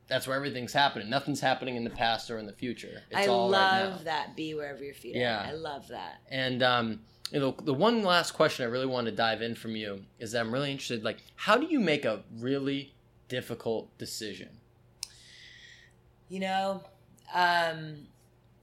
that's 0.08 0.26
where 0.26 0.36
everything's 0.36 0.72
happening. 0.72 1.10
Nothing's 1.10 1.40
happening 1.40 1.76
in 1.76 1.84
the 1.84 1.90
past 1.90 2.30
or 2.30 2.38
in 2.38 2.46
the 2.46 2.52
future. 2.52 3.02
It's 3.10 3.20
I 3.20 3.26
all 3.26 3.48
love 3.48 3.96
right 3.96 4.04
that. 4.04 4.36
Be 4.36 4.54
wherever 4.54 4.82
your 4.82 4.94
feet 4.94 5.14
Yeah. 5.16 5.44
are. 5.44 5.46
I 5.48 5.52
love 5.52 5.88
that. 5.88 6.20
And 6.30 6.62
um, 6.62 7.00
you 7.30 7.40
know, 7.40 7.54
the 7.62 7.74
one 7.74 8.02
last 8.02 8.32
question 8.32 8.64
I 8.64 8.68
really 8.68 8.86
want 8.86 9.06
to 9.06 9.12
dive 9.12 9.42
in 9.42 9.54
from 9.54 9.76
you 9.76 10.04
is 10.18 10.32
that 10.32 10.40
I'm 10.40 10.52
really 10.52 10.70
interested. 10.72 11.04
Like, 11.04 11.18
how 11.36 11.56
do 11.58 11.66
you 11.66 11.78
make 11.78 12.04
a 12.06 12.22
really 12.38 12.94
difficult 13.28 13.96
decision? 13.98 14.48
You 16.28 16.40
know, 16.40 16.82
um, 17.34 18.06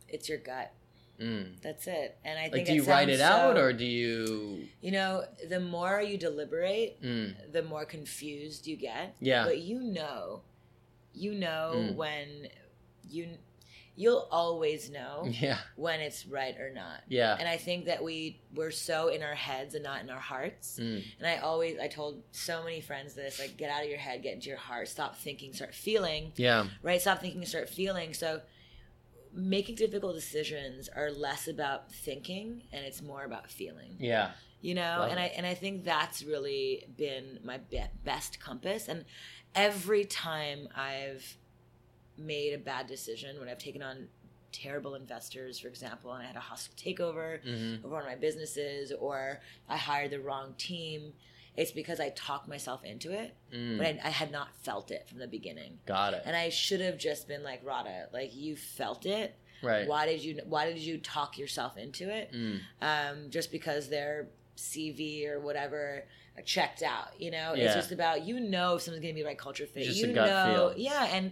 it's 0.09 0.29
your 0.29 0.37
gut. 0.37 0.71
Mm. 1.19 1.61
That's 1.61 1.87
it. 1.87 2.17
And 2.25 2.37
I 2.37 2.43
Like, 2.43 2.51
think 2.51 2.67
do 2.67 2.73
you 2.73 2.83
write 2.83 3.07
it 3.09 3.19
sounds 3.19 3.57
out 3.57 3.57
or 3.57 3.71
do 3.71 3.85
you? 3.85 4.67
you 4.81 4.91
know 4.91 5.23
the 5.47 5.59
more 5.61 6.01
you 6.01 6.17
deliberate, 6.17 7.01
Mm. 7.01 7.51
the 7.53 7.63
more 7.63 7.85
confused 7.85 8.67
you 8.67 8.75
get. 8.75 9.15
Yeah. 9.21 9.45
But 9.45 9.59
you 9.59 9.79
know, 9.79 10.41
you 11.15 11.33
know 11.33 11.71
Mm. 11.75 11.95
when 11.95 12.47
you 13.09 13.27
you'll 13.97 14.27
always 14.29 14.89
know 14.89 15.25
Yeah. 15.39 15.57
when 15.77 16.01
it's 16.01 16.25
right 16.25 16.57
or 16.59 16.69
not. 16.73 16.99
Yeah. 17.07 17.37
And 17.39 17.47
I 17.47 17.55
think 17.55 17.85
that 17.85 18.03
we 18.03 18.41
we're 18.53 18.71
so 18.71 19.07
in 19.07 19.23
our 19.23 19.35
heads 19.35 19.73
and 19.73 19.83
not 19.85 20.01
in 20.01 20.09
our 20.09 20.19
hearts. 20.19 20.77
Mm. 20.81 21.01
And 21.19 21.25
I 21.27 21.37
always 21.37 21.79
I 21.79 21.87
told 21.87 22.21
so 22.31 22.61
many 22.63 22.81
friends 22.81 23.13
this 23.13 23.39
like 23.39 23.55
get 23.55 23.69
out 23.71 23.83
of 23.83 23.89
your 23.89 23.97
head, 23.99 24.21
get 24.21 24.33
into 24.33 24.49
your 24.49 24.57
heart, 24.57 24.89
stop 24.89 25.15
thinking, 25.15 25.53
start 25.53 25.73
feeling. 25.73 26.33
Yeah. 26.35 26.67
Right? 26.83 26.99
Stop 27.01 27.21
thinking 27.21 27.45
start 27.45 27.69
feeling. 27.69 28.13
So 28.13 28.41
making 29.33 29.75
difficult 29.75 30.15
decisions 30.15 30.89
are 30.89 31.11
less 31.11 31.47
about 31.47 31.91
thinking 31.91 32.63
and 32.71 32.85
it's 32.85 33.01
more 33.01 33.25
about 33.25 33.49
feeling 33.51 33.95
Yeah. 33.99 34.31
you 34.61 34.73
know 34.73 34.97
Love 34.99 35.11
and 35.11 35.19
it. 35.19 35.23
i 35.23 35.25
and 35.35 35.45
i 35.45 35.53
think 35.53 35.83
that's 35.83 36.23
really 36.23 36.85
been 36.95 37.39
my 37.43 37.57
be- 37.57 37.81
best 38.05 38.39
compass 38.39 38.87
and 38.87 39.03
every 39.55 40.03
time 40.05 40.67
i've 40.75 41.37
made 42.17 42.53
a 42.53 42.57
bad 42.57 42.87
decision 42.87 43.39
when 43.39 43.49
i've 43.49 43.57
taken 43.59 43.81
on 43.81 44.07
terrible 44.51 44.95
investors 44.95 45.59
for 45.59 45.67
example 45.67 46.13
and 46.13 46.23
i 46.23 46.25
had 46.25 46.35
a 46.35 46.39
hostile 46.39 46.73
takeover 46.77 47.41
hmm 47.43 47.83
of 47.85 47.91
one 47.91 48.01
of 48.01 48.07
my 48.07 48.15
businesses 48.15 48.91
or 48.99 49.39
i 49.69 49.75
hired 49.75 50.11
the 50.11 50.19
wrong 50.19 50.53
team 50.57 51.11
it's 51.57 51.71
because 51.71 51.99
i 51.99 52.09
talked 52.09 52.47
myself 52.47 52.83
into 52.83 53.11
it 53.11 53.33
Mm. 53.53 53.77
but 53.77 53.85
I, 53.87 53.99
I 54.05 54.09
had 54.09 54.31
not 54.31 54.49
felt 54.63 54.91
it 54.91 55.07
from 55.07 55.19
the 55.19 55.27
beginning 55.27 55.79
Got 55.85 56.13
it. 56.13 56.23
and 56.25 56.35
i 56.35 56.49
should 56.49 56.79
have 56.81 56.97
just 56.97 57.27
been 57.27 57.43
like 57.43 57.61
Radha 57.65 58.07
like 58.13 58.33
you 58.35 58.55
felt 58.55 59.05
it 59.05 59.35
right. 59.61 59.87
why 59.87 60.05
did 60.05 60.23
you 60.23 60.39
why 60.45 60.65
did 60.71 60.79
you 60.79 60.97
talk 60.99 61.37
yourself 61.37 61.75
into 61.77 62.09
it 62.09 62.31
Mm. 62.33 62.59
um, 62.81 63.29
just 63.29 63.51
because 63.51 63.89
their 63.89 64.27
CV 64.57 65.27
or 65.27 65.39
whatever 65.41 66.05
checked 66.43 66.81
out. 66.83 67.09
You 67.19 67.31
know, 67.31 67.53
Yeah. 67.53 67.65
it's 67.65 67.75
just 67.75 67.91
about 67.91 68.25
you 68.25 68.39
know 68.39 68.75
if 68.75 68.81
someone's 68.81 69.01
going 69.01 69.13
to 69.13 69.15
be 69.17 69.21
the 69.21 69.27
right 69.27 69.37
culture 69.37 69.65
fit. 69.65 69.83
Just 69.85 69.99
you 69.99 70.07
know, 70.07 70.71
feel. 70.73 70.73
yeah, 70.77 71.05
and 71.05 71.31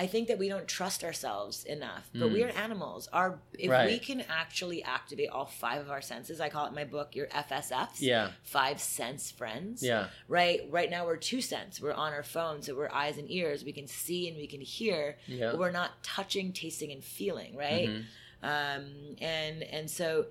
I 0.00 0.06
think 0.06 0.28
that 0.28 0.38
we 0.38 0.48
don't 0.48 0.68
trust 0.68 1.02
ourselves 1.02 1.64
enough. 1.64 2.08
But 2.12 2.28
Mm. 2.28 2.32
we 2.32 2.42
are 2.44 2.50
animals. 2.50 3.08
Our 3.12 3.40
if 3.58 3.68
we 3.86 3.98
can 3.98 4.20
actually 4.28 4.84
activate 4.84 5.28
all 5.30 5.46
five 5.46 5.80
of 5.80 5.90
our 5.90 6.00
senses, 6.00 6.40
I 6.40 6.48
call 6.50 6.66
it 6.66 6.68
in 6.68 6.76
my 6.76 6.84
book 6.84 7.16
your 7.16 7.26
FSFs. 7.32 8.00
Yeah. 8.00 8.30
Five 8.44 8.80
sense 8.80 9.32
friends. 9.32 9.82
Yeah. 9.82 10.10
Right. 10.28 10.60
Right 10.70 10.88
now 10.88 11.04
we're 11.04 11.16
two 11.16 11.40
sense. 11.40 11.80
We're 11.80 11.94
on 11.94 12.12
our 12.12 12.22
phones, 12.22 12.66
so 12.66 12.76
we're 12.76 12.92
eyes 12.92 13.18
and 13.18 13.28
ears. 13.28 13.64
We 13.64 13.72
can 13.72 13.88
see 13.88 14.28
and 14.28 14.36
we 14.36 14.46
can 14.46 14.60
hear, 14.60 15.18
Yeah. 15.26 15.50
but 15.50 15.58
we're 15.58 15.72
not 15.72 16.00
touching, 16.04 16.52
tasting, 16.52 16.92
and 16.92 17.02
feeling. 17.02 17.56
Right 17.56 17.88
Mhm. 17.88 18.04
um, 18.44 19.16
and 19.20 19.64
and 19.64 19.90
so 19.90 20.26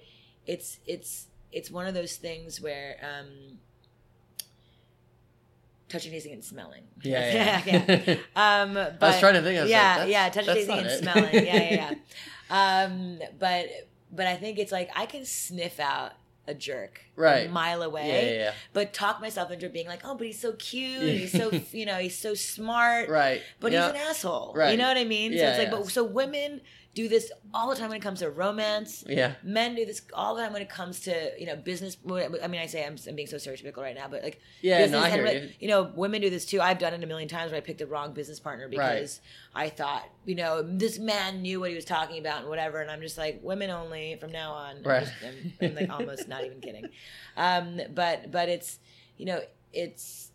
it's 0.45 0.79
it's 0.85 1.27
it's 1.51 1.69
one 1.69 1.87
of 1.87 1.93
those 1.93 2.15
things 2.15 2.61
where 2.61 2.97
um, 3.03 3.59
touching, 5.89 6.11
tasting, 6.11 6.33
and 6.33 6.43
smelling. 6.43 6.83
Yeah. 7.01 7.61
yeah. 7.65 8.01
Yeah. 8.07 8.15
Um, 8.35 8.73
but 8.73 8.97
I 9.01 9.07
was 9.07 9.19
trying 9.19 9.33
to 9.35 9.41
think. 9.41 9.59
of 9.59 9.69
yeah, 9.69 9.97
like, 9.99 10.09
yeah, 10.09 10.29
touching, 10.29 10.53
tasting, 10.53 10.77
and 10.77 10.87
it. 10.87 10.99
smelling. 10.99 11.33
Yeah, 11.33 11.41
yeah, 11.41 11.93
yeah. 12.49 12.85
um, 12.85 13.19
but 13.39 13.67
but 14.11 14.27
I 14.27 14.35
think 14.35 14.59
it's 14.59 14.71
like 14.71 14.89
I 14.95 15.05
can 15.05 15.25
sniff 15.25 15.79
out 15.79 16.13
a 16.47 16.53
jerk 16.53 17.01
Right. 17.17 17.47
a 17.47 17.51
mile 17.51 17.81
away 17.81 18.07
Yeah. 18.07 18.21
Yeah. 18.31 18.37
yeah. 18.45 18.53
but 18.73 18.93
talk 18.93 19.19
myself 19.19 19.51
into 19.51 19.67
being 19.69 19.87
like 19.87 20.01
oh 20.05 20.15
but 20.15 20.27
he's 20.27 20.39
so 20.39 20.53
cute 20.53 21.01
he's 21.19 21.31
so 21.31 21.51
you 21.71 21.85
know 21.85 21.95
he's 21.97 22.17
so 22.17 22.33
smart 22.35 23.09
Right. 23.09 23.41
but 23.59 23.71
he's 23.73 23.81
an 23.81 23.95
asshole. 23.95 24.53
Right. 24.55 24.71
You 24.71 24.77
know 24.77 24.87
what 24.87 24.97
I 24.97 25.03
mean? 25.03 25.31
so 25.37 25.43
it's 25.43 25.57
like, 25.59 25.71
but 25.71 25.85
so 25.89 26.03
women 26.03 26.61
do 26.93 27.07
this 27.07 27.31
all 27.53 27.69
the 27.69 27.75
time 27.75 27.89
when 27.89 27.97
it 27.97 28.01
comes 28.01 28.21
to 28.21 28.29
romance. 28.31 29.03
Yeah. 29.07 29.33
Men 29.43 29.75
do 29.75 29.85
this 29.85 30.01
all 30.15 30.33
the 30.35 30.41
time 30.41 30.51
when 30.51 30.63
it 30.63 30.69
comes 30.69 31.01
to 31.01 31.31
you 31.37 31.45
know 31.45 31.55
business. 31.55 31.95
I 32.09 32.47
mean, 32.47 32.59
I 32.59 32.65
say 32.65 32.83
I'm, 32.83 32.95
I'm 33.07 33.15
being 33.15 33.27
so 33.27 33.37
stereotypical 33.37 33.77
right 33.83 33.93
now, 33.95 34.07
but 34.09 34.23
like 34.23 34.39
Yeah. 34.61 34.83
No, 34.87 34.99
I 34.99 35.11
hear 35.11 35.27
you. 35.27 35.49
you 35.59 35.67
know, 35.67 35.91
women 35.95 36.21
do 36.21 36.31
this 36.31 36.43
too. 36.45 36.59
I've 36.59 36.79
done 36.79 36.93
it 36.95 37.03
a 37.03 37.07
million 37.07 37.29
times 37.29 37.51
where 37.51 37.57
I 37.57 37.61
picked 37.61 37.79
the 37.79 37.85
wrong 37.85 38.13
business 38.13 38.39
partner 38.39 38.67
because 38.67 39.21
I 39.53 39.69
thought 39.69 40.05
you 40.25 40.33
know 40.35 40.63
this 40.63 40.97
man 40.97 41.43
knew 41.43 41.59
what 41.59 41.69
he 41.69 41.75
was 41.75 41.85
talking 41.85 42.17
about 42.19 42.39
and 42.41 42.49
whatever, 42.49 42.81
and 42.81 42.89
I'm 42.89 43.01
just 43.01 43.17
like 43.17 43.41
women 43.43 43.69
only 43.69 44.15
from 44.19 44.31
now 44.31 44.53
on. 44.53 44.77
I'm 44.77 44.83
Right. 44.83 45.03
just- 45.03 45.13
I'm, 45.23 45.53
I'm 45.61 45.75
like 45.75 45.89
almost 45.91 46.27
not 46.27 46.45
even 46.45 46.59
kidding. 46.61 46.89
Um, 47.35 47.79
but 47.93 48.31
but 48.31 48.49
it's 48.49 48.79
you 49.17 49.25
know 49.25 49.41
it's 49.73 50.31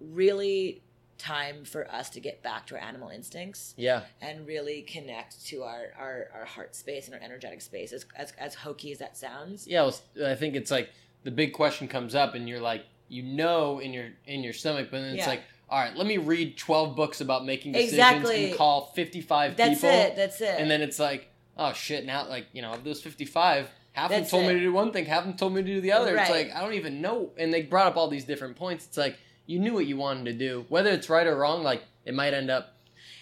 really 0.00 0.82
time 1.18 1.64
for 1.64 1.90
us 1.90 2.10
to 2.10 2.20
get 2.20 2.42
back 2.42 2.66
to 2.66 2.74
our 2.74 2.80
animal 2.80 3.08
instincts 3.08 3.72
Yeah. 3.78 4.02
and 4.20 4.46
really 4.46 4.82
connect 4.82 5.46
to 5.46 5.62
our, 5.62 5.86
our, 5.98 6.28
our 6.34 6.44
heart 6.44 6.76
space 6.76 7.06
and 7.06 7.14
our 7.14 7.20
energetic 7.22 7.62
space 7.62 7.94
as, 7.94 8.04
as, 8.14 8.32
as 8.38 8.54
hokey 8.54 8.92
as 8.92 8.98
that 8.98 9.16
sounds 9.16 9.66
Yeah, 9.66 9.82
well, 9.84 9.96
I 10.26 10.34
think 10.34 10.54
it's 10.56 10.70
like 10.70 10.90
the 11.24 11.30
big 11.30 11.54
question 11.54 11.88
comes 11.88 12.14
up, 12.14 12.34
and 12.34 12.46
you're 12.48 12.60
like, 12.60 12.84
you 13.08 13.22
know, 13.22 13.78
in 13.80 13.92
your 13.92 14.08
in 14.26 14.42
your 14.44 14.52
stomach, 14.52 14.88
but 14.90 14.98
then 15.00 15.14
it's 15.14 15.18
Yeah. 15.24 15.28
like, 15.30 15.42
all 15.70 15.78
right, 15.80 15.96
let 15.96 16.06
me 16.06 16.18
read 16.18 16.56
twelve 16.58 16.94
books 16.94 17.20
about 17.20 17.44
making 17.46 17.72
decisions 17.72 17.94
Exactly. 17.94 18.50
and 18.50 18.56
call 18.58 18.92
fifty 18.94 19.20
five 19.22 19.56
that's 19.56 19.80
people, 19.80 19.88
it 19.90 20.16
that's 20.16 20.40
it 20.40 20.54
and 20.60 20.70
then 20.70 20.82
it's 20.82 20.98
like, 20.98 21.30
oh 21.56 21.72
shit, 21.72 22.04
now 22.04 22.28
like 22.28 22.46
you 22.52 22.62
know, 22.62 22.72
of 22.72 22.84
those 22.84 23.00
fifty 23.00 23.24
five. 23.24 23.70
Half 23.96 24.10
of 24.10 24.16
them 24.16 24.26
told 24.26 24.46
me 24.46 24.52
to 24.52 24.60
do 24.60 24.72
one 24.72 24.92
thing, 24.92 25.06
half 25.06 25.20
of 25.20 25.28
them 25.28 25.36
told 25.38 25.54
me 25.54 25.62
to 25.62 25.66
do 25.66 25.80
the 25.80 25.92
other. 25.92 26.14
It's 26.18 26.28
like 26.28 26.54
I 26.54 26.60
don't 26.60 26.74
even 26.74 27.00
know. 27.00 27.30
And 27.38 27.52
they 27.52 27.62
brought 27.62 27.86
up 27.86 27.96
all 27.96 28.08
these 28.08 28.24
different 28.24 28.54
points. 28.54 28.84
It's 28.84 28.98
like 28.98 29.16
you 29.46 29.58
knew 29.58 29.72
what 29.72 29.86
you 29.86 29.96
wanted 29.96 30.26
to 30.26 30.32
do, 30.34 30.66
whether 30.68 30.90
it's 30.90 31.08
right 31.08 31.26
or 31.26 31.34
wrong. 31.34 31.62
Like 31.62 31.82
it 32.04 32.12
might 32.12 32.34
end 32.34 32.50
up 32.50 32.74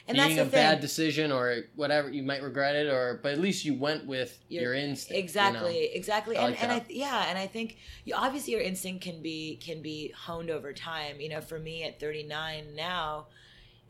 and 0.08 0.16
being 0.16 0.40
a 0.40 0.42
thing 0.42 0.50
bad 0.50 0.80
decision 0.80 1.30
or 1.30 1.58
whatever. 1.76 2.10
You 2.10 2.24
might 2.24 2.42
regret 2.42 2.74
it, 2.74 2.88
or 2.88 3.20
but 3.22 3.32
at 3.34 3.38
least 3.38 3.64
you 3.64 3.74
went 3.74 4.06
with 4.06 4.36
Your- 4.48 4.64
your 4.64 4.74
instinct. 4.74 5.10
you 5.10 5.16
know? 5.16 5.24
exactly 5.24 5.84
exactly 5.94 6.36
I 6.36 6.42
and, 6.42 6.50
like 6.50 6.62
and 6.64 6.72
i 6.72 6.84
yeah 6.88 7.26
and 7.28 7.38
i 7.38 7.46
think 7.46 7.76
you, 8.04 8.14
obviously 8.16 8.54
your 8.54 8.62
instinct 8.62 9.04
can 9.04 9.22
be 9.22 9.60
can 9.62 9.80
be 9.80 10.12
honed 10.14 10.50
over 10.50 10.72
time 10.72 11.20
you 11.20 11.28
know 11.28 11.40
for 11.40 11.60
me 11.60 11.84
at 11.84 12.00
39 12.00 12.74
now 12.74 13.26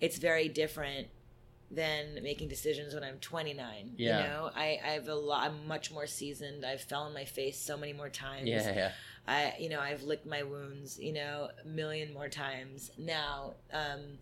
it's 0.01 0.19
very 0.19 0.49
different 0.49 1.09
than 1.71 2.23
making 2.23 2.49
decisions 2.49 2.95
when 2.95 3.03
i'm 3.03 3.19
29 3.19 3.93
Yeah. 3.97 4.19
you 4.23 4.29
know 4.29 4.51
i 4.55 4.79
i 4.85 4.89
have 4.91 5.09
a 5.09 5.15
lot 5.15 5.45
i'm 5.51 5.67
much 5.67 5.91
more 5.91 6.07
seasoned 6.07 6.65
i've 6.65 6.83
fell 6.83 7.03
on 7.03 7.15
my 7.15 7.25
face 7.25 7.59
so 7.59 7.77
many 7.77 7.93
more 7.93 8.09
times 8.11 8.49
Yeah, 8.49 8.75
yeah. 8.75 8.93
I, 9.27 9.55
you 9.59 9.71
know, 9.71 9.81
I've 9.81 10.03
licked 10.03 10.27
my 10.27 10.43
wounds, 10.43 10.99
you 11.01 11.15
know, 11.15 11.49
a 11.65 11.67
million 11.67 12.13
more 12.13 12.29
times 12.29 12.91
now. 12.99 13.55
Um, 13.73 14.19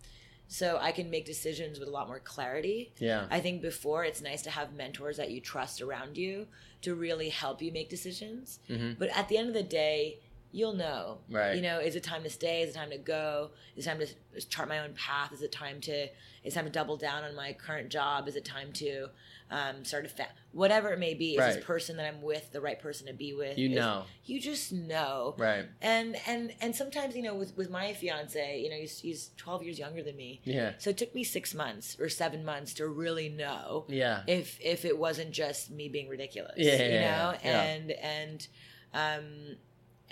so 0.47 0.79
I 0.81 0.93
can 0.93 1.11
make 1.11 1.25
decisions 1.25 1.81
with 1.81 1.89
a 1.89 1.91
lot 1.91 2.07
more 2.07 2.21
clarity. 2.21 2.93
Yeah. 2.99 3.27
I 3.29 3.41
think 3.41 3.63
before 3.63 4.05
it's 4.05 4.23
nice 4.23 4.43
to 4.43 4.51
have 4.51 4.75
mentors 4.75 5.17
that 5.17 5.33
you 5.33 5.41
trust 5.41 5.83
around 5.83 6.17
you 6.17 6.47
to 6.83 6.95
really 6.95 7.31
help 7.31 7.61
you 7.61 7.73
make 7.73 7.89
decisions. 7.89 8.61
Mhm. 8.71 8.97
But 8.97 9.09
at 9.09 9.29
the 9.29 9.39
end 9.39 9.49
of 9.49 9.55
the 9.55 9.65
day, 9.65 10.19
you'll 10.53 10.75
know. 10.75 11.19
Right. 11.31 11.57
You 11.57 11.63
know, 11.63 11.79
is 11.81 11.97
it 11.97 12.03
time 12.05 12.23
to 12.25 12.31
stay? 12.31 12.63
Is 12.63 12.71
it 12.71 12.75
time 12.79 12.91
to 12.91 12.99
go? 12.99 13.51
Is 13.77 13.87
it 13.87 13.89
time 13.89 13.99
to 14.01 14.47
chart 14.47 14.69
my 14.69 14.81
own 14.81 14.93
path? 14.95 15.33
Is 15.33 15.43
it 15.43 15.51
time 15.53 15.81
to 15.83 16.05
is 16.45 16.53
it 16.53 16.55
time 16.55 16.65
to 16.65 16.71
double 16.71 16.97
down 16.97 17.25
on 17.25 17.35
my 17.35 17.53
current 17.53 17.89
job? 17.89 18.29
Is 18.29 18.37
it 18.37 18.45
time 18.45 18.73
to 18.75 19.07
um, 19.51 19.85
start 19.85 20.07
a 20.07 20.09
fa- 20.09 20.29
whatever 20.53 20.91
it 20.93 20.99
may 20.99 21.15
be? 21.15 21.33
Is 21.35 21.39
Right. 21.39 21.55
this 21.55 21.65
person 21.65 21.97
that 21.99 22.07
I'm 22.07 22.21
with 22.23 22.51
the 22.53 22.61
right 22.61 22.79
person 22.81 23.07
to 23.07 23.13
be 23.13 23.33
with? 23.33 23.57
You 23.59 23.71
Is- 23.71 23.77
know. 23.77 24.05
you 24.25 24.41
just 24.41 24.73
know 24.73 25.35
Right. 25.39 25.67
and 25.81 26.17
and 26.27 26.53
and 26.61 26.75
sometimes 26.75 27.15
you 27.17 27.23
know 27.23 27.35
with 27.35 27.57
with 27.57 27.71
my 27.71 27.93
fiance 27.93 28.61
you 28.61 28.69
know 28.71 28.77
he's, 28.77 28.99
he's 29.01 29.31
12 29.37 29.63
years 29.63 29.79
younger 29.79 30.03
than 30.03 30.17
me 30.17 30.41
Yeah. 30.45 30.73
so 30.79 30.91
it 30.91 30.97
took 30.99 31.15
me 31.15 31.23
six 31.25 31.55
months 31.55 31.97
or 32.01 32.09
seven 32.09 32.45
months 32.45 32.75
to 32.75 32.87
really 32.89 33.29
know 33.29 33.85
Yeah. 33.89 34.23
if 34.27 34.59
if 34.61 34.85
it 34.85 34.99
wasn't 34.99 35.31
just 35.33 35.71
me 35.71 35.89
being 35.89 36.09
ridiculous 36.09 36.55
Yeah, 36.57 36.77
you 36.83 37.01
know 37.01 37.35
yeah. 37.45 37.63
and 37.63 37.91
and 37.93 38.47
um 38.95 39.57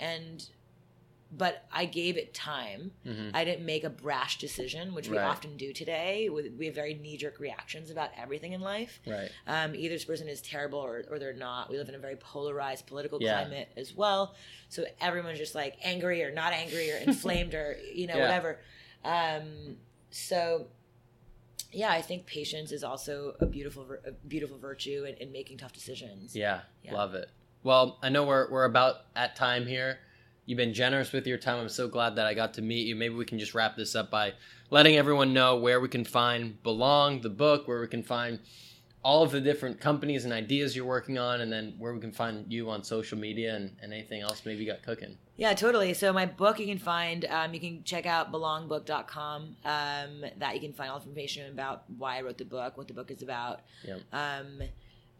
and 0.01 0.49
but 1.31 1.63
i 1.71 1.85
gave 1.85 2.17
it 2.17 2.33
time 2.33 2.91
hmm 3.05 3.29
i 3.33 3.45
didn't 3.45 3.65
make 3.65 3.85
a 3.85 3.89
brash 3.89 4.37
decision 4.37 4.93
which 4.93 5.07
we 5.07 5.15
Right. 5.17 5.25
often 5.25 5.55
do 5.55 5.71
today 5.71 6.27
we 6.29 6.65
have 6.65 6.75
very 6.75 6.93
knee-jerk 6.95 7.39
reactions 7.39 7.89
about 7.89 8.09
everything 8.17 8.51
in 8.51 8.59
life 8.59 8.99
Right. 9.07 9.31
um, 9.47 9.73
either 9.73 9.95
this 9.95 10.03
person 10.03 10.27
is 10.27 10.41
terrible 10.41 10.79
or, 10.79 11.05
or 11.09 11.17
they're 11.19 11.31
not. 11.33 11.69
We 11.69 11.77
live 11.77 11.87
in 11.87 11.95
a 11.95 11.99
very 11.99 12.17
polarized 12.17 12.85
political 12.87 13.21
Yeah. 13.21 13.39
climate 13.41 13.69
as 13.77 13.93
well. 13.95 14.35
So 14.67 14.83
everyone's 14.99 15.37
just 15.39 15.55
like 15.55 15.77
angry 15.83 16.21
or 16.23 16.31
not 16.33 16.51
angry 16.51 16.91
or 16.91 16.97
inflamed 17.09 17.53
or, 17.53 17.77
you 17.93 18.07
know, 18.07 18.17
Yeah. 18.17 18.21
whatever. 18.23 18.59
Um, 19.05 19.77
so, 20.09 20.67
yeah, 21.71 21.91
I 21.91 22.01
think 22.01 22.25
patience 22.25 22.71
is 22.73 22.83
also 22.83 23.35
a 23.39 23.45
beautiful, 23.45 23.87
a 24.05 24.11
beautiful 24.11 24.57
virtue 24.57 25.05
in, 25.05 25.15
in 25.15 25.31
making 25.31 25.57
tough 25.59 25.71
decisions. 25.73 26.35
Yeah, 26.35 26.61
Yeah. 26.83 26.93
love 26.95 27.13
it. 27.15 27.29
Well, 27.63 27.99
I 28.01 28.09
know 28.09 28.23
we're 28.23 28.49
we're 28.49 28.65
about 28.65 29.05
at 29.15 29.35
time 29.35 29.67
here. 29.67 29.99
You've 30.45 30.57
been 30.57 30.73
generous 30.73 31.11
with 31.11 31.27
your 31.27 31.37
time. 31.37 31.59
I'm 31.59 31.69
so 31.69 31.87
glad 31.87 32.15
that 32.15 32.25
I 32.25 32.33
got 32.33 32.55
to 32.55 32.61
meet 32.61 32.87
you. 32.87 32.95
Maybe 32.95 33.13
we 33.13 33.25
can 33.25 33.39
just 33.39 33.53
wrap 33.53 33.75
this 33.75 33.95
up 33.95 34.09
by 34.09 34.33
letting 34.69 34.97
everyone 34.97 35.33
know 35.33 35.57
where 35.57 35.79
we 35.79 35.87
can 35.87 36.03
find 36.03 36.61
Belong, 36.63 37.21
the 37.21 37.29
book, 37.29 37.67
where 37.67 37.79
we 37.79 37.87
can 37.87 38.03
find 38.03 38.39
all 39.03 39.23
of 39.23 39.31
the 39.31 39.41
different 39.41 39.79
companies 39.79 40.25
and 40.25 40.33
ideas 40.33 40.75
you're 40.75 40.85
working 40.85 41.17
on, 41.17 41.41
and 41.41 41.51
then 41.51 41.75
where 41.77 41.93
we 41.93 41.99
can 41.99 42.11
find 42.11 42.51
you 42.51 42.69
on 42.69 42.83
social 42.83 43.17
media 43.17 43.55
and, 43.55 43.75
and 43.81 43.93
anything 43.93 44.21
else 44.21 44.43
maybe 44.45 44.63
you 44.63 44.71
got 44.71 44.83
cooking. 44.83 45.17
Yeah, 45.37 45.53
totally. 45.53 45.93
So 45.93 46.13
my 46.13 46.27
book 46.27 46.59
you 46.59 46.67
can 46.67 46.77
find, 46.77 47.25
um, 47.25 47.53
you 47.53 47.59
can 47.59 47.83
check 47.83 48.05
out 48.05 48.31
belongbook.com. 48.31 49.55
Um, 49.65 50.25
that 50.37 50.53
you 50.53 50.59
can 50.59 50.73
find 50.73 50.91
all 50.91 50.99
the 50.99 51.05
information 51.05 51.51
about 51.51 51.83
why 51.97 52.17
I 52.17 52.21
wrote 52.21 52.37
the 52.37 52.45
book, 52.45 52.77
what 52.77 52.87
the 52.87 52.93
book 52.93 53.09
is 53.09 53.23
about. 53.23 53.61
Yep. 53.85 54.01
Um, 54.13 54.61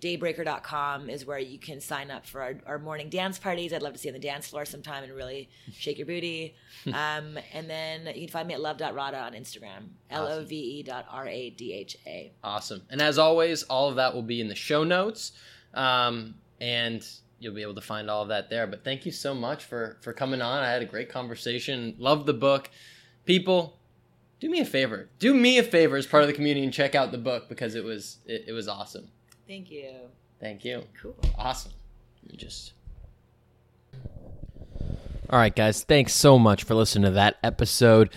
daybreaker.com 0.01 1.09
is 1.09 1.25
where 1.25 1.37
you 1.39 1.59
can 1.59 1.79
sign 1.79 2.09
up 2.09 2.25
for 2.25 2.41
our, 2.41 2.55
our 2.65 2.79
morning 2.79 3.09
dance 3.09 3.37
parties. 3.37 3.71
I'd 3.71 3.83
love 3.83 3.93
to 3.93 3.99
see 3.99 4.09
you 4.09 4.15
on 4.15 4.19
the 4.19 4.27
dance 4.27 4.47
floor 4.47 4.65
sometime 4.65 5.03
and 5.03 5.13
really 5.13 5.49
shake 5.71 5.97
your 5.99 6.07
booty. 6.07 6.55
um, 6.87 7.37
and 7.53 7.69
then 7.69 8.07
you 8.07 8.21
can 8.21 8.29
find 8.29 8.47
me 8.47 8.55
at 8.55 8.61
love.radha 8.61 9.17
on 9.17 9.33
Instagram. 9.33 9.89
L 10.09 10.27
O 10.27 10.43
V 10.43 10.55
E 10.55 10.83
dot 10.83 11.05
R 11.09 11.27
A 11.27 11.49
D 11.51 11.73
H 11.73 11.97
A. 12.07 12.33
Awesome. 12.43 12.81
And 12.89 13.01
as 13.01 13.17
always, 13.19 13.63
all 13.63 13.89
of 13.89 13.95
that 13.95 14.13
will 14.13 14.23
be 14.23 14.41
in 14.41 14.47
the 14.47 14.55
show 14.55 14.83
notes. 14.83 15.33
Um, 15.73 16.35
and 16.59 17.07
you'll 17.39 17.55
be 17.55 17.61
able 17.61 17.75
to 17.75 17.81
find 17.81 18.09
all 18.09 18.23
of 18.23 18.29
that 18.29 18.49
there. 18.49 18.67
But 18.67 18.83
thank 18.83 19.05
you 19.05 19.11
so 19.11 19.35
much 19.35 19.63
for 19.63 19.97
for 20.01 20.13
coming 20.13 20.41
on. 20.41 20.63
I 20.63 20.71
had 20.71 20.81
a 20.81 20.85
great 20.85 21.09
conversation. 21.09 21.95
Love 21.99 22.25
the 22.25 22.33
book. 22.33 22.69
People, 23.25 23.77
do 24.39 24.49
me 24.49 24.59
a 24.59 24.65
favor. 24.65 25.09
Do 25.19 25.33
me 25.33 25.59
a 25.59 25.63
favor 25.63 25.95
as 25.95 26.07
part 26.07 26.23
of 26.23 26.27
the 26.27 26.33
community 26.33 26.63
and 26.63 26.73
check 26.73 26.95
out 26.95 27.11
the 27.11 27.19
book 27.19 27.47
because 27.47 27.75
it 27.75 27.83
was 27.83 28.17
it, 28.25 28.45
it 28.47 28.51
was 28.51 28.67
awesome. 28.67 29.09
Thank 29.51 29.69
you. 29.69 29.91
Thank 30.39 30.63
you. 30.63 30.85
Cool. 31.01 31.13
Awesome. 31.37 31.73
Let 32.23 32.31
me 32.31 32.37
just 32.37 32.71
All 35.29 35.37
right, 35.37 35.53
guys. 35.53 35.83
Thanks 35.83 36.13
so 36.13 36.39
much 36.39 36.63
for 36.63 36.73
listening 36.73 37.03
to 37.03 37.11
that 37.15 37.35
episode. 37.43 38.11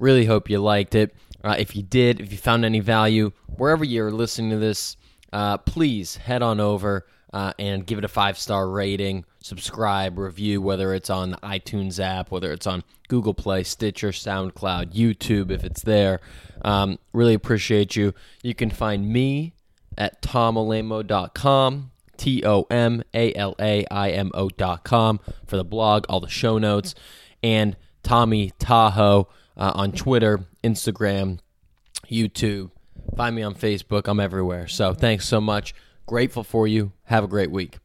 Really 0.00 0.24
hope 0.24 0.50
you 0.50 0.58
liked 0.58 0.96
it. 0.96 1.14
Uh, 1.44 1.54
if 1.56 1.76
you 1.76 1.84
did, 1.84 2.20
if 2.20 2.32
you 2.32 2.38
found 2.38 2.64
any 2.64 2.80
value, 2.80 3.30
wherever 3.56 3.84
you're 3.84 4.10
listening 4.10 4.50
to 4.50 4.56
this, 4.56 4.96
uh, 5.32 5.58
please 5.58 6.16
head 6.16 6.42
on 6.42 6.58
over 6.58 7.06
uh, 7.32 7.52
and 7.56 7.86
give 7.86 7.98
it 7.98 8.04
a 8.04 8.08
five 8.08 8.36
star 8.36 8.68
rating, 8.68 9.24
subscribe, 9.38 10.18
review, 10.18 10.60
whether 10.60 10.92
it's 10.92 11.08
on 11.08 11.30
the 11.30 11.36
iTunes 11.36 12.00
app, 12.00 12.32
whether 12.32 12.50
it's 12.50 12.66
on 12.66 12.82
Google 13.06 13.32
Play, 13.32 13.62
Stitcher, 13.62 14.10
SoundCloud, 14.10 14.92
YouTube, 14.92 15.52
if 15.52 15.62
it's 15.62 15.82
there. 15.82 16.18
Um, 16.62 16.98
really 17.12 17.34
appreciate 17.34 17.94
you. 17.94 18.12
You 18.42 18.56
can 18.56 18.70
find 18.70 19.08
me 19.08 19.54
at 19.96 20.22
tomalaimo.com. 20.22 21.90
T 22.16 22.44
O 22.44 22.66
M 22.70 23.02
A 23.14 23.32
L 23.34 23.56
A 23.58 23.86
I 23.90 24.10
M 24.10 24.30
O 24.34 24.50
dot 24.50 24.84
com 24.84 25.20
for 25.46 25.56
the 25.56 25.64
blog, 25.64 26.04
all 26.08 26.20
the 26.20 26.28
show 26.28 26.58
notes, 26.58 26.94
and 27.42 27.76
Tommy 28.02 28.52
Tahoe 28.58 29.26
uh, 29.56 29.72
on 29.74 29.92
Twitter, 29.92 30.40
Instagram, 30.62 31.38
YouTube. 32.10 32.70
Find 33.16 33.34
me 33.34 33.42
on 33.42 33.54
Facebook. 33.54 34.06
I'm 34.06 34.20
everywhere. 34.20 34.68
So 34.68 34.92
thanks 34.92 35.26
so 35.26 35.40
much. 35.40 35.74
Grateful 36.06 36.44
for 36.44 36.68
you. 36.68 36.92
Have 37.04 37.24
a 37.24 37.28
great 37.28 37.50
week. 37.50 37.78